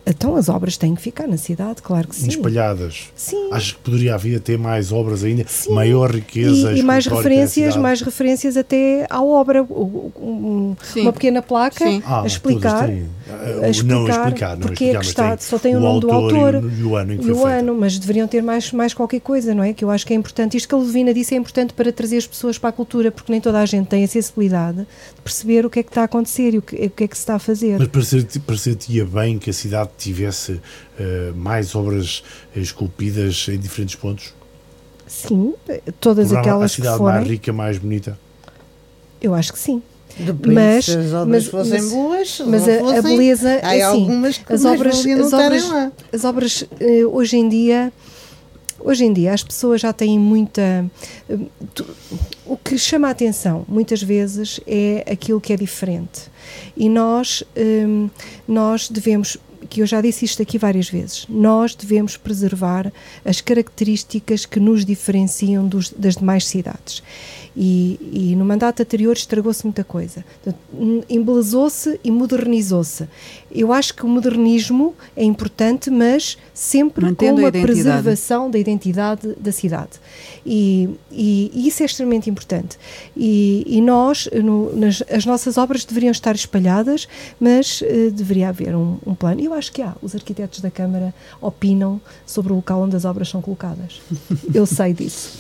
Então 0.05 0.35
as 0.35 0.49
obras 0.49 0.77
têm 0.77 0.95
que 0.97 1.01
ficar 1.03 1.29
na 1.29 1.37
cidade, 1.37 1.81
claro 1.81 2.09
que 2.09 2.17
sim. 2.17 2.29
Espalhadas. 2.29 3.05
Sim. 3.15 3.51
Achas 3.53 3.73
que 3.73 3.79
poderia 3.79 4.15
haver 4.15 4.37
até 4.37 4.57
mais 4.57 4.91
obras 4.91 5.23
ainda? 5.23 5.45
Sim. 5.47 5.73
Maior 5.73 6.11
riqueza 6.11 6.73
e, 6.73 6.81
e 6.81 6.83
mais 6.83 7.07
referências, 7.07 7.77
mais 7.77 8.01
referências 8.01 8.57
até 8.57 9.07
à 9.09 9.23
obra, 9.23 9.63
um- 9.63 10.75
Sim. 10.83 11.03
uma 11.03 11.13
pequena 11.13 11.41
placa 11.41 11.85
Sim. 11.85 12.03
Ah, 12.05 12.23
a 12.23 12.27
explicar. 12.27 12.91
Ah, 13.31 13.65
a 13.67 13.69
explicar, 13.69 13.95
não 13.95 14.07
a 14.07 14.11
explicar, 14.11 14.57
não 14.57 14.67
porque 14.67 14.85
é 14.85 14.87
explicar, 14.89 14.91
que 14.91 14.97
mas 14.97 15.07
está, 15.09 15.37
tem 15.37 15.47
só 15.47 15.59
tem 15.59 15.77
o, 15.77 15.81
nome 15.81 16.01
do 16.01 16.11
autor 16.11 16.55
e 16.55 16.57
o- 16.59 16.71
e 16.81 16.83
o 16.83 16.97
ano 16.97 17.13
em 17.15 17.19
que 17.19 17.23
e 17.23 17.27
foi 17.27 17.35
o 17.35 17.37
feita. 17.37 17.51
ano, 17.61 17.75
mas 17.79 17.99
deveriam 17.99 18.27
ter 18.27 18.43
mais, 18.43 18.73
mais 18.73 18.93
qualquer 18.93 19.21
coisa, 19.21 19.55
não 19.55 19.63
é? 19.63 19.73
Que 19.73 19.85
eu 19.85 19.91
acho 19.91 20.05
que 20.05 20.13
é 20.13 20.17
importante. 20.17 20.57
Isto 20.57 20.69
que 20.69 20.75
a 20.75 20.79
Levina 20.79 21.15
disse 21.15 21.35
é 21.35 21.39
importante 21.39 21.73
para 21.75 21.93
trazer 21.93 22.17
as 22.17 22.27
pessoas 22.27 22.59
para 22.59 22.71
a 22.71 22.73
cultura, 22.73 23.13
porque 23.13 23.31
nem 23.31 23.41
toda 23.41 23.61
a 23.61 23.67
gente 23.67 23.87
tem 23.87 24.03
a 24.03 24.09
sensibilidade 24.09 24.79
de 24.79 25.21
perceber 25.23 25.65
o 25.65 25.71
que 25.71 25.79
é 25.79 25.83
que 25.85 25.91
está 25.91 26.03
a 26.03 26.05
acontecer 26.05 26.55
e 26.55 26.59
o 26.59 26.63
que, 26.63 26.75
o 26.75 26.91
que 26.91 27.05
é 27.05 27.09
que 27.09 27.17
se 27.17 27.23
está 27.23 27.37
a 27.37 27.39
fazer. 27.39 27.79
Mas 27.79 27.89
parecer-te-ia 28.45 29.05
bem 29.05 29.39
que 29.39 29.49
a 29.51 29.53
cidade 29.53 29.91
tivesse 29.99 30.61
eh, 30.99 31.33
mais 31.35 31.75
obras 31.75 32.23
esculpidas 32.57 33.47
em 33.49 33.59
diferentes 33.59 33.95
pontos? 33.95 34.33
Sim, 35.07 35.55
todas 36.01 36.29
Tornava 36.29 36.37
a 36.37 36.41
aquelas 36.41 36.71
que 36.71 36.77
cidade 36.77 36.99
forem, 36.99 37.15
mais 37.17 37.29
rica, 37.29 37.53
mais 37.53 37.79
bonita? 37.79 38.19
eu 39.21 39.35
acho 39.35 39.53
que 39.53 39.59
sim. 39.59 39.83
Depende 40.19 40.55
Mas- 40.55 40.85
se 40.85 40.91
as 40.97 41.13
obras 41.13 41.27
mas- 41.27 41.47
fossem 41.47 41.81
mas- 41.83 41.91
boas. 41.91 42.43
Mas 42.47 42.67
não 42.67 42.73
a, 42.75 42.77
a 42.77 42.81
fossem, 42.97 43.03
beleza, 43.17 43.61
Há 43.63 43.75
é 43.77 43.83
assim, 43.83 44.01
algumas 44.03 44.39
que 44.39 44.53
as 44.53 44.65
obras, 44.65 45.05
não 45.05 45.27
as 45.27 45.33
obras, 45.33 45.69
lá. 45.71 45.93
as 46.13 46.25
obras 46.25 46.65
eh, 46.81 47.05
hoje 47.07 47.37
em 47.37 47.49
dia, 47.49 47.93
hoje 48.79 49.05
em 49.05 49.13
dia 49.13 49.33
as 49.33 49.43
pessoas 49.43 49.81
já 49.81 49.91
têm 49.93 50.19
muita, 50.19 50.61
eh, 51.31 51.39
tu- 51.75 51.87
o 52.45 52.57
que 52.59 52.77
chama 52.77 53.09
a 53.09 53.11
atenção 53.13 53.65
muitas 53.69 54.03
vezes 54.03 54.61
é 54.67 55.03
aquilo 55.11 55.41
que 55.41 55.53
é 55.53 55.57
diferente 55.57 56.23
e 56.77 56.89
nós 56.91 57.43
hum, 57.57 58.11
nós 58.47 58.91
devemos 58.91 59.39
que 59.73 59.81
eu 59.81 59.87
já 59.87 60.03
disse 60.03 60.27
isto 60.27 60.43
aqui 60.43 60.59
várias 60.59 60.89
vezes, 60.91 61.25
nós 61.31 61.75
devemos 61.75 62.19
preservar 62.19 62.93
as 63.25 63.41
características 63.41 64.45
que 64.45 64.61
nos 64.61 64.85
diferenciam 64.85 65.67
dos- 65.67 65.89
das 65.97 66.17
demais 66.17 66.45
cidades. 66.47 67.03
E, 67.55 68.31
e 68.33 68.37
no 68.37 68.47
mandato 68.47 68.81
anterior 68.83 69.15
estragou-se 69.15 69.63
muita 69.65 69.85
coisa. 69.85 70.25
Hum, 70.73 71.03
Embelezou-se 71.09 72.01
e 72.03 72.11
modernizou-se. 72.11 73.07
Eu 73.51 73.71
acho 73.75 73.95
que 73.95 74.07
o 74.07 74.09
modernismo 74.09 74.95
é 75.15 75.23
importante, 75.23 75.91
mas 75.91 76.39
sempre 76.55 77.05
Mantendo 77.05 77.35
com 77.35 77.41
a 77.41 77.45
uma 77.45 77.53
preservação 77.67 78.51
da 78.51 78.59
identidade 78.59 79.35
da 79.39 79.53
cidade. 79.53 79.91
E, 80.47 80.89
e- 81.11 81.51
e 81.55 81.69
isso 81.69 81.83
é 81.83 81.87
extremamente 81.87 82.31
importante. 82.31 82.79
E, 83.15 83.81
nós, 83.83 84.29
no- 84.43 84.75
nas, 84.75 85.03
as 85.11 85.27
nossas 85.27 85.59
obras 85.59 85.85
deveriam 85.85 86.11
estar 86.11 86.35
espalhadas, 86.35 87.07
mas 87.39 87.83
eh, 87.85 88.09
deveria 88.11 88.49
haver 88.49 88.75
um, 88.75 88.97
um 89.07 89.15
plano. 89.15 89.43
Eu 89.43 89.53
acho 89.53 89.62
que 89.69 89.83
há. 89.83 89.95
Os 90.03 90.15
arquitetos 90.15 90.61
da 90.61 90.71
Câmara 90.71 91.15
opinam 91.41 92.01
sobre 92.27 92.53
o 92.53 92.57
local 92.57 92.81
onde 92.83 92.97
as 92.97 93.05
obras 93.05 93.29
são 93.29 93.43
colocadas. 93.43 94.01
Eu 94.55 94.67
sei 94.67 94.93
disso. 94.93 95.39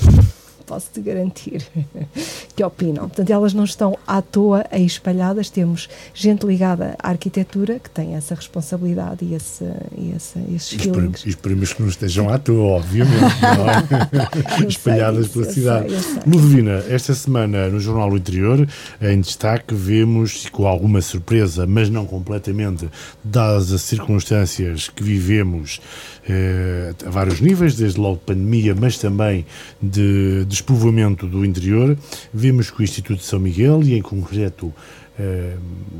Posso-te 0.62 1.00
garantir 1.00 1.66
que 2.54 2.62
opinam. 2.62 3.08
Portanto, 3.08 3.30
elas 3.30 3.52
não 3.52 3.64
estão 3.64 3.98
à 4.06 4.22
toa 4.22 4.64
aí 4.70 4.84
espalhadas. 4.84 5.50
Temos 5.50 5.88
gente 6.14 6.46
ligada 6.46 6.96
à 6.98 7.10
arquitetura 7.10 7.78
que 7.78 7.90
tem 7.90 8.14
essa 8.14 8.34
responsabilidade 8.34 9.24
e, 9.24 9.34
esse, 9.34 9.64
e 9.96 10.12
esse, 10.16 10.38
esses 10.54 10.82
feelings. 10.82 11.24
e 11.24 11.28
esperemos 11.30 11.72
que 11.72 11.82
não 11.82 11.88
estejam 11.88 12.28
à 12.28 12.38
toa, 12.38 12.76
obviamente. 12.76 13.12
é? 14.62 14.68
Espalhadas 14.68 15.26
sei 15.26 15.42
pela 15.42 15.52
cidade. 15.52 15.92
Eu 15.92 16.00
sei, 16.00 16.16
eu 16.16 16.22
sei. 16.22 16.32
Ludovina, 16.32 16.84
esta 16.88 17.14
semana 17.14 17.68
no 17.68 17.80
Jornal 17.80 18.10
do 18.10 18.16
Interior, 18.16 18.68
em 19.00 19.20
destaque, 19.20 19.74
vemos, 19.74 20.48
com 20.50 20.66
alguma 20.66 21.00
surpresa, 21.00 21.66
mas 21.66 21.90
não 21.90 22.06
completamente, 22.06 22.88
dadas 23.22 23.72
as 23.72 23.82
circunstâncias 23.82 24.88
que 24.88 25.02
vivemos 25.02 25.80
eh, 26.28 26.94
a 27.04 27.10
vários 27.10 27.40
níveis, 27.40 27.74
desde 27.74 27.98
logo 27.98 28.18
pandemia, 28.18 28.74
mas 28.74 28.96
também 28.98 29.44
de 29.80 30.44
despovoamento 30.44 31.26
do 31.26 31.44
interior, 31.44 31.96
vemos 32.32 32.70
que 32.70 32.80
o 32.80 32.84
Instituto 32.84 33.18
de 33.18 33.24
São 33.24 33.40
Miguel, 33.40 33.82
e 33.82 33.94
em 33.94 34.02
concreto 34.02 34.72
eh, 35.18 35.56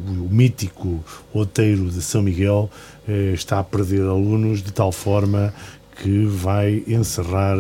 o 0.06 0.28
mítico 0.32 1.04
Outeiro 1.32 1.90
de 1.90 2.00
São 2.00 2.22
Miguel, 2.22 2.70
eh, 3.08 3.32
está 3.34 3.58
a 3.58 3.64
perder 3.64 4.02
alunos 4.02 4.62
de 4.62 4.72
tal 4.72 4.92
forma 4.92 5.52
que 6.02 6.24
vai 6.24 6.82
encerrar 6.86 7.58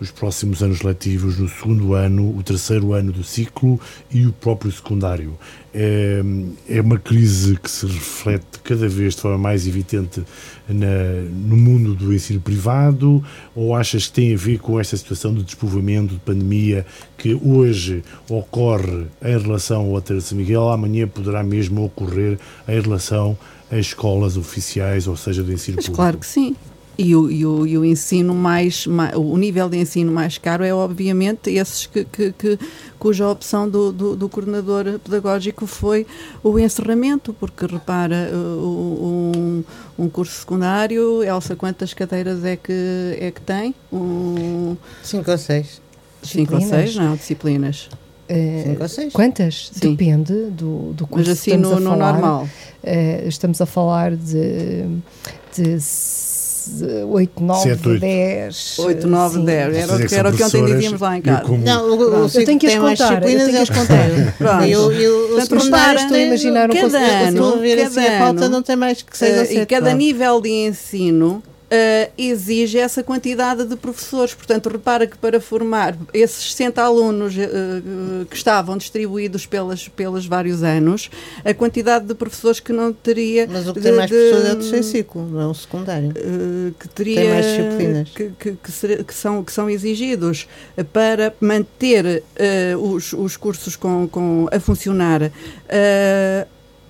nos 0.00 0.10
próximos 0.10 0.62
anos 0.62 0.82
letivos, 0.82 1.38
no 1.38 1.48
segundo 1.48 1.94
ano, 1.94 2.36
o 2.36 2.42
terceiro 2.42 2.92
ano 2.92 3.12
do 3.12 3.24
ciclo 3.24 3.80
e 4.10 4.26
o 4.26 4.32
próprio 4.32 4.70
secundário. 4.70 5.38
É, 5.72 6.22
é 6.68 6.80
uma 6.80 6.98
crise 6.98 7.56
que 7.56 7.70
se 7.70 7.86
reflete 7.86 8.60
cada 8.64 8.88
vez 8.88 9.14
de 9.14 9.20
forma 9.20 9.36
mais 9.36 9.66
evidente 9.66 10.22
na, 10.68 10.86
no 11.30 11.56
mundo 11.56 11.94
do 11.94 12.14
ensino 12.14 12.40
privado 12.40 13.22
ou 13.54 13.74
achas 13.74 14.06
que 14.06 14.12
tem 14.14 14.34
a 14.34 14.36
ver 14.36 14.58
com 14.58 14.80
esta 14.80 14.96
situação 14.96 15.34
de 15.34 15.42
despovoamento, 15.42 16.14
de 16.14 16.20
pandemia, 16.20 16.86
que 17.16 17.34
hoje 17.34 18.02
ocorre 18.28 19.06
em 19.22 19.38
relação 19.38 19.82
ao 19.82 19.92
Hotel 19.92 20.18
de 20.18 20.22
São 20.22 20.38
Miguel, 20.38 20.68
amanhã 20.70 21.06
poderá 21.06 21.42
mesmo 21.42 21.84
ocorrer 21.84 22.38
em 22.66 22.80
relação 22.80 23.36
às 23.70 23.78
escolas 23.78 24.36
oficiais, 24.36 25.06
ou 25.06 25.16
seja, 25.16 25.42
do 25.42 25.52
ensino 25.52 25.76
Mas 25.76 25.86
público? 25.86 25.96
claro 25.96 26.18
que 26.18 26.26
sim. 26.26 26.56
E 26.98 27.14
o, 27.14 27.30
e 27.30 27.44
o, 27.44 27.66
e 27.66 27.76
o 27.76 27.84
ensino 27.84 28.34
mais, 28.34 28.86
mais, 28.86 29.14
o 29.14 29.36
nível 29.36 29.68
de 29.68 29.76
ensino 29.76 30.10
mais 30.10 30.38
caro 30.38 30.64
é 30.64 30.72
obviamente 30.72 31.50
esses 31.50 31.84
que, 31.84 32.04
que, 32.06 32.32
que 32.32 32.58
cuja 32.98 33.28
opção 33.28 33.68
do, 33.68 33.92
do, 33.92 34.16
do, 34.16 34.28
coordenador 34.30 34.98
pedagógico 35.00 35.66
foi 35.66 36.06
o 36.42 36.58
encerramento, 36.58 37.34
porque 37.34 37.66
repara, 37.66 38.30
um, 38.34 39.62
um 39.98 40.08
curso 40.08 40.40
secundário, 40.40 41.22
Elsa, 41.22 41.54
quantas 41.54 41.92
cadeiras 41.92 42.42
é 42.44 42.56
que, 42.56 43.18
é 43.20 43.30
que 43.30 43.42
tem? 43.42 43.74
Um, 43.92 44.74
cinco 45.02 45.30
ou 45.30 45.38
seis. 45.38 45.82
Cinco 46.22 46.54
ou 46.54 46.60
seis, 46.62 46.96
não, 46.96 47.14
disciplinas. 47.14 47.90
Uh, 48.28 48.62
Cinco 48.64 48.82
ou 48.82 48.88
seis? 48.88 49.12
Quantas? 49.12 49.70
Sim. 49.72 49.90
Depende 49.90 50.32
do, 50.50 50.92
do 50.92 51.06
curso 51.06 51.28
Mas 51.28 51.38
assim, 51.38 51.50
que 51.52 51.56
estamos 51.56 51.70
no, 51.70 51.76
a 51.76 51.80
no 51.80 51.90
falar. 51.90 52.12
normal. 52.12 52.48
Uh, 52.82 53.28
estamos 53.28 53.60
a 53.60 53.66
falar 53.66 54.16
de, 54.16 54.84
de 55.54 55.80
8, 57.08 57.42
9, 57.42 57.62
7, 57.62 57.88
8. 57.88 58.00
10. 58.00 58.78
8, 58.78 59.06
9, 59.06 59.38
10. 59.40 59.76
Era, 59.76 60.06
que 60.06 60.14
era 60.14 60.28
o 60.30 60.32
que 60.36 60.42
ontem 60.44 60.64
dizíamos 60.66 61.00
lá 61.00 61.16
em 61.18 61.22
casa. 61.22 61.42
como- 61.42 61.64
Não, 61.64 61.90
o, 61.90 61.96
o, 61.96 62.24
Eu 62.26 62.44
tenho 62.44 62.58
que 62.58 62.66
as 62.66 62.74
contar, 62.74 63.14
eu 63.14 63.20
tenho 63.26 63.50
que 63.50 63.56
as 63.56 63.70
contam. 63.70 63.96
Pronto. 64.38 64.64
E 64.64 64.76
o, 64.76 64.92
e 64.92 65.08
o, 65.08 65.24
o 65.24 65.28
Portanto, 65.36 65.64
repara, 65.64 66.00
estou 66.00 66.16
a 66.16 66.20
imaginar 66.20 66.70
um 66.70 66.74
cada 66.74 66.98
ano, 66.98 67.44
a 67.44 67.54
assim 67.86 68.00
a 68.00 68.04
cada 68.04 68.18
pauta, 68.18 68.44
ano, 68.44 68.48
não 68.48 68.62
tem 68.62 68.76
mais 68.76 69.02
que 69.02 69.16
seis 69.16 69.36
ou 69.36 69.42
Uh, 69.42 69.46
sete. 69.46 69.60
e 69.60 69.66
cada 69.66 69.82
pronto. 69.86 69.96
nível 69.98 70.40
de 70.40 70.48
ensino 70.50 71.42
uh, 71.66 72.12
exige 72.16 72.78
essa 72.78 73.02
quantidade 73.02 73.64
de 73.64 73.76
professores. 73.76 74.34
Portanto, 74.34 74.68
repara 74.68 75.06
que 75.06 75.16
para 75.18 75.40
formar 75.40 75.96
esses 76.14 76.50
60 76.52 76.82
alunos 76.82 77.34
uh, 77.36 78.24
que 78.26 78.36
estavam 78.36 78.76
distribuídos 78.76 79.46
pelas, 79.46 79.88
pelos 79.88 80.26
vários 80.26 80.62
anos, 80.62 81.10
a 81.44 81.52
quantidade 81.54 82.06
de 82.06 82.14
professores 82.14 82.60
que 82.60 82.72
não 82.72 82.92
teria. 82.92 83.46
Mas 83.50 83.68
o 83.68 83.74
que 83.74 83.80
de- 83.80 83.86
tem 83.88 83.96
mais 83.96 84.10
de- 84.10 84.16
pessoas 84.16 84.44
é 84.48 84.52
o 84.52 84.56
terceiro 84.56 84.84
ciclo, 84.84 85.26
não 85.28 85.40
é 85.40 85.46
o 85.46 85.54
secundário. 85.54 86.10
Uh, 86.10 86.74
que 86.78 86.88
teria 86.88 87.20
Tem 87.20 87.30
mais 87.30 87.46
disciplinas. 87.46 88.08
que, 88.10 88.30
que, 88.38 88.52
que, 88.62 88.72
ser- 88.72 89.04
que 89.04 89.14
são, 89.14 89.42
que 89.44 89.52
são 89.52 89.68
exigidos 89.70 90.46
para 90.92 91.34
manter 91.40 92.22
os, 92.80 93.12
os 93.12 93.36
cursos 93.36 93.76
com, 93.76 94.06
com, 94.08 94.46
a 94.52 94.60
funcionar. 94.60 95.30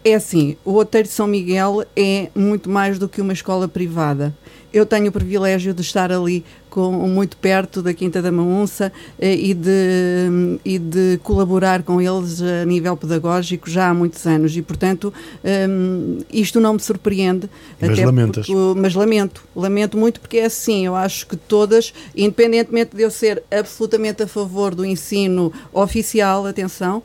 É 0.05 0.15
assim, 0.15 0.57
o 0.65 0.73
Outeiro 0.75 1.09
de 1.09 1.15
São 1.15 1.27
Miguel 1.27 1.85
é 1.97 2.29
muito 2.33 2.71
mais 2.71 2.97
do 2.97 3.09
que 3.09 3.21
uma 3.21 3.33
escola 3.33 3.67
privada. 3.67 4.33
Eu 4.77 4.85
tenho 4.85 5.09
o 5.09 5.13
privilégio 5.13 5.73
de 5.73 5.81
estar 5.81 6.13
ali 6.13 6.45
com, 6.69 6.93
muito 7.09 7.35
perto 7.39 7.81
da 7.81 7.95
Quinta 7.95 8.21
da 8.21 8.31
Maunça 8.31 8.93
eh, 9.19 9.35
e, 9.35 9.55
de, 9.55 10.59
e 10.63 10.79
de 10.79 11.19
colaborar 11.23 11.83
com 11.83 11.99
eles 11.99 12.43
a 12.43 12.63
nível 12.67 12.95
pedagógico 12.95 13.71
já 13.71 13.89
há 13.89 13.95
muitos 13.95 14.27
anos 14.27 14.55
e, 14.55 14.61
portanto, 14.61 15.15
hum, 15.43 16.19
isto 16.31 16.61
não 16.61 16.75
me 16.75 16.81
surpreende. 16.81 17.49
Mas 17.81 17.91
até 17.93 18.05
lamentas. 18.05 18.47
porque- 18.47 18.79
mas 18.79 18.95
lamento, 18.95 19.43
lamento 19.57 19.97
muito 19.97 20.21
porque 20.21 20.37
é 20.37 20.45
assim, 20.45 20.85
eu 20.85 20.95
acho 20.95 21.27
que 21.27 21.37
todas, 21.39 21.95
independentemente 22.15 22.95
de 22.95 23.03
eu 23.03 23.11
ser 23.11 23.43
absolutamente 23.51 24.23
a 24.25 24.27
favor 24.27 24.75
do 24.75 24.85
ensino 24.85 25.51
oficial, 25.73 26.45
atenção. 26.47 27.03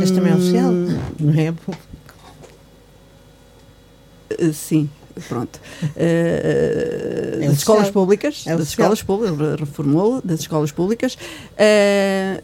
Este 0.00 0.14
também 0.14 0.30
é 0.32 0.36
oficial, 0.36 0.70
não 1.18 1.34
é? 1.34 1.50
Uh, 4.40 4.52
Sim, 4.52 4.88
pronto. 5.28 5.60
Uh, 5.82 7.42
É 7.42 7.46
das 7.48 7.58
escolas 7.58 7.90
públicas, 7.90 8.44
É 8.46 8.56
das 8.56 8.68
escolas 8.68 9.02
públicas, 9.02 9.60
reformou 9.60 10.20
das 10.24 10.40
escolas 10.40 10.72
públicas. 10.72 11.14
Uh, 11.14 12.42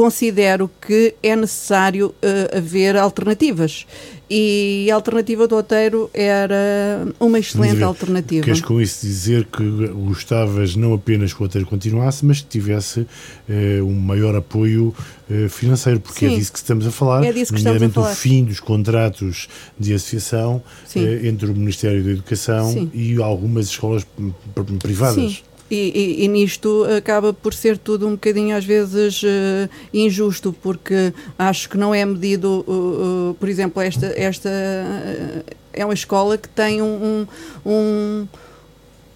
considero 0.00 0.70
que 0.80 1.14
é 1.22 1.36
necessário 1.36 2.06
uh, 2.08 2.56
haver 2.56 2.96
alternativas. 2.96 3.86
E 4.32 4.88
a 4.90 4.94
alternativa 4.94 5.46
do 5.48 5.56
Oteiro 5.56 6.08
era 6.14 7.04
uma 7.18 7.38
excelente 7.38 7.82
alternativa. 7.82 8.44
Queres 8.44 8.60
com 8.60 8.80
isso 8.80 9.04
dizer 9.04 9.44
que 9.44 9.62
gostavas 9.88 10.76
não 10.76 10.94
apenas 10.94 11.34
que 11.34 11.42
o 11.42 11.46
hotel 11.46 11.66
continuasse, 11.66 12.24
mas 12.24 12.40
que 12.40 12.46
tivesse 12.46 13.04
eh, 13.48 13.80
um 13.82 13.92
maior 13.98 14.36
apoio 14.36 14.94
eh, 15.28 15.48
financeiro, 15.48 15.98
porque 15.98 16.28
Sim. 16.28 16.34
é 16.34 16.38
disso 16.38 16.52
que 16.52 16.58
estamos 16.58 16.86
a 16.86 16.92
falar, 16.92 17.24
É 17.24 17.32
disso 17.32 17.52
que 17.52 17.60
nomeadamente 17.60 17.98
o 17.98 18.04
fim 18.04 18.44
dos 18.44 18.60
contratos 18.60 19.48
de 19.76 19.92
associação 19.94 20.62
entre 20.94 21.50
o 21.50 21.54
Ministério 21.54 22.04
da 22.04 22.10
Educação 22.10 22.72
Sim. 22.72 22.88
e 22.94 23.20
algumas 23.20 23.66
escolas 23.66 24.04
p- 24.04 24.62
privadas. 24.78 25.16
Sim. 25.32 25.38
E, 25.70 25.76
e- 26.20 26.24
e 26.24 26.28
nisto 26.28 26.84
acaba 26.96 27.32
por 27.32 27.54
ser 27.54 27.78
tudo 27.78 28.06
um 28.08 28.12
bocadinho 28.12 28.56
às 28.56 28.64
vezes 28.64 29.22
eh, 29.24 29.68
injusto, 29.94 30.52
porque 30.60 31.12
acho 31.38 31.68
que 31.68 31.78
não 31.78 31.94
é 31.94 32.04
medido, 32.04 32.64
uh, 32.66 33.30
uh, 33.30 33.34
por 33.34 33.48
exemplo, 33.48 33.80
esta, 33.80 34.06
esta 34.16 34.48
uh, 34.48 35.44
é 35.72 35.84
uma 35.84 35.94
escola 35.94 36.36
que 36.36 36.48
tem 36.48 36.82
um, 36.82 37.26
um, 37.64 37.70
um, 37.70 38.28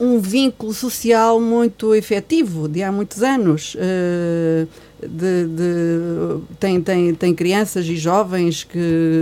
um 0.05 0.21
vínculo 0.21 0.73
social 0.75 1.41
muito 1.41 1.95
efetivo 1.95 2.69
de 2.69 2.83
há 2.83 2.93
muitos 2.93 3.23
anos. 3.23 3.77
eh, 3.79 4.67
de, 5.07 5.47
de- 5.49 6.41
tem, 6.59 6.81
tem, 6.81 7.15
tem 7.15 7.35
crianças 7.35 7.85
e 7.87 7.95
jovens 7.95 8.65
que, 8.65 8.79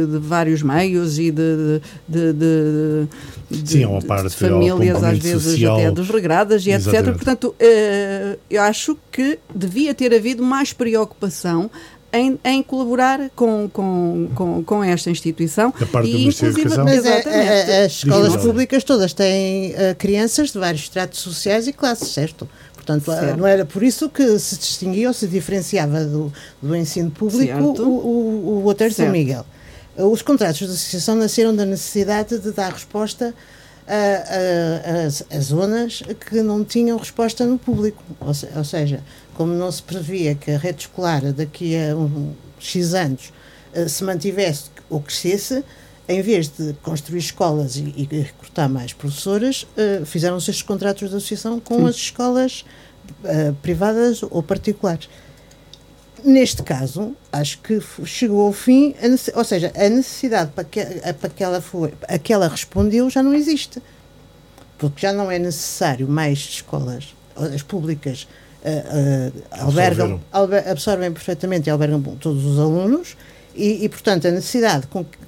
de 0.09 0.19
vários 0.19 0.63
meios 0.63 1.19
e 1.19 1.33
de, 1.33 1.81
de, 2.09 2.33
de- 2.33 3.09
Sim, 3.67 3.83
há 3.85 3.89
uma 3.89 4.01
parte, 4.03 4.29
de 4.29 4.37
famílias, 4.37 5.03
às 5.03 5.19
vezes 5.19 5.43
social. 5.43 5.77
até 5.79 5.91
dos 5.91 6.09
regradas 6.09 6.65
e 6.67 6.71
etc. 6.71 6.87
Exatamente. 6.87 7.17
Portanto, 7.17 7.55
eh, 7.59 8.39
eu 8.49 8.63
acho 8.63 8.97
que 9.11 9.39
devia 9.53 9.93
ter 9.93 10.15
havido 10.15 10.43
mais 10.45 10.73
preocupação 10.73 11.69
em, 12.13 12.39
em 12.45 12.63
colaborar 12.63 13.31
com, 13.35 13.69
com, 13.73 14.29
com, 14.35 14.63
com 14.65 14.85
esta 14.85 15.11
instituição. 15.11 15.73
Da 15.79 15.87
parte 15.87 16.11
do 16.11 16.17
e, 16.17 16.21
Ministério 16.21 16.55
da 16.55 16.61
inclusive- 16.61 16.83
Educação? 16.83 16.85
Mas 16.85 17.07
a- 17.07 17.19
Exatamente. 17.31 17.71
a- 17.71 17.85
as 17.85 17.93
escolas 17.93 18.23
Digital. 18.25 18.47
públicas 18.47 18.85
todas 18.85 19.13
têm 19.13 19.73
eh, 19.75 19.95
crianças 19.95 20.53
de 20.53 20.59
vários 20.59 20.83
estratos 20.83 21.21
sociais 21.21 21.67
e 21.67 21.73
classes, 21.73 22.09
certo? 22.09 22.49
Portanto, 22.75 23.05
Certo. 23.13 23.39
não 23.39 23.47
era 23.47 23.65
por 23.65 23.83
isso 23.85 24.09
que 24.11 24.39
se 24.41 24.57
distinguia 24.59 25.07
ou 25.07 25.15
se 25.15 25.27
diferenciava 25.29 26.05
do, 26.05 26.33
do 26.61 26.75
ensino 26.75 27.11
público 27.13 27.53
Certo. 27.53 27.83
o, 27.89 28.59
o, 28.59 28.63
de 28.91 29.05
São. 29.05 29.13
Miguel. 29.13 29.47
Eh, 29.97 30.03
Os 30.03 30.21
contratos 30.21 30.59
de 30.59 30.65
associação 30.65 31.15
nasceram 31.15 31.55
da 31.55 31.65
necessidade 31.65 32.39
de 32.41 32.51
dar 32.51 32.73
resposta 32.73 33.33
a, 33.87 33.95
a- 33.95 35.35
a- 35.35 35.37
a 35.37 35.41
zonas 35.41 36.03
que 36.29 36.43
não 36.43 36.65
tinham 36.65 36.97
resposta 36.99 37.45
no 37.47 37.57
público. 37.59 38.03
Ou, 38.21 38.35
se- 38.35 38.49
ou 38.57 38.65
seja, 38.65 39.01
como 39.35 39.53
não 39.55 39.71
se 39.73 39.83
previa 39.83 40.35
que 40.35 40.51
a 40.51 40.59
rede 40.59 40.83
escolar 40.83 41.33
daqui 41.33 41.77
a 41.77 41.97
um, 41.97 42.33
X 42.59 42.95
anos 42.95 43.33
eh, 43.73 43.89
se 43.89 44.05
mantivesse 44.05 44.65
ou 44.91 45.01
crescesse, 45.01 45.65
em 46.09 46.21
vez 46.21 46.49
de 46.49 46.75
construir 46.83 47.21
escolas 47.21 47.77
e, 47.77 47.95
e 47.97 48.07
recrutar 48.21 48.69
mais 48.69 48.93
professoras, 48.93 49.67
eh, 49.77 50.03
fizeram-se 50.05 50.51
estes 50.51 50.63
contratos 50.67 51.09
de 51.11 51.17
associação 51.17 51.59
com 51.61 51.77
Sim. 51.79 51.87
as 51.89 51.97
escolas 51.97 52.65
eh, 53.25 53.53
privadas 53.63 54.23
ou 54.23 54.43
particulares. 54.43 55.09
Neste 56.25 56.63
caso, 56.63 57.17
acho 57.33 57.59
que 57.59 57.81
chegou 58.05 58.47
ao 58.47 58.53
fim, 58.53 58.95
ou 59.35 59.45
seja, 59.45 59.73
a 59.75 59.89
necessidade 59.89 60.53
para 60.55 60.63
que, 60.63 60.79
a- 60.81 61.15
para 61.15 61.29
que 61.31 61.43
ela 61.43 61.61
foi, 61.61 61.95
a 62.07 62.17
que 62.17 62.33
ela 62.33 62.47
respondeu 62.47 63.11
já 63.11 63.23
não 63.23 63.35
existe. 63.35 63.83
Porque 64.79 65.01
já 65.01 65.13
não 65.13 65.31
é 65.31 65.39
necessário 65.39 66.09
mais 66.09 66.39
escolas, 66.39 67.15
as 67.37 67.63
públicas 67.63 68.27
albergam, 69.51 70.21
albe- 70.31 70.59
absorvem 70.69 71.13
perfeitamente 71.13 71.69
e 71.69 71.71
albergam 71.71 72.01
todos 72.21 72.45
os 72.45 72.59
alunos 72.59 73.17
e, 73.55 73.85
e, 73.85 73.89
portanto, 73.89 74.27
a 74.29 74.31
necessidade 74.31 74.87
com 74.87 75.05
que, 75.05 75.19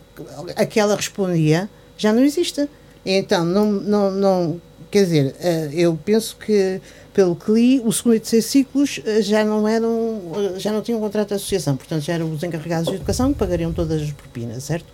a 0.57 0.65
que 0.67 0.79
ela 0.81 0.95
respondia 0.97 1.69
já 1.97 2.13
não 2.13 2.23
existe. 2.23 2.69
Então, 3.05 3.45
não, 3.45 3.71
não, 3.71 4.11
não 4.11 4.61
quer 4.91 5.05
dizer, 5.05 5.35
eh, 5.41 5.71
eu 5.73 5.99
penso 6.05 6.37
que, 6.37 6.81
pelo 7.13 7.37
que 7.37 7.51
li, 7.51 7.81
o 7.85 7.93
segundo 7.93 8.15
e 8.15 8.21
terceiro 8.21 8.47
ciclos 8.47 9.01
eh, 9.05 9.21
já 9.21 9.45
não 9.45 9.67
eram, 9.69 10.21
eh, 10.55 10.59
já 10.59 10.73
não 10.73 10.81
tinham 10.81 11.01
contrato 11.01 11.29
de 11.29 11.35
associação, 11.35 11.77
portanto, 11.77 12.03
já 12.03 12.15
eram 12.15 12.31
os 12.31 12.43
encarregados 12.43 12.89
de 12.89 12.95
educação 12.95 13.33
que 13.33 13.39
pagariam 13.39 13.73
todas 13.73 14.01
as 14.01 14.11
propinas, 14.13 14.63
certo? 14.65 14.87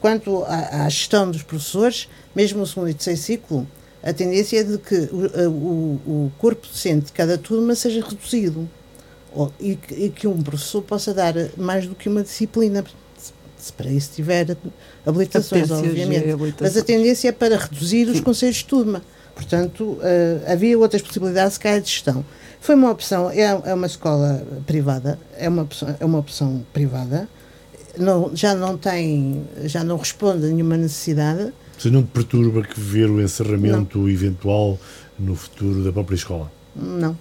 Quanto 0.00 0.42
à, 0.44 0.84
à 0.86 0.88
gestão 0.88 1.30
dos 1.30 1.42
professores, 1.42 2.08
mesmo 2.34 2.58
no 2.60 2.66
segundo 2.66 2.88
e 2.88 2.94
terceiro 2.94 3.20
ciclo, 3.20 3.66
a 4.02 4.12
tendência 4.12 4.60
é 4.60 4.62
de 4.64 4.78
que 4.78 4.94
o, 5.12 5.48
o, 5.48 6.00
o 6.06 6.32
corpo 6.38 6.66
docente 6.66 7.06
de 7.06 7.12
cada 7.12 7.36
turma 7.38 7.74
seja 7.74 8.00
reduzido 8.06 8.68
ou- 9.34 9.52
e, 9.60 9.76
que- 9.76 9.94
e 9.94 10.10
que 10.10 10.26
um 10.26 10.40
professor 10.42 10.82
possa 10.82 11.12
dar 11.12 11.34
mais 11.56 11.86
do 11.86 11.94
que 11.94 12.08
uma 12.08 12.22
disciplina, 12.22 12.84
se, 13.58 13.72
para 13.72 13.90
isso 13.90 14.10
tiver 14.14 14.56
habilitações, 15.04 15.70
obviamente. 15.70 16.30
habilitações. 16.30 16.54
Mas 16.60 16.76
a 16.76 16.82
tendência 16.84 17.28
é 17.28 17.32
para 17.32 17.56
reduzir 17.56 18.08
os 18.08 18.18
Sim. 18.18 18.22
conselhos 18.22 18.56
de 18.56 18.64
turma. 18.64 19.02
Portanto, 19.34 19.84
uh, 19.84 20.00
havia 20.50 20.78
outras 20.78 21.02
possibilidades, 21.02 21.54
se 21.54 21.60
calhar, 21.60 21.80
de 21.80 21.90
gestão. 21.90 22.24
Foi 22.60 22.74
uma 22.74 22.90
opção, 22.90 23.30
é, 23.30 23.42
é 23.64 23.74
uma 23.74 23.86
escola 23.86 24.42
privada, 24.66 25.18
é 25.36 25.46
uma 25.48 25.62
opção, 25.62 25.94
é 26.00 26.04
uma 26.04 26.18
opção 26.18 26.64
privada, 26.72 27.28
não, 27.98 28.30
já 28.34 28.54
não 28.54 28.78
tem, 28.78 29.44
já 29.64 29.84
não 29.84 29.98
responde 29.98 30.46
a 30.46 30.48
nenhuma 30.48 30.76
necessidade. 30.78 31.52
Você 31.78 31.90
não 31.90 32.02
te 32.02 32.08
perturba 32.08 32.62
que 32.62 32.80
ver 32.80 33.10
o 33.10 33.20
encerramento 33.20 33.98
não. 33.98 34.08
eventual 34.08 34.78
no 35.18 35.34
futuro 35.34 35.82
da 35.82 35.92
própria 35.92 36.16
escola? 36.16 36.50
Não. 36.74 37.16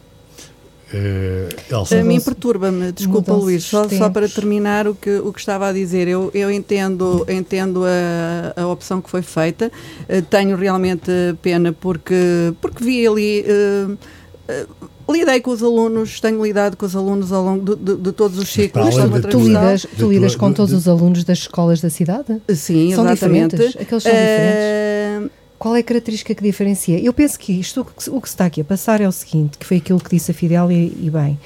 É, 0.94 1.50
Elsa, 1.72 2.00
a 2.00 2.04
mim 2.04 2.22
perturba-me, 2.22 2.92
desculpa 2.92 3.34
Luís, 3.34 3.64
só, 3.64 3.90
só, 3.90 4.08
para 4.10 4.30
terminar 4.30 4.88
o 4.88 4.94
que, 4.94 5.18
o 5.18 5.34
que 5.34 5.40
estava 5.40 5.68
a 5.68 5.74
dizer, 5.74 6.08
eu, 6.08 6.30
eu 6.34 6.52
entendo, 6.52 7.26
entendo 7.28 7.84
a, 7.84 8.62
a 8.62 8.68
opção 8.68 9.02
que 9.02 9.10
foi 9.10 9.24
feita, 9.24 9.72
uh, 10.08 10.22
tenho 10.30 10.56
realmente 10.56 11.12
pena 11.42 11.74
porque, 11.74 12.54
porque 12.62 12.84
vi 12.84 13.08
ali. 13.08 13.46
Uh, 13.48 13.94
uh, 13.94 14.95
lidei 15.14 15.40
com 15.40 15.52
os 15.52 15.62
alunos, 15.62 16.20
tenho 16.20 16.44
lidado 16.44 16.76
com 16.76 16.86
os 16.86 16.96
alunos 16.96 17.32
ao 17.32 17.44
longo 17.44 17.76
de, 17.76 17.96
de, 17.96 18.02
de 18.02 18.12
todos 18.12 18.38
os 18.38 18.50
ciclos. 18.50 18.96
tu, 19.30 19.40
lidas, 19.40 19.88
tu 19.98 20.10
lidas 20.10 20.36
com 20.36 20.52
todos 20.52 20.74
os 20.74 20.88
alunos 20.88 21.24
das 21.24 21.40
escolas 21.40 21.82
da 21.82 21.90
cidade? 21.90 22.42
Sim, 22.50 22.94
são 22.94 23.06
exatamente. 23.06 23.52
Diferentes? 23.52 23.82
Aqueles 23.82 24.04
são 24.04 24.12
diferentes? 24.12 25.32
Qual 25.58 25.76
é 25.76 25.80
a 25.80 25.84
característica 25.84 26.36
que 26.36 26.44
diferencia? 26.44 27.00
Eu 27.00 27.14
penso 27.14 27.40
que 27.40 27.54
isto, 27.54 27.82
o 27.82 28.22
que 28.22 28.30
se 28.30 28.36
está 28.36 28.46
aqui 28.46 28.62
a 28.62 28.64
passar 28.64 29.00
é 29.00 29.08
o 29.08 29.12
seguinte, 29.12 29.58
que 29.58 29.66
foi 29.66 29.78
aquilo 29.78 30.00
que 30.00 30.10
disse 30.10 30.32
a 30.32 30.34
Fidel 30.34 30.72
e, 30.72 30.96
e 31.02 31.10
bem, 31.10 31.40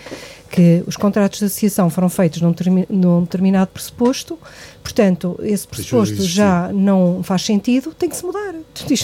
que 0.49 0.83
os 0.87 0.97
contratos 0.97 1.39
de 1.39 1.45
associação 1.45 1.89
foram 1.89 2.09
feitos 2.09 2.41
num, 2.41 2.53
num 2.89 3.21
determinado 3.21 3.71
pressuposto, 3.71 4.37
portanto, 4.83 5.39
esse 5.43 5.67
pressuposto 5.67 6.23
já 6.23 6.71
não 6.73 7.21
faz 7.23 7.43
sentido, 7.43 7.93
tem 7.93 8.09
que 8.09 8.15
se 8.15 8.25
mudar. 8.25 8.53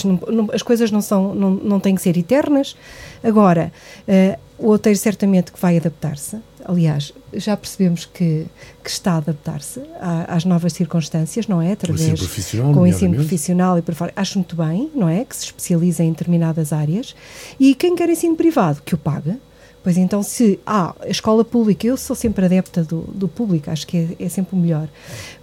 Não, 0.03 0.19
não, 0.31 0.49
as 0.53 0.61
coisas 0.61 0.91
não, 0.91 1.01
são, 1.01 1.35
não, 1.35 1.51
não 1.51 1.79
têm 1.79 1.95
que 1.95 2.01
ser 2.01 2.17
eternas. 2.17 2.75
Agora, 3.23 3.71
uh, 4.07 4.39
o 4.57 4.69
outeiro 4.69 4.97
certamente 4.97 5.51
que 5.51 5.59
vai 5.59 5.77
adaptar-se, 5.77 6.37
aliás, 6.63 7.13
já 7.33 7.55
percebemos 7.57 8.05
que, 8.05 8.45
que 8.83 8.89
está 8.89 9.13
a 9.13 9.17
adaptar-se 9.17 9.81
às 10.27 10.45
novas 10.45 10.73
circunstâncias, 10.73 11.47
não 11.47 11.61
é? 11.61 11.73
Através, 11.73 12.01
com 12.01 12.09
o 12.09 12.13
ensino 12.13 12.17
profissional. 12.17 12.73
Com 12.73 12.79
o 12.79 12.87
ensino 12.87 13.15
profissional 13.15 13.77
e 13.77 13.81
por 13.81 13.93
fora. 13.93 14.13
Acho 14.15 14.39
muito 14.39 14.55
bem, 14.55 14.89
não 14.95 15.09
é? 15.09 15.25
Que 15.25 15.35
se 15.35 15.45
especializa 15.45 16.03
em 16.03 16.11
determinadas 16.11 16.71
áreas. 16.71 17.13
E 17.59 17.75
quem 17.75 17.95
quer 17.95 18.09
ensino 18.09 18.35
privado, 18.35 18.81
que 18.83 18.95
o 18.95 18.97
paga. 18.97 19.37
Pois 19.85 19.97
então, 19.97 20.23
se 20.23 20.59
ah, 20.65 20.95
a 20.99 21.09
escola 21.09 21.45
pública, 21.45 21.85
eu 21.85 21.95
sou 21.95 22.15
sempre 22.15 22.43
adepta 22.43 22.83
do, 22.83 23.01
do 23.01 23.27
público, 23.27 23.69
acho 23.69 23.85
que 23.85 24.15
é, 24.19 24.25
é, 24.25 24.29
sempre 24.29 24.55
o 24.55 24.59
melhor. 24.59 24.87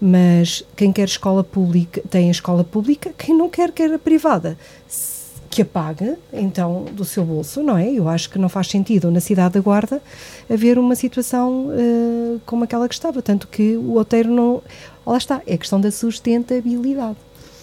Mas 0.01 0.65
quem 0.75 0.93
quer 0.93 1.05
escola 1.05 1.45
pública 1.45 2.03
tem 2.11 2.27
a 2.27 2.33
escola 2.33 2.65
pública, 2.65 3.15
quem 3.17 3.37
não 3.37 3.49
quer, 3.49 3.71
quer 3.71 3.95
a 3.95 4.01
privada. 4.01 4.59
Que 5.49 5.63
a 5.63 5.65
paga, 5.65 6.19
então, 6.33 6.87
do 6.93 7.05
seu 7.05 7.25
bolso, 7.25 7.63
não 7.63 7.79
é? 7.79 7.89
Eu 7.89 8.09
acho 8.09 8.29
que 8.31 8.37
não 8.37 8.49
faz 8.49 8.67
sentido 8.67 9.13
na 9.13 9.21
cidade 9.21 9.55
da 9.55 9.61
Guarda 9.61 10.03
haver 10.51 10.77
uma 10.77 10.97
situação 10.97 11.69
uh, 11.69 12.41
como 12.45 12.65
aquela 12.65 12.89
que 12.89 12.95
estava, 12.95 13.23
tanto 13.23 13.47
que 13.47 13.77
o 13.77 13.97
hoteiro 13.97 14.29
não. 14.29 14.61
Lá 15.07 15.19
está, 15.19 15.41
é 15.47 15.57
questão 15.57 15.81
da 15.81 15.93
sustentabilidade. 15.93 17.17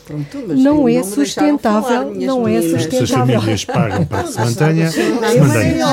Pronto, 0.09 0.37
não, 0.55 0.89
é 0.89 1.03
sustentável, 1.03 1.83
falar, 1.83 2.05
não 2.05 2.47
é 2.47 2.53
meninas. 2.53 2.73
é 2.73 2.79
sustentável. 2.79 3.07
Se 3.07 3.13
as 3.13 3.19
famílias 3.19 3.65
pagam 3.65 4.05
para 4.05 4.23
que 4.23 4.31
se 4.31 4.39
mantenha, 4.39 4.89
se 4.89 5.03
mantenha. 5.03 5.85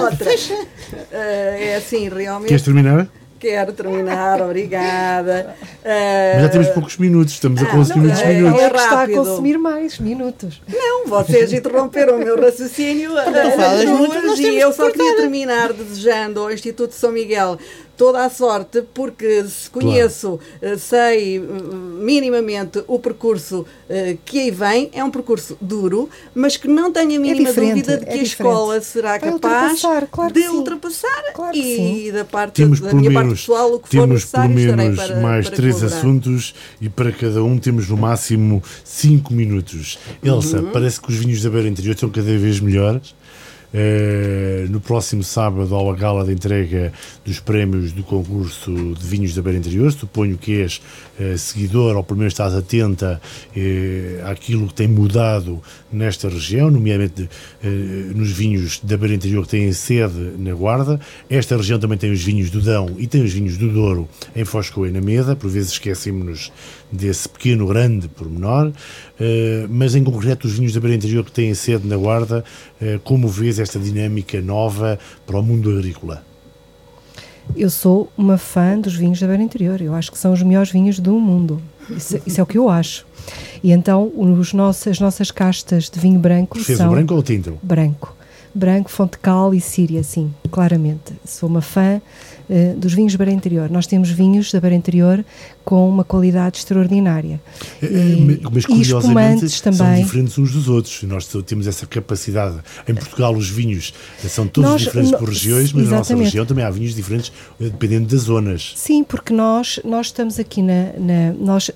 Eh, 1.13 1.73
é 1.73 1.77
assim, 1.77 2.09
realmente. 2.09 2.49
Queres 2.49 2.63
terminar? 2.63 3.09
Quero 3.39 3.73
terminar, 3.75 4.41
obrigada. 4.41 5.55
Uh, 5.61 6.33
Mas 6.35 6.43
já 6.43 6.49
temos 6.49 6.69
poucos 6.69 6.97
minutos, 6.97 7.35
estamos 7.35 7.63
a 7.63 7.67
consumir 7.67 8.07
muitos 8.07 8.23
é, 8.23 8.33
minutos. 8.33 8.61
É 8.61 8.71
que 8.71 8.77
está 8.77 9.03
a 9.03 9.09
consumir 9.09 9.59
mais 9.59 9.99
minutos. 9.99 10.63
Não, 10.67 11.07
vocês 11.07 11.53
interromperam 11.53 12.17
o 12.17 12.19
meu 12.19 12.41
raciocínio 12.41 13.13
uh, 13.13 14.37
e 14.41 14.59
eu 14.59 14.73
só 14.73 14.91
queria 14.91 15.17
terminar 15.17 15.75
desejando 15.75 16.41
ao 16.41 16.51
Instituto 16.51 16.95
São 16.95 17.13
Miguel 17.13 17.59
toda 17.97 18.25
a 18.25 18.31
sorte, 18.31 18.83
porque 18.95 19.45
se 19.45 19.71
conheço, 19.71 20.39
claro. 20.39 20.75
Eh, 20.75 20.79
sei 20.79 21.39
eh, 21.39 21.41
minimamente 21.41 22.85
o 22.87 22.99
percurso 22.99 23.61
uh, 23.61 24.19
que 24.25 24.39
aí 24.39 24.51
vem, 24.51 24.91
é 24.93 25.03
um 25.03 25.11
percurso 25.11 25.57
duro, 25.61 26.09
mas 26.35 26.57
que 26.57 26.69
não 26.69 26.93
tenho 26.93 27.17
a 27.17 27.21
mínima 27.21 27.49
é 27.49 27.53
dúvida 27.53 27.97
de 27.99 28.07
que 28.07 28.13
é 28.13 28.21
a 28.21 28.23
escola 28.23 28.81
será 28.81 29.19
Vai 29.19 29.33
capaz 29.33 29.83
claro 30.11 30.33
de 30.33 30.49
ultrapassar 30.49 31.33
claro 31.35 31.57
e 31.57 32.13
da 32.13 32.25
parte 32.25 32.55
temos 32.55 32.81
da 32.81 32.93
minha 32.93 33.11
menos, 33.11 33.23
parte 33.23 33.41
pessoal 33.41 33.75
o 33.75 33.81
que 33.81 33.97
for 33.97 34.07
necessário 34.07 34.55
pelo 34.55 34.77
menos 34.77 34.97
para, 34.97 35.21
mais 35.21 35.47
para 35.47 35.57
três 35.57 35.75
colaborar. 35.75 35.99
assuntos 35.99 36.55
e 36.81 36.89
para 36.89 37.13
cada 37.13 37.43
um 37.43 37.59
temos 37.59 37.89
no 37.89 37.97
máximo 37.97 38.63
cinco 38.85 39.33
minutos. 39.33 39.99
Elsa, 40.23 40.61
uhum. 40.61 40.71
parece 40.73 41.01
que 41.01 41.11
os 41.11 41.17
vinhos 41.17 41.43
da 41.43 41.51
Beira 41.51 41.69
Interior 41.69 41.95
estão 41.95 42.11
cada 42.11 42.37
vez 42.37 42.61
melhores. 42.61 43.15
Uh, 43.75 44.71
no 44.71 44.81
próximo 44.81 45.23
sábado, 45.23 45.75
ao 45.75 45.91
a 45.91 45.95
gala 45.95 46.25
de 46.25 46.33
entrega 46.33 46.93
dos 47.25 47.41
prémios 47.41 47.93
do 47.93 48.03
concurso 48.03 48.73
de 48.95 49.07
vinhos 49.07 49.35
da 49.35 49.43
Beira 49.43 49.59
Interior. 49.59 49.93
Suponho 49.93 50.39
que 50.39 50.63
és 50.63 50.81
uh, 51.19 51.37
seguidor, 51.37 51.97
ou 51.97 52.03
pelo 52.03 52.19
menos 52.19 52.33
estás 52.33 52.55
atenta 52.55 53.21
uh, 53.21 54.31
àquilo 54.31 54.69
que 54.69 54.75
tem 54.75 54.89
mudado 54.89 55.61
nesta 55.93 56.29
região, 56.29 56.71
nomeadamente 56.71 57.29
nos 58.15 58.31
vinhos 58.31 58.81
da 58.83 58.97
Beira 58.97 59.15
Interior 59.15 59.45
que 59.45 59.51
têm 59.51 59.73
sede 59.73 60.33
na 60.39 60.53
Guarda. 60.53 61.01
Esta 61.29 61.57
região 61.57 61.79
também 61.79 61.97
tem 61.97 62.13
os 62.13 62.23
vinhos 62.23 62.51
do 62.51 62.61
Dão 62.61 62.95
e 62.99 63.07
tem 63.07 63.23
os 63.23 63.33
vinhos 63.33 63.57
do 63.57 63.71
Douro 63.73 64.09
em 64.35 64.45
Foscoa 64.45 64.89
e 64.89 64.91
na 64.91 65.01
Meda. 65.01 65.35
Por 65.35 65.51
vezes 65.51 65.73
esquecemos-nos 65.73 66.53
desse 66.91 67.29
pequeno, 67.29 67.67
grande 67.67 68.09
pormenor. 68.09 68.73
Mas 69.71 69.95
em 69.95 70.05
concreto, 70.05 70.47
os 70.47 70.55
vinhos 70.55 70.73
da 70.73 70.81
Beira 70.81 70.97
Interior 70.97 71.25
que 71.25 71.33
têm 71.33 71.55
sede 71.55 71.87
na 71.87 71.97
Guarda, 71.97 72.45
como 73.05 73.29
vês 73.29 73.59
esta 73.59 73.79
dinâmica 73.79 74.41
nova 74.41 74.99
para 75.27 75.39
o 75.39 75.43
mundo 75.43 75.71
agrícola? 75.71 76.23
Eu 77.55 77.71
sou 77.71 78.11
uma 78.19 78.37
fã 78.37 78.79
dos 78.79 78.95
vinhos 78.97 79.21
da 79.21 79.27
Beira 79.27 79.43
Interior. 79.43 79.81
Eu 79.81 79.95
acho 79.95 80.11
que 80.11 80.19
são 80.19 80.33
os 80.33 80.43
melhores 80.43 80.71
vinhos 80.73 80.99
do 80.99 81.13
mundo. 81.21 81.63
Isso, 81.89 82.21
isso 82.27 82.41
é 82.41 82.43
o 82.43 82.47
que 82.47 82.59
eu 82.59 82.69
acho. 82.69 83.07
E 83.63 83.71
então 83.71 84.11
os 84.17 84.53
nossos, 84.53 84.89
as 84.89 84.99
nossas 84.99 85.31
castas 85.31 85.89
de 85.89 86.01
vinho 86.01 86.19
branco 86.19 86.59
Fez 86.59 86.79
são... 86.79 86.91
branco 86.91 87.15
ou 87.15 87.23
tinto? 87.23 87.59
Branco. 87.63 88.17
Branco, 88.53 88.91
Fontecal 88.91 89.55
e 89.55 89.61
Síria, 89.61 90.03
sim, 90.03 90.35
claramente. 90.51 91.13
Sou 91.25 91.49
uma 91.49 91.61
fã 91.61 92.01
uh, 92.49 92.77
dos 92.77 92.95
vinhos 92.95 93.13
da 93.13 93.19
Beira 93.19 93.33
Interior. 93.33 93.71
Nós 93.71 93.87
temos 93.87 94.11
vinhos 94.11 94.53
da 94.53 94.61
Beira 94.61 94.77
Interior 94.77 95.25
com 95.65 95.89
uma 95.89 96.05
qualidade 96.05 96.59
extraordinária. 96.59 97.41
É, 97.83 97.87
e, 97.87 98.41
mas 98.53 98.65
curiosamente 98.65 99.49
são 99.49 99.73
também. 99.73 100.05
diferentes 100.05 100.39
uns 100.39 100.53
dos 100.53 100.69
outros. 100.69 101.03
Nós 101.03 101.27
temos 101.45 101.67
essa 101.67 101.87
capacidade. 101.87 102.59
Em 102.89 102.95
Portugal 102.95 103.35
os 103.35 103.49
vinhos 103.49 103.93
são 104.29 104.47
todos 104.47 104.71
nós, 104.71 104.83
diferentes 104.83 105.11
por 105.13 105.29
regiões, 105.29 105.73
mas 105.73 105.85
exatamente. 105.85 105.91
na 105.91 105.99
nossa 105.99 106.17
região 106.17 106.47
também 106.47 106.65
há 106.65 106.71
vinhos 106.71 106.95
diferentes 106.95 107.33
eh, 107.61 107.65
dependendo 107.65 108.07
das 108.07 108.21
zonas. 108.23 108.75
Sim, 108.77 109.03
porque 109.03 109.33
nós, 109.33 109.81
nós 109.85 110.07
estamos 110.07 110.39
aqui 110.39 110.63
na, 110.63 110.93
na 110.99 111.33
nós, 111.39 111.71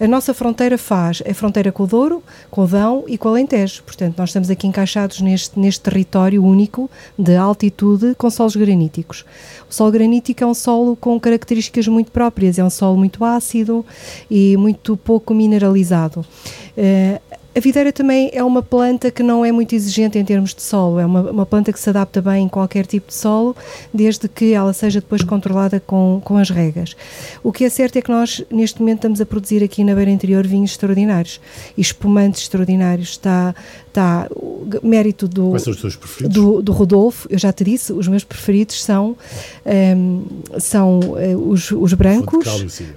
a 0.00 0.08
nossa 0.08 0.32
fronteira 0.32 0.78
faz 0.78 1.22
a 1.28 1.34
fronteira 1.34 1.70
com 1.70 1.82
o 1.82 1.86
Douro, 1.86 2.22
com 2.50 2.64
o 2.64 2.66
Dão 2.66 3.04
e 3.06 3.18
com 3.18 3.28
o 3.28 3.32
Alentejo. 3.32 3.82
Portanto, 3.82 4.16
nós 4.16 4.30
estamos 4.30 4.48
aqui 4.48 4.66
encaixados 4.66 5.20
neste, 5.20 5.58
neste 5.58 5.80
território 5.82 6.42
único 6.42 6.90
de 7.18 7.36
altitude 7.36 8.14
com 8.16 8.30
solos 8.30 8.56
graníticos. 8.56 9.24
O 9.74 9.76
solo 9.76 9.90
granítico 9.90 10.44
é 10.44 10.46
um 10.46 10.54
solo 10.54 10.94
com 10.94 11.18
características 11.18 11.88
muito 11.88 12.12
próprias, 12.12 12.60
é 12.60 12.64
um 12.64 12.70
solo 12.70 12.96
muito 12.96 13.24
ácido, 13.24 13.84
e 14.30 14.56
muito 14.56 14.96
pouco 14.96 15.34
mineralizado. 15.34 16.20
Uh, 16.78 17.33
a 17.54 17.60
videira 17.60 17.92
também 17.92 18.30
é 18.32 18.42
uma 18.42 18.62
planta 18.62 19.10
que 19.10 19.22
não 19.22 19.44
é 19.44 19.52
muito 19.52 19.74
exigente 19.74 20.18
em 20.18 20.24
termos 20.24 20.52
de 20.52 20.62
solo, 20.62 20.98
é 20.98 21.06
uma, 21.06 21.30
uma, 21.30 21.46
planta 21.46 21.72
que 21.72 21.78
se 21.78 21.88
adapta 21.88 22.20
bem 22.20 22.44
em 22.44 22.48
qualquer 22.48 22.84
tipo 22.84 23.08
de 23.08 23.14
solo, 23.14 23.56
desde 23.92 24.28
que 24.28 24.52
ela 24.52 24.72
seja 24.72 25.00
depois 25.00 25.22
controlada 25.22 25.78
com, 25.78 26.20
com 26.24 26.36
as 26.36 26.50
regas. 26.50 26.96
O 27.44 27.52
que 27.52 27.64
é 27.64 27.70
certo 27.70 27.96
é 27.96 28.02
que 28.02 28.10
nós, 28.10 28.42
neste 28.50 28.80
momento, 28.80 28.98
estamos 28.98 29.20
a 29.20 29.26
produzir 29.26 29.62
aqui 29.62 29.84
na 29.84 29.94
beira 29.94 30.10
interior 30.10 30.44
vinhos 30.44 30.72
extraordinários 30.72 31.40
e 31.76 31.80
espumantes 31.80 32.42
extraordinários. 32.42 33.10
Está, 33.10 33.54
está 33.86 34.26
o 34.34 34.66
mérito 34.82 35.28
do, 35.28 35.50
Quais 35.50 35.62
são 35.62 35.72
os 35.72 35.80
teus 35.80 35.94
preferidos? 35.94 36.34
Do, 36.34 36.60
do 36.60 36.72
Rodolfo, 36.72 37.28
eu 37.30 37.38
já 37.38 37.52
te 37.52 37.62
disse, 37.62 37.92
os 37.92 38.08
meus 38.08 38.24
preferidos 38.24 38.82
são, 38.82 39.16
um, 39.64 39.70
ehm, 39.70 40.22
são 40.58 40.98
uh, 40.98 41.50
os, 41.50 41.70
os 41.70 41.92
brancos. 41.94 42.44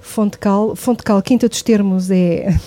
Fonte 0.01 0.39
Cal, 0.39 0.75
Fonte 0.75 1.03
Cal, 1.03 1.21
Quinta 1.21 1.47
dos 1.47 1.61
Termos 1.61 2.09
é 2.09 2.57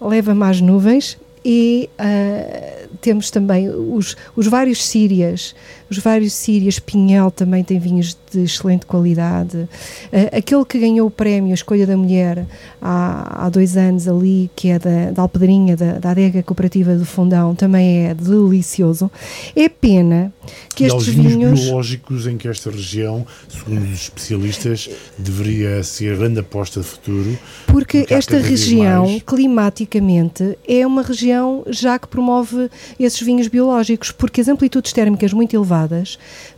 leva 0.00 0.34
mais 0.34 0.60
nuvens 0.60 1.18
e 1.44 1.88
uh, 1.98 2.88
temos 3.00 3.30
também 3.30 3.68
os, 3.68 4.16
os 4.36 4.46
vários 4.46 4.84
Sírias, 4.84 5.54
os 5.90 5.98
vários 5.98 6.32
Sírias, 6.32 6.78
Pinhel 6.78 7.30
também 7.30 7.64
tem 7.64 7.78
vinhos 7.78 8.16
de 8.30 8.42
excelente 8.42 8.86
qualidade. 8.86 9.56
Uh, 9.56 10.36
aquele 10.36 10.64
que 10.64 10.78
ganhou 10.78 11.06
o 11.06 11.10
prémio 11.10 11.50
a 11.50 11.54
Escolha 11.54 11.86
da 11.86 11.96
Mulher 11.96 12.46
há, 12.80 13.46
há 13.46 13.48
dois 13.48 13.76
anos 13.76 14.06
ali, 14.06 14.50
que 14.54 14.68
é 14.68 14.78
da, 14.78 15.10
da 15.10 15.22
Alpedrinha, 15.22 15.76
da, 15.76 15.98
da 15.98 16.10
adega 16.10 16.42
cooperativa 16.42 16.94
do 16.94 17.04
Fundão, 17.04 17.54
também 17.54 18.06
é 18.06 18.14
delicioso. 18.14 19.10
É 19.56 19.68
pena 19.68 20.32
que 20.74 20.84
e 20.84 20.86
estes 20.86 21.08
vinhos 21.08 21.32
vinhos... 21.32 21.60
biológicos 21.60 22.26
em 22.26 22.36
que 22.36 22.48
esta 22.48 22.70
região, 22.70 23.26
segundo 23.48 23.84
os 23.84 24.02
especialistas, 24.02 24.88
deveria 25.18 25.82
ser 25.82 26.14
a 26.14 26.16
grande 26.16 26.40
aposta 26.40 26.80
de 26.80 26.86
futuro. 26.86 27.38
Porque 27.66 27.98
porque 28.02 28.14
esta 28.14 28.38
região, 28.38 29.06
mais- 29.06 29.22
climaticamente, 29.22 30.58
é 30.66 30.86
uma 30.86 31.02
região 31.02 31.64
já 31.68 31.98
que 31.98 32.06
promove 32.06 32.70
esses 33.00 33.20
vinhos 33.20 33.48
biológicos, 33.48 34.10
porque 34.10 34.40
as 34.40 34.48
amplitudes 34.48 34.92
térmicas 34.92 35.32
muito 35.32 35.56
elevadas 35.56 35.77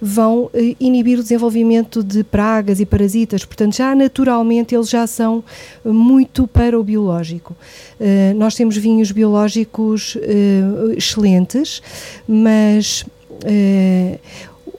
vão 0.01 0.51
eh, 0.55 0.75
inibir 0.81 1.19
o 1.19 1.23
desenvolvimento 1.23 2.03
de 2.03 2.25
pragas 2.25 2.81
e 2.81 2.87
parasitas, 2.87 3.45
portanto, 3.45 3.77
já 3.77 3.95
naturalmente 3.95 4.75
eles 4.75 4.89
já 4.89 5.07
são 5.07 5.43
eh, 5.85 5.89
muito 5.89 6.47
para 6.47 6.79
o 6.79 6.85
biológico. 6.85 7.57
Eh, 7.99 8.33
nós 8.35 8.55
temos 8.55 8.77
vinhos 8.77 9.11
biológicos 9.13 10.17
excelentes, 10.97 11.83
mas. 12.27 13.05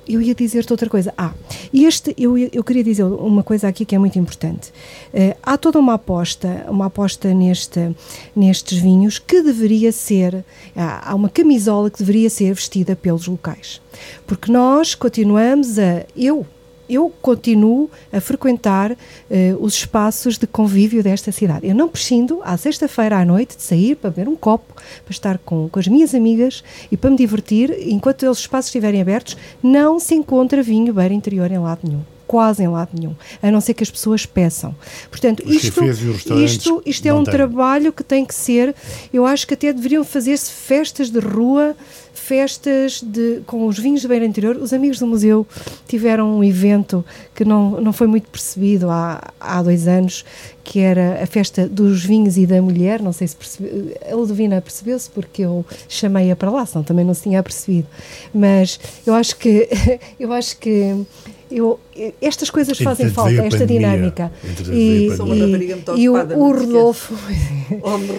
Eu 0.08 0.22
ia 0.22 0.36
dizer-te 0.36 0.72
outra 0.72 0.90
coisa. 0.90 1.14
Ah, 1.18 1.34
este, 1.74 2.14
eu, 2.18 2.38
eu 2.38 2.64
queria 2.64 2.84
dizer 2.84 3.04
uma 3.04 3.44
coisa 3.44 3.68
aqui 3.68 3.86
que 3.86 3.96
é 3.96 4.00
muito 4.00 4.18
importante. 4.18 4.72
Eh, 5.14 5.36
há 5.42 5.58
toda 5.58 5.80
uma 5.80 5.94
aposta, 5.94 6.66
uma 6.70 6.88
aposta 6.88 7.34
neste, 7.34 7.96
nestes 8.36 8.78
vinhos 8.78 9.20
que 9.20 9.42
deveria 9.42 9.92
ser, 9.92 10.44
há 10.76 11.14
uma 11.16 11.30
camisola 11.30 11.90
que 11.90 12.00
deveria 12.00 12.30
ser 12.30 12.54
vestida 12.54 12.96
pelos 12.96 13.28
locais. 13.28 13.82
Porque 14.26 14.52
nós 14.52 14.96
continuamos 14.96 15.78
a, 15.78 16.06
eu, 16.16 16.46
eu 16.94 17.12
continuo 17.22 17.90
a 18.12 18.20
frequentar 18.20 18.96
eh, 19.30 19.56
os 19.60 19.74
espaços 19.76 20.38
de 20.38 20.46
convívio 20.46 21.02
desta 21.02 21.32
cidade. 21.32 21.68
Eu 21.68 21.76
não 21.76 21.88
prescindo, 21.88 22.42
à 22.44 22.58
sexta-feira 22.58 23.18
à 23.18 23.26
noite, 23.26 23.56
de 23.56 23.64
sair 23.64 23.96
para 23.96 24.10
beber 24.10 24.28
um 24.28 24.36
copo, 24.36 24.74
para 24.74 25.12
estar 25.12 25.38
com, 25.40 25.70
com 25.70 25.80
as 25.80 25.88
minhas 25.88 26.14
amigas 26.14 26.64
e 26.92 26.98
para 26.98 27.10
me 27.10 27.18
divertir, 27.18 27.76
enquanto 27.88 28.24
os 28.30 28.40
espaços 28.40 28.68
estiverem 28.68 29.02
abertos, 29.02 29.38
não 29.62 30.00
se 30.00 30.16
encontra 30.16 30.62
vinho 30.62 30.94
beira 30.94 31.14
interior 31.14 31.52
em 31.52 31.60
lado 31.60 31.80
nenhum. 31.84 32.02
Quase 32.32 32.64
em 32.64 32.68
lado 32.70 32.92
nenhum, 32.98 33.14
a 33.44 33.52
não 33.52 33.60
ser 33.60 33.74
que 33.74 33.84
as 33.84 33.92
pessoas 33.92 34.26
peçam. 34.26 34.74
Portanto, 35.10 35.44
Os 35.46 35.66
isto, 35.66 35.84
isto, 36.40 36.82
isto 36.86 37.06
é 37.06 37.14
um 37.14 37.26
têm. 37.26 37.34
trabalho 37.34 37.92
que 37.92 38.06
tem 38.06 38.26
que 38.26 38.34
ser. 38.34 38.74
Eu 39.14 39.26
acho 39.26 39.46
que 39.46 39.54
até 39.54 39.74
deveriam 39.74 40.02
fazer-se 40.06 40.50
festas 40.50 41.10
de 41.10 41.20
rua, 41.20 41.76
festas 42.14 43.04
de, 43.06 43.42
com 43.46 43.68
os 43.68 43.78
vinhos 43.78 44.00
de 44.00 44.08
beira 44.08 44.26
interior. 44.26 44.56
Os 44.56 44.72
amigos 44.72 44.98
do 44.98 45.08
museu 45.08 45.46
tiveram 45.90 46.38
um 46.38 46.42
evento 46.42 47.04
que 47.36 47.44
não, 47.44 47.82
não 47.82 47.92
foi 47.92 48.08
muito 48.08 48.30
percebido 48.30 48.90
há, 48.90 49.22
há 49.38 49.62
dois 49.62 49.86
anos, 49.86 50.24
que 50.64 50.80
era 50.80 51.22
a 51.22 51.26
festa 51.26 51.68
dos 51.68 52.06
vinhos 52.06 52.38
e 52.38 52.46
da 52.46 52.62
mulher. 52.62 53.02
Não 53.02 53.12
sei 53.12 53.28
se 53.28 53.36
percebe, 53.36 53.94
a 54.10 54.16
Ludovina 54.16 54.62
percebeu-se 54.62 55.10
porque 55.10 55.42
eu 55.42 55.66
chamei-a 55.90 56.34
para 56.34 56.50
lá, 56.50 56.66
senão 56.66 56.82
também 56.82 57.04
não 57.04 57.14
se 57.14 57.24
tinha 57.24 57.42
apercebido. 57.42 57.90
Mas 58.34 58.80
eu 59.06 59.14
acho 59.14 59.36
que 59.36 59.68
eu 60.18 60.32
acho 60.32 60.56
que 60.58 60.96
eu, 61.52 61.80
estas 62.22 62.50
coisas 62.50 62.78
fazem 62.78 63.10
falta, 63.10 63.32
esta 63.34 63.60
pandemia. 63.60 63.90
dinâmica. 63.92 64.32
E, 64.72 65.08
e, 65.10 66.02
e 66.02 66.10
o, 66.10 66.14
o. 66.16 66.52
Rodolfo. 66.52 67.14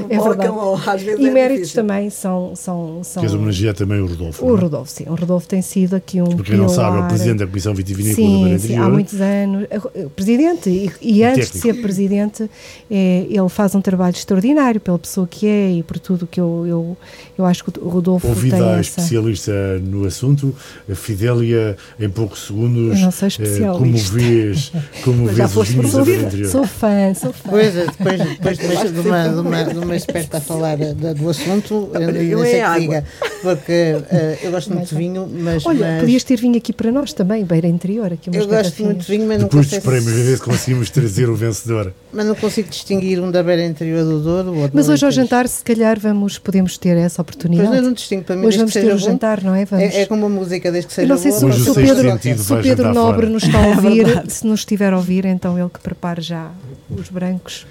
É 0.09 0.19
verdade. 0.19 0.49
ou 0.49 0.77
às 0.77 1.03
vezes 1.03 1.21
E 1.21 1.29
é 1.29 1.31
méritos 1.31 1.69
difícil. 1.69 1.83
também 1.83 2.09
são. 2.09 2.57
são, 2.57 3.01
são 3.05 3.21
Queres 3.21 3.35
homenagear 3.35 3.75
também 3.75 4.01
o 4.01 4.07
Rodolfo? 4.07 4.47
o 4.47 4.57
é? 4.57 4.61
Rodolfo, 4.61 4.91
sim. 4.91 5.05
O 5.07 5.15
Rodolfo 5.15 5.47
tem 5.47 5.61
sido 5.61 5.95
aqui 5.95 6.23
um. 6.23 6.25
Porque 6.37 6.53
quem 6.53 6.57
não 6.61 6.71
sabe, 6.71 6.97
é 6.97 7.01
o 7.01 7.09
presidente 7.09 7.39
da 7.39 7.47
Comissão 7.47 7.75
Vitivinícola 7.75 8.27
do 8.27 8.33
Sim, 8.35 8.45
Beira 8.45 8.59
sim, 8.59 8.77
há 8.77 8.89
muitos 8.89 9.21
anos. 9.21 9.67
O 9.95 10.11
Presidente, 10.11 10.71
e, 10.71 10.91
e 11.03 11.23
antes 11.23 11.49
de 11.49 11.53
técnico. 11.53 11.77
ser 11.77 11.83
presidente, 11.83 12.51
é, 12.91 13.27
ele 13.29 13.49
faz 13.51 13.75
um 13.75 13.81
trabalho 13.83 14.15
extraordinário 14.15 14.81
pela 14.81 14.99
pessoa 14.99 15.27
que 15.27 15.47
é 15.47 15.71
e 15.73 15.83
por 15.83 15.99
tudo 15.99 16.27
que 16.27 16.41
eu, 16.41 16.65
eu, 16.67 16.97
eu 17.37 17.45
acho 17.45 17.63
que 17.65 17.79
o 17.79 17.89
Rodolfo 17.89 18.27
Ouvida 18.29 18.57
tem 18.57 18.67
a 18.67 18.71
essa. 18.79 18.81
especialista 19.01 19.53
no 19.81 20.07
assunto, 20.07 20.55
a 20.91 20.95
Fidélia, 20.95 21.77
em 22.01 22.09
poucos 22.09 22.47
segundos, 22.47 22.99
não 23.23 23.31
sou 23.31 23.45
eh, 23.45 23.49
especialista. 23.49 23.79
como 23.79 23.97
vês, 23.99 24.73
como 25.05 25.25
Mas 25.27 25.37
já 25.37 25.47
vês 25.47 25.55
foste. 25.55 25.77
Interior. 25.77 26.51
Sou 26.51 26.67
fã, 26.67 27.15
sou 27.15 27.33
fã. 27.33 27.49
Pois, 27.51 27.77
é, 27.77 27.87
depois, 27.87 28.19
depois, 28.19 28.59
depois 28.59 28.93
de, 28.93 29.01
uma, 29.01 29.29
de, 29.29 29.35
uma, 29.41 29.65
de 29.65 29.79
uma 29.79 29.97
esperta 29.97 30.39
a 30.39 30.41
falar 30.41 30.77
da- 30.77 31.13
do 31.13 31.29
assunto, 31.29 31.91
eu 31.95 32.13
nem 32.13 32.27
eu 32.29 32.41
sei 32.41 32.53
é 32.53 32.57
que 32.57 32.61
água. 32.63 32.79
diga, 32.81 33.05
porque 33.43 33.73
eh, 34.11 34.39
eu 34.43 34.51
gosto 34.51 34.73
muito 34.73 34.89
de 34.89 34.95
vinho, 34.95 35.29
mas, 35.33 35.65
Olha, 35.67 35.81
mas 35.93 36.01
podias 36.01 36.25
ter 36.25 36.37
vindo 36.41 36.57
aqui 36.57 36.73
para 36.73 36.91
nós 36.93 37.13
também, 37.13 37.45
Beira 37.45 37.67
Interior, 37.67 38.13
aqui 38.13 38.31
umas 38.31 38.43
eu 38.43 38.49
gosto 38.49 38.85
muito 38.85 39.01
de 39.05 39.11
vinho, 39.13 39.27
mas 39.27 39.39
não, 39.41 39.45
Depois 39.49 39.67
dos 39.67 39.75
consigo, 39.79 39.91
prémios, 39.93 40.21
a 40.21 40.25
ver 40.25 40.37
se 40.37 40.43
conseguimos 40.43 40.91
trazer 40.91 41.29
o 41.29 41.35
vencedor. 41.35 41.93
mas 42.13 42.27
não 42.27 42.35
consigo 42.35 42.69
distinguir 42.69 43.21
um 43.21 43.31
da 43.31 43.43
beira 43.43 43.65
interior 43.65 44.05
do 44.05 44.21
Douro. 44.21 44.49
ou 44.57 44.69
do 44.69 44.71
Mas 44.75 44.89
hoje 44.89 45.05
ao 45.05 45.11
jantar, 45.11 45.49
se 45.49 45.63
calhar, 45.65 45.99
vamos, 45.99 46.39
podemos 46.39 46.77
ter 46.79 46.97
essa 46.97 47.23
Pois 47.23 47.35
oportunidade. 47.37 47.77
eu 47.77 47.83
não 47.83 47.93
distingo, 47.93 48.23
para 48.25 48.37
mim, 48.37 48.47
Hoje 48.47 48.59
vamos 48.59 48.73
ter 48.73 48.93
o 48.93 48.99
jantar, 48.99 49.43
não 49.43 49.55
é? 49.55 49.65
Vamos. 49.65 49.85
É, 49.95 50.03
é 50.03 50.07
como 50.07 50.27
a 50.27 50.29
música, 50.29 50.71
desde 50.71 50.89
que 50.89 50.95
seja 50.95 51.09
não 51.09 51.17
sei 51.19 51.31
boa, 51.31 51.41
se, 51.41 51.45
o- 51.45 51.49
Hoje 51.49 51.61
o 51.61 51.75
sexto 51.75 51.95
Pedro, 51.95 52.11
sentido 52.13 52.39
se 52.43 52.53
o 52.53 52.55
vai 52.55 52.63
Pedro 52.63 52.85
jantar 52.89 53.01
Fora. 53.17 53.29
nos 53.31 53.43
está 53.45 53.59
a 53.59 53.67
É 53.67 53.75
ouvir, 53.77 54.05
verdade. 54.07 54.33
se 54.33 54.47
nos 54.47 54.61
estiver 54.61 54.93
a 54.93 54.97
ouvir, 54.97 55.25
então 55.25 55.59
ele 55.59 55.69
que 55.69 55.81
prepare 55.81 56.21
já 56.23 56.51
os 56.91 57.09
brancos 57.09 57.67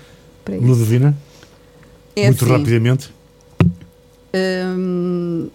para 0.45 0.55
isso. 0.57 0.65
Ludovina, 0.65 1.15
É 2.15 2.25
muito 2.27 2.43
assim, 2.43 2.53
rapidamente. 2.53 3.09
hum, 4.33 5.47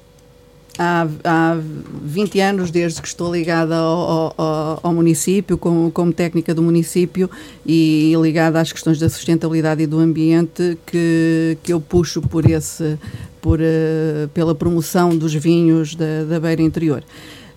há, 0.78 1.06
há 1.24 1.58
20 2.04 2.40
anos, 2.40 2.70
desde 2.70 3.00
que 3.00 3.08
estou 3.08 3.34
ligada 3.34 3.76
ao, 3.76 4.34
ao- 4.36 4.80
ao 4.82 4.94
município, 4.94 5.56
como, 5.58 5.90
como 5.90 6.12
técnica 6.12 6.54
do 6.54 6.62
município 6.62 7.30
e 7.64 8.12
ligada 8.20 8.60
às 8.60 8.72
questões 8.72 8.98
da 8.98 9.08
sustentabilidade 9.08 9.82
e 9.82 9.86
do 9.86 9.98
ambiente, 9.98 10.78
que, 10.86 11.56
que 11.62 11.72
eu 11.72 11.80
puxo 11.80 12.20
por 12.22 12.48
esse, 12.48 12.98
por, 13.40 13.58
eh, 13.60 14.28
pela 14.34 14.54
promoção 14.54 15.16
dos 15.16 15.32
vinhos 15.34 15.94
da, 15.94 16.24
da 16.28 16.40
beira 16.40 16.62
interior. 16.62 17.02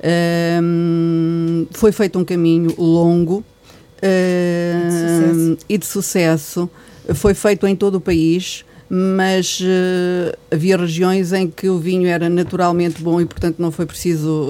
Hum, 0.01 1.67
foi 1.71 1.91
feito 1.91 2.17
um 2.17 2.23
caminho 2.23 2.73
longo 2.77 3.43
hum, 4.01 5.57
e 5.67 5.77
de 5.77 5.85
sucesso. 5.85 6.69
Foi 7.15 7.33
feito 7.33 7.67
em 7.67 7.75
todo 7.75 7.95
o 7.95 8.01
país, 8.01 8.63
mas 8.89 9.59
eh, 9.61 10.35
havia 10.51 10.75
regiões 10.75 11.31
em 11.31 11.47
que 11.47 11.69
o 11.69 11.77
vinho 11.77 12.07
era 12.07 12.27
naturalmente 12.27 13.01
bom 13.03 13.21
e, 13.21 13.25
portanto, 13.25 13.57
não 13.59 13.71
foi 13.71 13.85
preciso 13.85 14.47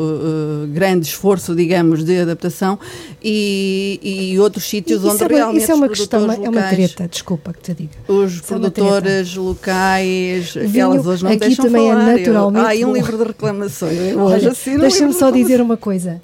eh, 0.63 0.67
grande 0.67 1.05
esforço, 1.07 1.53
digamos, 1.53 2.03
de 2.05 2.19
adaptação, 2.21 2.79
e, 3.21 4.31
e 4.33 4.39
outros 4.39 4.63
sítios 4.63 5.03
Isso 5.03 5.11
onde 5.11 5.23
é 5.23 5.27
realmente 5.27 5.61
isso 5.63 5.71
é 5.71 5.75
uma 5.75 5.87
os 5.87 5.97
questão, 5.99 6.19
produtores 6.21 6.45
é 6.45 6.49
uma 6.49 6.61
locais, 6.61 6.91
treta, 6.93 7.07
desculpa 7.09 7.53
que 7.53 7.59
te 7.61 7.73
diga. 7.73 7.89
os 8.07 8.33
Isso 8.33 8.43
é 8.43 8.47
produtores 8.47 9.35
locais, 9.35 10.53
vinho 10.53 10.79
elas 10.93 11.05
hoje 11.05 11.23
não 11.23 11.31
aqui 11.31 11.39
deixam 11.39 11.65
também 11.65 11.89
é 11.89 11.93
falar. 11.93 12.11
Eu- 12.11 12.17
naturalmente 12.17 12.65
Há 12.65 12.69
aí 12.69 12.85
um 12.85 12.93
livro 12.93 13.17
de 13.17 13.23
reclamações. 13.25 13.97
Eu 13.99 14.19
um 14.19 14.79
Deixa-me 14.79 15.13
só 15.13 15.31
dizer 15.31 15.59
uma 15.59 15.75
coisa. 15.75 16.21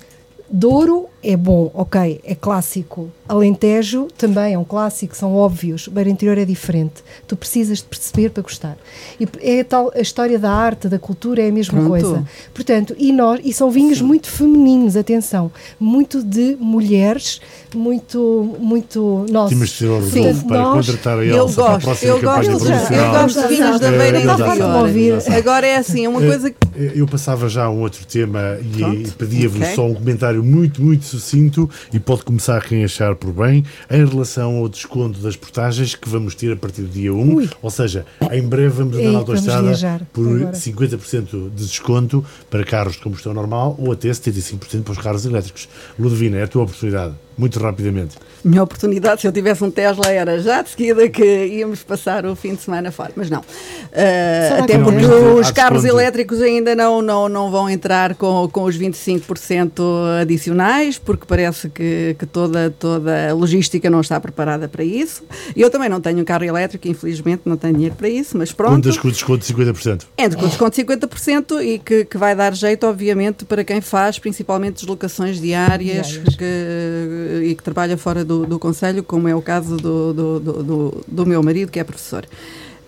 Douro 0.50 1.08
é 1.26 1.36
bom, 1.38 1.72
ok, 1.74 2.20
é 2.24 2.36
clássico. 2.36 3.10
Alentejo 3.28 4.08
também 4.18 4.54
é 4.54 4.58
um 4.60 4.64
clássico, 4.64 5.16
são 5.18 5.34
óbvios. 5.36 5.88
Beira 5.88 6.10
Interior 6.10 6.38
é 6.38 6.46
diferente. 6.46 7.04
Tu 7.28 7.36
precisas 7.36 7.80
de 7.80 7.84
perceber 7.86 8.30
para 8.30 8.44
gostar. 8.44 8.78
E 9.20 9.28
é 9.42 9.62
a, 9.62 9.66
tal, 9.66 9.92
a 9.96 10.00
história 10.00 10.38
da 10.38 10.52
arte, 10.52 10.88
da 10.88 11.00
cultura, 11.00 11.42
é 11.42 11.50
a 11.50 11.52
mesma 11.52 11.74
Pronto. 11.80 11.90
coisa. 11.90 12.24
Portanto, 12.54 12.96
e, 13.00 13.12
nós, 13.12 13.40
e 13.44 13.52
são 13.52 13.72
vinhos 13.72 14.00
muito 14.02 14.28
femininos, 14.30 14.96
atenção. 14.96 15.52
Muito 15.80 16.22
de 16.24 16.56
mulheres, 16.60 17.42
muito, 17.74 18.56
muito 18.60 19.26
nossos. 19.32 19.50
Tínhamos 19.50 19.70
de 19.70 19.76
ser 19.76 19.90
ao 19.90 20.02
Sim. 20.04 20.20
Rodolfo 20.20 20.48
para 20.48 20.58
Nós- 20.62 20.86
contratar 20.86 21.20
a 21.20 21.26
Eu 21.26 21.38
Elsa 21.38 21.56
gosto, 21.62 22.04
eu 22.06 22.22
gosto, 22.22 22.52
eu 22.52 23.12
gosto 23.12 23.42
de 23.42 23.48
vinhos 23.56 23.80
da 23.80 23.92
beira 23.92 24.20
interior. 24.20 25.22
Agora 25.38 25.66
é 25.68 25.78
assim, 25.78 26.08
uma 26.08 26.24
Eh, 26.24 26.28
coisa 26.28 26.52
que 26.52 26.65
Eu 26.94 27.08
passava 27.08 27.48
já 27.48 27.66
a 27.66 27.70
um 27.70 27.80
outro 27.80 28.06
tema 28.06 28.58
e, 28.62 29.04
e 29.04 29.12
pedia-vos 29.12 29.62
Ok. 29.62 29.76
só 29.76 29.86
um 29.88 29.94
comentário 29.94 30.44
muito, 30.44 30.82
muito 30.82 31.06
sucinto 31.06 31.70
e 31.94 32.00
pode 32.00 32.24
começar 32.24 32.64
quem 32.66 32.84
achar 32.84 33.16
por 33.16 33.32
bem 33.32 33.64
em 33.90 34.06
relação 34.06 34.58
ao 34.58 34.70
desconto 34.70 35.20
das 35.20 35.36
portagens 35.36 35.96
que 35.96 36.10
vamos 36.10 36.36
ter 36.36 36.52
a 36.54 36.56
partir 36.56 36.82
do 36.82 36.90
dia 36.90 37.14
1. 37.14 37.36
Ui. 37.36 37.50
Ou 37.62 37.70
seja, 37.70 38.06
em 38.32 38.42
breve 38.42 38.70
vamos 38.70 38.98
andar 38.98 39.12
na 39.12 39.20
autoestrada 39.20 40.08
por 40.12 40.28
agora. 40.28 40.52
50% 40.52 41.50
de 41.56 41.66
desconto 41.66 42.24
para 42.50 42.64
carros 42.64 42.94
de 42.96 43.02
combustão 43.02 43.34
normal 43.34 43.76
ou 43.80 43.92
até 43.92 44.10
75% 44.10 44.84
para 44.84 44.92
os 44.92 44.98
carros 44.98 45.26
elétricos. 45.26 45.68
Ludovina, 45.98 46.38
é 46.38 46.44
a 46.44 46.48
tua 46.48 46.64
oportunidade. 46.64 47.14
Muito 47.38 47.60
rapidamente. 47.60 48.16
Minha 48.44 48.64
oportunidade, 48.64 49.22
se 49.22 49.28
eu 49.28 49.32
tivesse 49.32 49.64
um 49.64 49.72
Tesla, 49.72 50.08
era 50.08 50.40
já 50.40 50.62
de 50.62 50.70
seguida 50.70 51.10
que 51.10 51.24
íamos 51.24 51.84
passar 51.84 52.26
o 52.26 52.36
fim 52.36 52.54
de 52.54 52.62
semana 52.62 52.92
fora. 52.92 53.12
Mas 53.16 53.30
não. 53.30 53.40
Uh, 53.40 54.64
até 54.64 54.78
porque 54.78 55.02
não, 55.02 55.36
os 55.36 55.52
carros 55.52 55.84
elétricos 55.84 56.42
ainda 56.42 56.76
não, 56.76 57.02
não, 57.02 57.28
não 57.28 57.50
vão 57.50 57.70
entrar 57.70 58.16
com, 58.16 58.48
com 58.52 58.64
os 58.64 58.78
25% 58.78 59.82
adicionais, 60.22 60.98
porque 60.98 61.26
parece 61.28 61.70
que, 61.70 62.16
que 62.20 62.26
toda, 62.26 62.70
toda 62.70 63.32
a 63.32 63.34
logística 63.34 63.90
não 63.90 64.02
está 64.02 64.20
preparada 64.20 64.68
para 64.68 64.84
isso. 64.84 65.24
Eu 65.56 65.70
também 65.70 65.90
não 65.90 66.00
tenho 66.00 66.20
um 66.20 66.24
carro 66.24 66.44
elétrico, 66.44 66.88
infelizmente 66.88 67.42
não 67.46 67.58
tenho 67.58 67.74
dinheiro 67.74 67.96
para 67.96 68.10
isso, 68.10 68.38
mas 68.38 68.52
pronto. 68.52 68.76
Contas 68.76 68.98
com 68.98 69.08
o 69.08 69.12
desconto 69.12 69.46
de 69.46 69.54
50%? 69.54 70.04
Entre 70.18 70.38
com 70.38 70.46
o 70.46 70.48
desconto 70.48 70.76
de 70.76 70.84
50% 70.84 71.64
e 71.64 71.80
que, 71.80 72.06
que 72.06 72.18
vai 72.18 72.36
dar 72.36 72.54
jeito, 72.54 72.86
obviamente, 72.86 73.44
para 73.44 73.64
quem 73.64 73.82
faz 73.82 74.20
principalmente 74.20 74.76
deslocações 74.76 75.42
diárias, 75.42 76.08
diárias. 76.08 76.36
Que, 76.36 77.25
e 77.44 77.56
que 77.56 77.64
trabalha 77.64 77.98
fora 77.98 78.24
do, 78.24 78.46
do 78.46 78.60
Conselho, 78.60 79.04
como 79.04 79.28
é 79.28 79.36
o 79.36 79.42
caso 79.42 79.78
do, 79.78 80.14
do, 80.14 80.40
do, 80.40 81.04
do 81.08 81.26
meu 81.26 81.42
marido, 81.44 81.72
que 81.72 81.80
é 81.80 81.84
professor. 81.84 82.26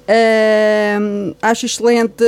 Uh, 0.07 1.35
acho 1.41 1.65
excelente 1.65 2.23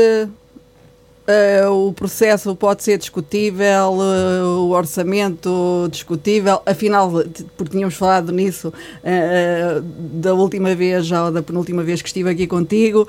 Uh, 1.30 1.90
o 1.90 1.94
processo 1.94 2.56
pode 2.56 2.82
ser 2.82 2.98
discutível, 2.98 3.94
uh, 3.94 4.66
o 4.66 4.72
orçamento 4.72 5.88
discutível, 5.92 6.60
afinal, 6.66 7.12
porque 7.56 7.74
tínhamos 7.74 7.94
falado 7.94 8.32
nisso 8.32 8.70
uh, 8.70 9.82
da 10.20 10.34
última 10.34 10.74
vez 10.74 11.12
ou 11.12 11.32
da 11.32 11.44
penúltima 11.44 11.84
vez 11.84 12.02
que 12.02 12.08
estive 12.08 12.32
aqui 12.32 12.48
contigo, 12.48 13.08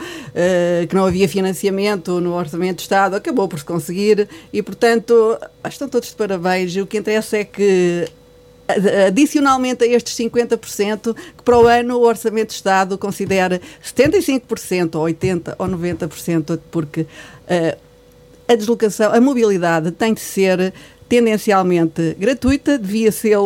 que 0.86 0.94
não 0.94 1.06
havia 1.06 1.26
financiamento 1.26 2.20
no 2.20 2.34
orçamento 2.34 2.76
do 2.76 2.80
Estado, 2.80 3.16
acabou 3.16 3.48
por 3.48 3.58
se 3.58 3.64
conseguir 3.64 4.28
e, 4.52 4.62
portanto, 4.62 5.38
estão 5.66 5.88
todos 5.88 6.10
de 6.10 6.14
parabéns. 6.14 6.76
O 6.76 6.86
que 6.86 6.98
interessa 6.98 7.38
é 7.38 7.44
que 7.44 8.06
adicionalmente 9.06 9.84
a 9.84 9.86
estes 9.86 10.16
50%, 10.16 11.14
que 11.14 11.42
para 11.42 11.58
o 11.58 11.66
ano 11.66 11.96
o 11.96 12.02
Orçamento 12.02 12.48
de 12.48 12.54
Estado 12.54 12.98
considera 12.98 13.60
75% 13.84 14.96
ou 14.96 15.04
80% 15.04 15.54
ou 15.58 15.68
90%, 15.68 16.58
porque 16.70 17.02
uh, 17.02 17.78
a 18.48 18.54
deslocação, 18.54 19.12
a 19.12 19.20
mobilidade 19.20 19.90
tem 19.92 20.12
de 20.12 20.20
ser 20.20 20.72
tendencialmente 21.08 22.16
gratuita, 22.18 22.78
devia 22.78 23.12
ser 23.12 23.36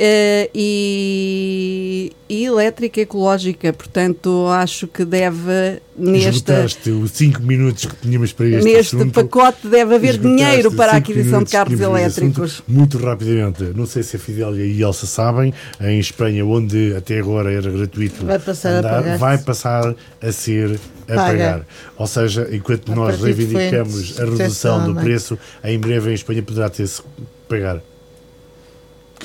Uh, 0.00 0.48
e, 0.54 2.10
e, 2.26 2.46
elétrica 2.46 3.02
ecológica, 3.02 3.70
portanto 3.70 4.46
acho 4.46 4.88
que 4.88 5.04
deve 5.04 5.82
neste 5.94 6.90
os 6.90 7.10
5 7.10 7.42
minutos 7.42 7.84
que 7.84 7.96
tínhamos 7.96 8.32
para 8.32 8.46
este 8.46 8.64
neste 8.64 8.96
assunto, 8.96 9.12
pacote 9.12 9.68
deve 9.68 9.96
haver 9.96 10.16
dinheiro 10.16 10.72
para 10.72 10.92
a 10.92 10.96
aquisição 10.96 11.42
de 11.42 11.50
carros 11.50 11.78
elétricos. 11.78 12.62
Muito 12.66 12.96
rapidamente, 12.96 13.62
não 13.76 13.84
sei 13.84 14.02
se 14.02 14.16
a 14.16 14.18
Fidélia 14.18 14.64
e 14.64 14.82
a 14.82 14.86
Elsa 14.86 15.06
sabem, 15.06 15.52
em 15.78 16.00
Espanha 16.00 16.46
onde 16.46 16.94
até 16.96 17.18
agora 17.18 17.52
era 17.52 17.70
gratuito 17.70 18.24
vai 18.24 18.38
passar 18.38 18.76
andar, 18.76 19.06
a 19.06 19.16
vai 19.18 19.36
passar 19.36 19.94
a 20.22 20.32
ser 20.32 20.80
a 21.02 21.14
Paga. 21.14 21.26
pagar, 21.26 21.66
ou 21.98 22.06
seja, 22.06 22.48
enquanto 22.50 22.90
a 22.90 22.94
nós 22.94 23.20
reivindicamos 23.20 24.18
a 24.18 24.24
redução 24.24 24.90
do 24.90 24.98
preço, 24.98 25.38
em 25.62 25.78
breve 25.78 26.08
em 26.08 26.14
Espanha 26.14 26.42
poderá 26.42 26.70
ter-se 26.70 27.02
pagar 27.46 27.82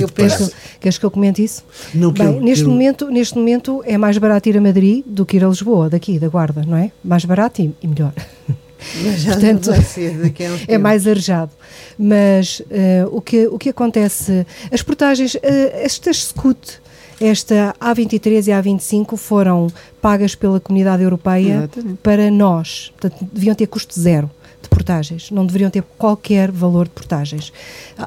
eu 0.04 0.10
penso. 0.10 0.52
Queres 0.80 0.98
que 0.98 1.06
eu 1.06 1.12
comente 1.12 1.44
isso? 1.44 1.64
Não, 1.94 2.12
Bem, 2.12 2.26
eu, 2.26 2.42
neste, 2.42 2.64
eu... 2.64 2.70
Momento, 2.70 3.10
neste 3.10 3.36
momento 3.36 3.84
é 3.86 3.98
mais 3.98 4.18
barato 4.18 4.50
ir 4.50 4.58
a 4.58 4.62
Madrid 4.62 5.04
do 5.06 5.26
que 5.26 5.38
ir 5.38 5.44
a 5.44 5.48
Lisboa, 5.48 5.90
daqui, 5.90 6.20
da 6.20 6.28
Guarda, 6.28 6.64
não 6.66 6.78
é? 6.78 6.92
Mais 7.04 7.26
barato 7.26 7.62
e, 7.62 7.74
e 7.82 7.88
melhor. 7.88 8.14
Mas 9.04 9.22
já 9.22 9.32
Portanto, 9.32 9.72
vai 9.72 9.82
ser 9.82 10.12
um 10.12 10.32
é 10.68 10.78
mais 10.78 11.08
arejado. 11.08 11.52
Mas 11.98 12.60
uh, 12.60 13.10
o, 13.12 13.22
que, 13.22 13.48
o 13.48 13.58
que 13.58 13.70
acontece, 13.70 14.46
as 14.72 14.82
portagens, 14.82 15.36
uh, 15.36 15.40
estas 15.74 16.26
SCUT, 16.26 16.80
esta 17.20 17.74
A23 17.80 18.48
e 18.48 18.52
A25 18.52 19.18
foram 19.18 19.68
pagas 20.02 20.36
pela 20.36 20.60
comunidade 20.60 21.02
europeia 21.02 21.70
Exatamente. 21.74 22.00
para 22.04 22.30
nós, 22.30 22.92
portanto 23.00 23.28
deviam 23.32 23.56
ter 23.56 23.68
custo 23.68 23.98
zero 24.00 24.30
portagens, 24.76 25.32
não 25.32 25.46
deveriam 25.46 25.70
ter 25.70 25.84
qualquer 25.98 26.52
valor 26.52 26.86
de 26.86 26.92
portagens. 26.92 27.54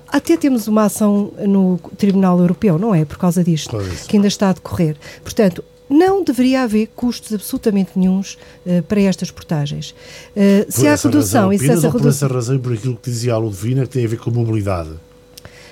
Até 0.08 0.36
temos 0.36 0.68
uma 0.68 0.84
ação 0.84 1.32
no 1.46 1.78
Tribunal 1.96 2.38
Europeu, 2.38 2.78
não 2.78 2.94
é? 2.94 3.04
Por 3.04 3.16
causa 3.16 3.42
disto, 3.42 3.76
que 4.06 4.16
ainda 4.16 4.28
está 4.28 4.50
a 4.50 4.52
decorrer. 4.52 4.96
Portanto, 5.22 5.64
não 5.88 6.22
deveria 6.22 6.62
haver 6.62 6.88
custos 6.94 7.32
absolutamente 7.32 7.92
nenhums 7.96 8.36
uh, 8.66 8.82
para 8.82 9.00
estas 9.00 9.30
portagens. 9.30 9.94
Uh, 10.36 10.70
se 10.70 10.86
há 10.86 10.94
redução 10.94 11.52
e 11.52 11.58
se 11.58 11.64
essa 11.64 11.88
redução. 11.88 12.00
Por 12.00 12.08
essa 12.08 12.26
razão 12.28 12.56
e 12.56 12.58
por 12.58 12.72
aquilo 12.74 12.96
que 12.96 13.10
dizia 13.10 13.32
a 13.32 13.38
Ludovina, 13.38 13.82
que 13.86 13.90
tem 13.90 14.04
a 14.04 14.08
ver 14.08 14.18
com 14.18 14.28
a 14.28 14.32
mobilidade. 14.32 14.90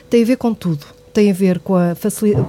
Tem 0.08 0.22
a 0.22 0.26
ver 0.26 0.36
com 0.36 0.54
tudo 0.54 0.86
tem 1.16 1.30
a 1.30 1.34
ver 1.34 1.60
com 1.60 1.74
a, 1.74 1.96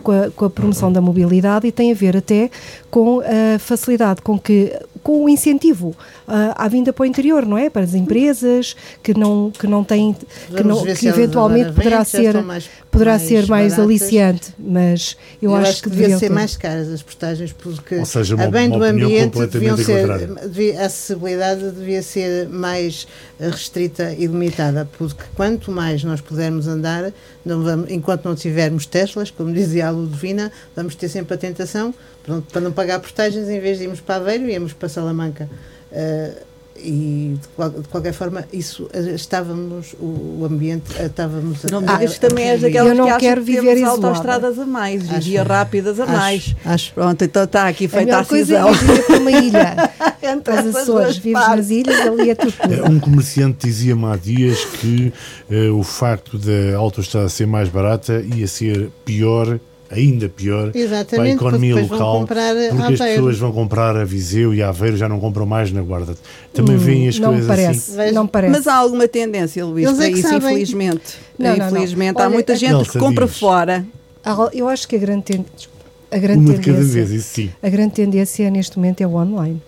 com 0.04 0.12
a, 0.12 0.30
com 0.30 0.44
a 0.44 0.50
promoção 0.50 0.92
da 0.92 1.00
mobilidade 1.00 1.66
e 1.66 1.72
tem 1.72 1.90
a 1.90 1.96
ver 1.96 2.18
até 2.18 2.52
com 2.92 3.22
a 3.22 3.58
facilidade 3.60 4.22
com 4.22 4.38
que 4.38 4.78
com 5.04 5.26
o 5.26 5.30
incentivo 5.30 5.90
uh, 6.28 6.54
à 6.56 6.68
vinda 6.68 6.92
para 6.92 7.04
o 7.04 7.06
interior, 7.06 7.46
não 7.46 7.58
é? 7.58 7.70
Para 7.70 7.84
as 7.84 7.94
empresas 7.94 8.76
que 9.02 9.14
não 9.18 9.52
que 9.52 9.68
não 9.68 9.84
têm 9.84 10.14
que, 10.14 10.64
não, 10.64 10.84
que 10.84 11.08
eventualmente 11.08 11.74
poderá 11.74 12.04
ser 12.04 12.42
mais, 12.44 12.70
poderá 12.92 13.12
mais 13.12 13.22
ser 13.24 13.48
mais 13.48 13.80
aliciante, 13.80 14.54
mas 14.58 15.18
eu, 15.42 15.52
eu 15.52 15.56
acho, 15.56 15.70
acho, 15.72 15.84
que 15.84 15.90
deviam 15.90 16.20
ser 16.20 16.26
muito. 16.26 16.40
mais 16.40 16.58
caras 16.58 16.90
as 16.90 17.02
postagens 17.02 17.54
porque 17.54 17.96
Ou 17.96 18.06
seja, 18.06 18.36
uma, 18.36 18.46
a 18.46 18.48
bem 18.50 18.70
do 18.70 18.84
ambiente 18.84 19.38
deviam 19.48 19.78
ser 19.78 20.28
devia, 20.44 20.82
a 20.82 20.86
acessibilidade 20.86 21.72
devia 21.72 22.02
ser 22.02 22.50
mais 22.50 23.08
restrita 23.40 24.14
e 24.14 24.26
limitada, 24.26 24.88
porque 24.98 25.24
quanto 25.36 25.72
mais 25.72 26.04
nós 26.04 26.22
pudermos 26.22 26.68
andar, 26.68 27.12
não 27.46 27.64
vamos, 27.64 27.92
enquanto 27.92 28.26
não 28.26 28.36
tivermos 28.36 28.86
Teslas, 28.86 29.32
como 29.32 29.54
dizia 29.54 29.88
a 29.88 29.92
Ludovina, 29.92 30.52
vamos 30.76 30.96
ter 30.96 31.08
sempre 31.10 31.36
a 31.36 31.38
tentação 31.38 31.94
pronto, 32.28 32.52
para 32.52 32.62
não 32.62 32.72
pagar 32.72 33.00
portagens, 33.00 33.48
em 33.48 33.60
vez 33.60 33.78
de 33.78 33.86
irmos 33.86 34.02
para 34.02 34.18
Aveiro, 34.18 34.50
íamos 34.50 34.74
para 34.74 34.90
Salamanca. 34.90 35.50
Uh, 35.92 36.46
e 36.80 37.38
de, 37.40 37.82
de, 37.82 37.88
qualquer 37.88 38.14
forma 38.14 38.46
isso 38.54 38.90
eh, 38.94 39.16
estávamos 39.16 39.94
o, 40.00 40.42
o 40.42 40.46
ambiente 40.46 40.92
eh, 41.00 41.06
estávamos 41.06 41.64
não 41.64 41.82
me 41.82 41.88
digas 41.88 42.14
que 42.14 42.20
também 42.20 42.50
és 42.50 42.62
daquelas 42.62 42.90
eu 42.90 42.96
não 42.96 43.08
que 43.08 43.18
quero 43.18 43.42
viver 43.42 43.76
que 43.76 43.84
autoestradas 43.84 44.60
a 44.60 44.66
mais 44.66 45.04
e 45.10 45.20
via 45.22 45.44
rápidas 45.44 46.00
a 46.00 46.04
acho, 46.04 46.14
mais. 46.14 46.56
acho. 46.66 46.94
pronto 46.94 47.24
então 47.24 47.44
está 47.44 47.68
aqui 47.68 47.88
feita 47.88 48.18
a, 48.18 48.20
a 48.20 48.24
cisão 48.24 48.68
coisa 48.68 48.94
é 48.94 49.02
para 49.02 49.18
uma 49.18 49.32
ilha. 49.42 49.92
Entre 50.22 50.54
as 50.54 50.76
Açores 50.76 51.18
vives 51.18 51.48
nas 51.48 51.70
ilhas 51.70 52.00
ali 52.02 52.30
é 52.30 52.36
tudo. 52.36 52.54
Um 52.90 53.00
comerciante 53.00 53.66
dizia-me 53.66 54.06
há 54.06 54.16
dias 54.16 54.64
que 54.66 55.14
uh, 55.50 55.74
o 55.74 55.84
facto 55.84 56.38
da 56.38 56.78
autoestrada 56.78 57.30
ser 57.30 57.48
mais 57.48 57.70
barata 57.70 58.24
ia 58.36 58.48
ser 58.48 58.90
pior 59.06 59.60
ainda 59.90 60.30
pior 60.30 60.72
Exatamente, 60.74 61.16
para 61.16 61.24
a 61.24 61.30
economia 61.30 61.76
local, 61.76 62.28
porque 62.28 62.94
as 62.94 63.00
pessoas 63.00 63.38
vão 63.38 63.52
comprar 63.52 63.96
a 63.96 64.04
Viseu 64.04 64.54
e 64.54 64.62
a 64.62 64.70
Aveiro, 64.70 64.98
já 64.98 65.08
não 65.08 65.20
compram 65.20 65.46
mais 65.46 65.72
na 65.72 65.82
Guarda. 65.82 66.16
Também 66.54 66.76
hum, 66.76 66.80
veem 66.80 67.08
as 67.08 67.20
não 67.20 67.30
coisas 67.30 67.48
parece, 67.48 68.00
assim. 68.02 68.12
Não 68.14 68.28
parece. 68.28 68.52
Mas 68.52 68.68
há 68.68 68.76
alguma 68.76 69.08
tendência, 69.08 69.66
Luís, 69.66 69.86
Eles 69.86 69.98
para 69.98 70.08
é 70.08 70.12
isso, 70.12 70.22
sabem. 70.22 70.38
infelizmente. 70.38 71.16
Não, 71.38 71.56
infelizmente, 71.56 72.14
não, 72.14 72.20
não. 72.20 72.22
há 72.22 72.28
Olha, 72.28 72.34
muita 72.34 72.56
gente 72.56 72.90
que 72.90 73.00
compra 73.00 73.26
diz. 73.26 73.38
fora. 73.38 73.86
Eu 74.54 74.68
acho 74.68 74.88
que 74.88 74.96
a 74.96 75.00
grande, 75.00 75.24
ten... 75.24 75.46
a 76.12 76.18
grande 76.18 76.40
Uma 76.40 76.54
tendência, 76.54 76.74
de 76.74 76.80
cada 76.80 76.94
vez, 76.94 77.12
isso 77.12 77.30
sim. 77.34 77.52
A 77.64 77.70
grande 77.70 77.94
tendência 77.94 78.50
neste 78.50 78.78
momento 78.78 79.02
é 79.02 79.08
o 79.08 79.16
online. 79.16 79.62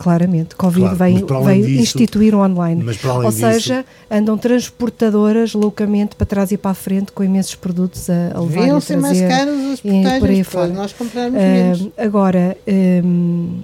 Claramente, 0.00 0.56
Covid 0.56 0.80
claro, 0.80 0.96
veio, 0.96 1.26
veio 1.44 1.66
disso, 1.66 1.82
instituir 1.82 2.34
o 2.34 2.38
online. 2.38 2.82
Ou 3.22 3.30
seja, 3.30 3.84
andam 4.10 4.38
transportadoras 4.38 5.52
loucamente 5.52 6.16
para 6.16 6.26
trás 6.26 6.50
e 6.50 6.56
para 6.56 6.70
a 6.70 6.74
frente 6.74 7.12
com 7.12 7.22
imensos 7.22 7.54
produtos 7.54 8.08
a, 8.08 8.32
a 8.34 8.40
levar 8.40 8.66
e 8.66 8.70
a 8.70 8.80
trazer. 8.80 8.96
mais 8.96 9.20
caros 9.20 9.60
os 9.74 9.80
portagens, 9.82 10.48
por 10.48 10.60
aí 10.60 10.72
nós 10.72 10.92
compramos 10.94 11.38
uh, 11.38 11.42
menos. 11.42 11.88
Agora, 11.98 12.56
um, 13.04 13.58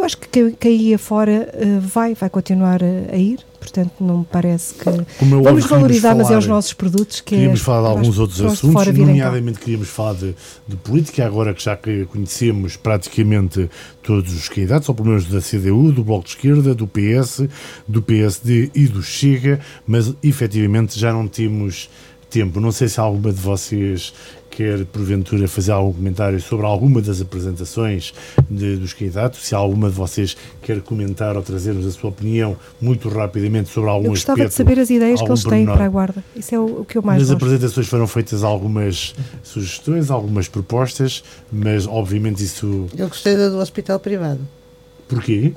eu 0.00 0.04
acho 0.04 0.16
que 0.18 0.52
caía 0.52 0.98
fora 0.98 1.48
uh, 1.54 1.80
vai, 1.80 2.14
vai 2.14 2.30
continuar 2.30 2.82
a, 2.82 3.14
a 3.14 3.16
ir 3.16 3.40
portanto 3.60 3.92
não 4.00 4.18
me 4.18 4.24
parece 4.24 4.74
que 4.74 4.84
vamos 5.20 5.66
valorizar, 5.66 6.10
falar, 6.10 6.22
mas 6.22 6.30
é 6.30 6.38
os 6.38 6.46
nossos 6.46 6.72
produtos 6.72 7.20
que 7.20 7.34
queríamos 7.34 7.60
é, 7.60 7.62
falar 7.62 7.90
de 7.90 7.98
alguns 7.98 8.18
outros 8.18 8.40
assuntos, 8.40 8.86
nomeadamente 8.86 9.60
queríamos 9.60 9.88
falar 9.88 10.14
de, 10.14 10.34
de, 10.66 10.76
política, 10.76 11.26
agora 11.26 11.52
que 11.52 11.62
já 11.62 11.78
conhecemos 12.10 12.76
praticamente 12.76 13.70
todos 14.02 14.32
os 14.32 14.48
candidatos, 14.48 14.88
ou 14.88 14.94
pelo 14.94 15.08
menos 15.08 15.26
da 15.26 15.40
CDU, 15.40 15.92
do 15.92 16.02
Bloco 16.02 16.24
de 16.24 16.30
Esquerda, 16.30 16.74
do 16.74 16.88
PS, 16.88 17.48
do 17.86 18.00
PSD 18.00 18.70
e 18.74 18.86
do 18.86 19.02
Chega, 19.02 19.60
mas 19.86 20.14
efetivamente 20.22 20.98
já 20.98 21.12
não 21.12 21.28
temos 21.28 21.90
tempo. 22.30 22.60
Não 22.60 22.72
sei 22.72 22.88
se 22.88 22.98
alguma 22.98 23.32
de 23.32 23.40
vocês 23.40 24.14
quer 24.60 24.84
porventura 24.84 25.48
fazer 25.48 25.72
algum 25.72 25.90
comentário 25.90 26.38
sobre 26.38 26.66
alguma 26.66 27.00
das 27.00 27.18
apresentações 27.18 28.12
de, 28.50 28.76
dos 28.76 28.92
candidatos, 28.92 29.40
se 29.40 29.54
alguma 29.54 29.88
de 29.88 29.96
vocês 29.96 30.36
quer 30.60 30.82
comentar 30.82 31.34
ou 31.34 31.42
trazer-nos 31.42 31.86
a 31.86 31.90
sua 31.90 32.10
opinião 32.10 32.54
muito 32.78 33.08
rapidamente 33.08 33.70
sobre 33.70 33.88
algum 33.88 34.04
Eu 34.04 34.10
gostava 34.10 34.34
aspecto, 34.34 34.50
de 34.50 34.56
saber 34.56 34.78
as 34.78 34.90
ideias 34.90 35.22
que 35.22 35.26
eles 35.26 35.44
têm 35.44 35.64
para 35.64 35.86
a 35.86 35.88
guarda. 35.88 36.22
Isso 36.36 36.54
é 36.54 36.58
o, 36.58 36.80
o 36.80 36.84
que 36.84 36.98
eu 36.98 37.02
mais 37.02 37.20
Nas 37.20 37.30
gosto. 37.30 37.42
apresentações 37.42 37.88
foram 37.88 38.06
feitas 38.06 38.44
algumas 38.44 39.14
sugestões, 39.42 40.10
algumas 40.10 40.46
propostas, 40.46 41.24
mas 41.50 41.86
obviamente 41.86 42.44
isso... 42.44 42.86
Eu 42.94 43.08
gostei 43.08 43.38
da 43.38 43.48
do 43.48 43.56
hospital 43.56 43.98
privado. 43.98 44.40
Porquê? 45.08 45.54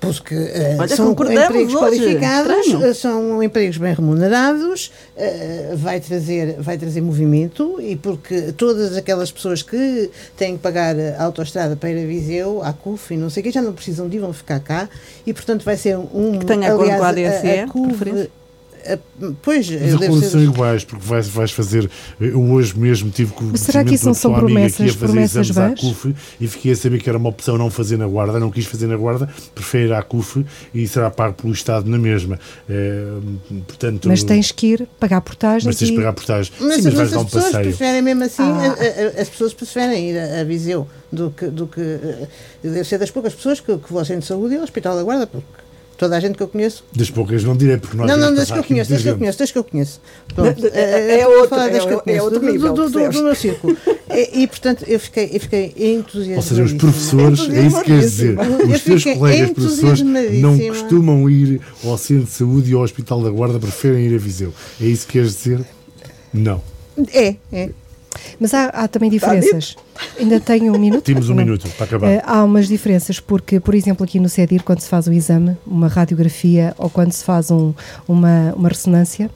Porque 0.00 0.34
uh, 0.34 0.88
são 0.96 1.12
empregos 1.12 1.74
qualificados, 1.74 2.66
Estranho. 2.66 2.90
uh, 2.90 2.94
são 2.94 3.42
empregos 3.42 3.76
bem 3.76 3.94
remunerados, 3.94 4.90
uh, 5.16 5.76
vai, 5.76 6.00
trazer, 6.00 6.56
vai 6.58 6.78
trazer 6.78 7.00
movimento 7.00 7.78
e 7.80 7.96
porque 7.96 8.52
todas 8.52 8.96
aquelas 8.96 9.30
pessoas 9.30 9.62
que 9.62 10.10
têm 10.36 10.56
que 10.56 10.62
pagar 10.62 10.96
a 10.98 11.22
autoestrada 11.24 11.76
para 11.76 11.90
ir 11.90 12.02
a 12.02 12.06
Viseu, 12.06 12.62
à 12.62 12.72
CUF 12.72 13.14
e 13.14 13.16
não 13.16 13.28
sei 13.30 13.42
o 13.42 13.44
que, 13.44 13.50
já 13.50 13.62
não 13.62 13.72
precisam 13.72 14.08
de 14.08 14.16
ir, 14.16 14.20
vão 14.20 14.32
ficar 14.32 14.60
cá 14.60 14.88
e 15.26 15.32
portanto 15.34 15.64
vai 15.64 15.76
ser 15.76 15.96
um... 15.98 16.38
Que 16.38 16.46
tenha 16.46 16.72
acordo 16.72 16.90
aliás, 17.02 17.40
com 17.70 17.82
a 17.84 17.86
CUF, 17.86 17.98
preferência. 17.98 18.30
a- 18.36 18.39
pois, 19.42 19.66
Os 19.68 19.72
deve 19.76 19.94
acordos 19.94 20.20
ser- 20.20 20.30
são 20.30 20.42
iguais, 20.42 20.84
porque 20.84 21.04
vais, 21.06 21.28
vais 21.28 21.50
fazer. 21.50 21.90
Eu 22.20 22.40
hoje 22.50 22.76
mesmo 22.78 23.10
tive 23.10 23.32
com 23.32 23.44
o 23.44 23.48
Mas 23.52 23.60
será 23.60 23.84
que 23.84 23.94
isso 23.94 24.06
não 24.06 24.14
são 24.14 24.32
promessas- 24.34 24.96
promessas 24.96 25.50
exames 25.50 25.78
à? 25.78 25.80
CUF 25.86 26.14
e 26.40 26.46
fiquei 26.48 26.72
a 26.72 26.76
saber 26.76 27.00
que 27.02 27.08
era 27.08 27.18
uma 27.18 27.28
opção 27.28 27.56
não 27.58 27.70
fazer 27.70 27.96
na 27.96 28.06
guarda, 28.06 28.38
não 28.40 28.50
quis 28.50 28.64
fazer 28.66 28.86
na 28.86 28.96
guarda, 28.96 29.28
prefere 29.54 29.86
ir 29.86 29.92
à 29.92 30.02
CUF 30.02 30.44
e 30.74 30.86
será 30.88 31.10
pago 31.10 31.34
pelo 31.34 31.52
Estado 31.52 31.88
na 31.90 31.98
mesma. 31.98 32.38
Eh, 32.68 33.12
portanto, 33.66 34.08
Mas 34.08 34.22
tens 34.22 34.52
que 34.52 34.66
ir 34.68 34.88
pagar 34.98 35.20
portagens 35.20 35.64
mas 35.64 35.76
tens 35.76 35.88
de 35.88 35.94
e 35.94 35.96
pagar 35.96 36.12
portagem. 36.12 36.52
Mas, 36.60 36.76
Sim, 36.76 36.82
mas 36.82 36.84
mas 36.84 36.94
vais 36.94 37.06
as 37.08 37.10
dar 37.14 37.20
um 37.20 37.24
pessoas 37.24 37.44
passeio. 37.44 37.64
preferem 37.64 38.02
mesmo 38.02 38.24
assim, 38.24 38.42
Ah. 38.42 38.76
a- 38.78 39.18
a- 39.18 39.22
as 39.22 39.28
pessoas 39.28 39.54
preferem 39.54 40.10
ir 40.10 40.18
a, 40.18 40.40
a 40.40 40.44
Viseu 40.44 40.86
do 41.12 41.30
que, 41.30 41.46
do 41.46 41.66
que 41.66 41.80
eh, 41.80 42.28
deve 42.62 42.84
ser 42.84 42.98
das 42.98 43.10
poucas 43.10 43.34
pessoas 43.34 43.60
que, 43.60 43.76
que 43.76 43.88
vão 43.90 43.98
ao 44.00 44.04
centro 44.04 44.22
de 44.22 44.26
saúde 44.26 44.54
e 44.54 44.56
ao 44.58 44.62
Hospital 44.64 44.96
da 44.96 45.02
Guarda, 45.02 45.26
porque 45.26 45.46
toda 46.00 46.16
a 46.16 46.20
gente 46.20 46.34
que 46.34 46.42
eu 46.42 46.48
conheço. 46.48 46.82
Das 46.96 47.10
poucas, 47.10 47.44
não 47.44 47.54
direi, 47.54 47.76
porque 47.76 47.94
nós 47.94 48.08
Não, 48.08 48.16
não, 48.16 48.34
das 48.34 48.50
que 48.50 48.58
eu 48.58 48.64
conheço, 48.64 48.90
das 48.90 49.02
que 49.02 49.08
eu 49.10 49.18
conheço, 49.18 49.38
das 49.38 49.50
que 49.52 49.58
eu 49.58 49.64
conheço. 49.64 50.00
Pronto, 50.34 50.66
É- 50.66 50.70
é- 50.70 51.10
eh, 51.16 51.20
é 51.20 51.28
outro- 51.28 51.56
das 51.58 51.84
que 51.84 51.90
eu 51.90 51.90
é- 51.90 51.94
é 51.94 52.00
conheço, 52.00 52.24
outro 52.24 52.40
do- 52.40 52.46
nível, 52.50 52.72
do, 52.72 52.82
do, 52.84 52.90
do, 52.90 52.92
percebes? 53.00 53.20
meu 53.20 53.34
círculo. 53.34 53.76
E, 54.10 54.42
e, 54.42 54.46
portanto, 54.46 54.84
eu 54.88 54.98
fiquei, 54.98 55.30
eu 55.32 55.40
fiquei 55.40 55.74
entusiasmada. 55.76 56.36
Ou 56.36 56.42
seja, 56.42 56.62
os 56.64 56.72
professores, 56.72 57.40
é 57.50 57.66
isso 57.66 57.78
que 57.80 57.84
queres 57.84 58.10
dizer. 58.10 58.36
Os 58.40 58.80
teus 58.82 59.04
colegas 59.04 59.50
professores 59.50 60.00
não 60.40 60.58
costumam 60.58 61.28
ir 61.30 61.60
ao 61.84 61.98
centro 61.98 62.24
de 62.24 62.30
saúde 62.32 62.70
e 62.70 62.74
ao 62.74 62.80
Hospital 62.80 63.22
da 63.22 63.28
Guarda, 63.30 63.58
preferem 63.60 64.06
ir 64.06 64.14
a 64.14 64.18
Viseu. 64.18 64.54
É 64.80 64.86
isso 64.86 65.06
que 65.06 65.12
queres 65.12 65.36
dizer? 65.36 65.60
Não. 66.32 66.62
É, 67.12 67.34
é. 67.52 67.70
Mas 68.40 68.52
há, 68.54 68.66
há 68.66 68.88
também 68.88 69.08
diferenças. 69.10 69.76
Ainda 70.18 70.40
tenho 70.40 70.74
um 70.74 70.78
minuto? 70.78 71.02
Temos 71.06 71.28
um 71.30 71.34
Não. 71.34 71.44
minuto 71.44 71.68
para 71.76 71.84
acabar. 71.86 72.08
Eh, 72.10 72.22
há 72.24 72.42
umas 72.42 72.66
diferenças, 72.68 73.20
porque, 73.20 73.60
por 73.60 73.74
exemplo, 73.74 74.04
aqui 74.04 74.18
no 74.18 74.28
CEDIR, 74.28 74.62
quando 74.62 74.80
se 74.80 74.88
faz 74.88 75.06
o 75.06 75.12
exame, 75.12 75.56
uma 75.66 75.88
radiografia 75.88 76.74
ou 76.78 76.90
quando 76.90 77.12
se 77.12 77.22
faz 77.24 77.50
um- 77.50 77.72
uma, 78.08 78.52
uma 78.56 78.68
ressonância, 78.68 79.30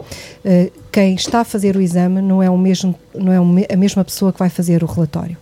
eh, 0.44 0.70
quem 0.90 1.14
está 1.14 1.40
a 1.40 1.44
fazer 1.44 1.76
o 1.76 1.80
exame 1.80 2.20
não 2.20 2.42
é, 2.42 2.50
o 2.50 2.58
mesmo, 2.58 2.94
não 3.14 3.32
é 3.32 3.72
a 3.72 3.76
mesma 3.76 4.04
pessoa 4.04 4.32
que 4.32 4.38
vai 4.38 4.48
fazer 4.50 4.82
o 4.82 4.86
relatório. 4.86 5.36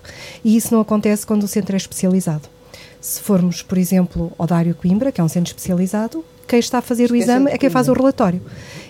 E 0.44 0.56
isso 0.56 0.72
não 0.74 0.80
acontece 0.80 1.26
quando 1.26 1.44
o 1.44 1.48
centro 1.48 1.74
é 1.74 1.78
especializado. 1.78 2.48
Se 3.00 3.20
formos, 3.20 3.62
por 3.62 3.78
exemplo, 3.78 4.30
ao 4.38 4.46
Dário 4.46 4.74
Coimbra, 4.74 5.10
que 5.10 5.20
é 5.20 5.24
um 5.24 5.28
centro 5.28 5.48
especializado, 5.50 6.24
quem 6.46 6.58
está 6.58 6.78
a 6.78 6.82
fazer 6.82 7.10
o 7.10 7.16
exame 7.16 7.50
é 7.50 7.58
quem 7.58 7.70
faz 7.70 7.86
o 7.86 7.90
Coimbra. 7.92 8.02
relatório. 8.02 8.40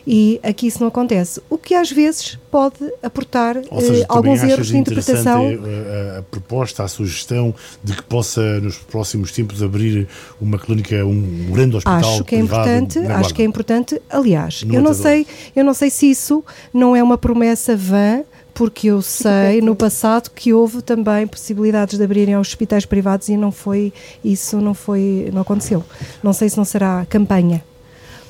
E 0.04 0.40
aqui 0.42 0.66
isso 0.66 0.80
não 0.80 0.88
acontece. 0.88 1.40
O 1.48 1.56
que 1.56 1.74
às 1.76 1.88
vezes 1.92 2.36
pode 2.50 2.74
aportar 3.00 3.54
seja, 3.78 4.02
eh, 4.02 4.06
alguns 4.08 4.42
erros 4.42 4.66
de 4.66 4.76
interpretação. 4.76 5.46
a, 5.46 6.16
a- 6.16 6.18
a 6.18 6.22
proposta, 6.24 6.82
a 6.82 6.88
sugestão 6.88 7.54
de 7.84 7.94
que 7.94 8.02
possa 8.02 8.58
nos 8.60 8.76
próximos 8.78 9.30
tempos 9.30 9.62
abrir 9.62 10.08
uma 10.40 10.58
clínica, 10.58 11.06
um 11.06 11.52
grande 11.52 11.76
hospital 11.76 11.98
Acho 12.00 12.24
que 12.24 12.34
é 12.34 12.38
importante, 12.40 12.98
acho 12.98 13.06
Guarda. 13.08 13.32
que 13.34 13.42
é 13.42 13.44
importante. 13.44 14.02
Aliás, 14.10 14.64
No 14.64 14.74
eu 14.74 14.82
não 14.82 14.92
sei, 14.92 15.24
eu 15.54 15.64
não 15.64 15.72
sei 15.72 15.88
se 15.88 16.10
isso 16.10 16.44
não 16.74 16.96
é 16.96 17.02
uma 17.02 17.16
promessa 17.16 17.76
vã, 17.76 18.22
porque 18.54 18.88
eu 18.88 19.00
sei 19.02 19.60
no 19.60 19.74
passado 19.74 20.30
que 20.30 20.52
houve 20.52 20.82
também 20.82 21.26
possibilidades 21.26 21.96
de 21.98 22.04
abrirem 22.04 22.36
hospitais 22.36 22.84
privados 22.84 23.28
e 23.28 23.36
não 23.36 23.50
foi 23.50 23.92
isso 24.24 24.60
não 24.60 24.74
foi 24.74 25.30
não 25.32 25.42
aconteceu. 25.42 25.84
Não 26.22 26.32
sei 26.32 26.48
se 26.48 26.56
não 26.56 26.64
será 26.64 27.06
campanha. 27.08 27.64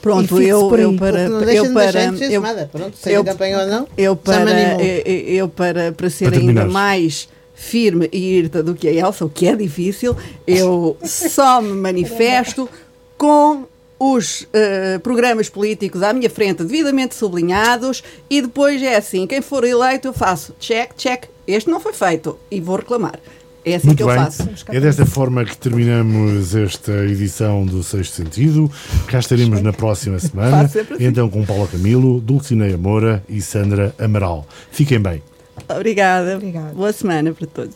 Pronto, 0.00 0.42
eu, 0.42 0.76
eu 0.76 0.96
para. 0.96 1.20
Eu 1.20 1.72
para. 1.72 2.04
Eu. 2.04 2.42
Pronto, 2.72 3.08
eu- 3.08 3.24
campanha 3.24 3.60
ou 3.60 3.66
não. 3.66 3.88
eu 3.96 4.16
para, 4.16 4.82
eu, 4.82 5.48
para, 5.48 5.92
para 5.92 6.10
ser 6.10 6.24
Para 6.30 6.38
ainda 6.38 6.64
mais 6.66 7.28
firme 7.54 8.08
e 8.12 8.38
irta 8.38 8.62
do 8.62 8.74
que 8.74 8.88
a 8.88 8.92
Elsa, 8.92 9.24
o 9.24 9.30
que 9.30 9.46
é 9.46 9.54
difícil, 9.54 10.16
eu 10.44 10.96
só 11.04 11.62
me 11.62 11.72
manifesto 11.72 12.68
com 13.16 13.64
os 14.04 14.48
eh, 14.52 14.98
programas 14.98 15.48
políticos 15.48 16.02
à 16.02 16.12
minha 16.12 16.28
frente 16.28 16.64
devidamente 16.64 17.14
sublinhados 17.14 18.02
e 18.28 18.42
depois 18.42 18.82
é 18.82 18.96
assim, 18.96 19.28
quem 19.28 19.40
for 19.40 19.62
eleito 19.62 20.08
eu 20.08 20.12
faço 20.12 20.52
check, 20.58 20.90
check, 20.96 21.26
este 21.46 21.70
não 21.70 21.78
foi 21.78 21.92
feito 21.92 22.36
e 22.50 22.60
vou 22.60 22.74
reclamar. 22.76 23.20
É 23.64 23.76
assim 23.76 23.86
Muito 23.86 23.98
que 23.98 24.02
eu 24.02 24.08
bem, 24.08 24.16
faço. 24.16 24.42
é 24.66 24.80
desta 24.80 25.06
forma 25.06 25.44
que 25.44 25.56
terminamos 25.56 26.52
esta 26.52 26.90
edição 27.04 27.64
do 27.64 27.80
Sexto 27.84 28.14
Sentido. 28.16 28.68
Cá 29.06 29.20
estaremos 29.20 29.62
na 29.62 29.72
próxima 29.72 30.18
semana, 30.20 30.62
assim. 30.62 30.80
então 30.98 31.30
com 31.30 31.46
Paula 31.46 31.68
Camilo, 31.68 32.20
Dulcineia 32.20 32.76
Moura 32.76 33.22
e 33.28 33.40
Sandra 33.40 33.94
Amaral. 34.00 34.44
Fiquem 34.72 34.98
bem. 34.98 35.22
Obrigada. 35.68 36.34
Obrigada. 36.34 36.72
Boa 36.74 36.92
semana 36.92 37.32
para 37.32 37.46
todos. 37.46 37.74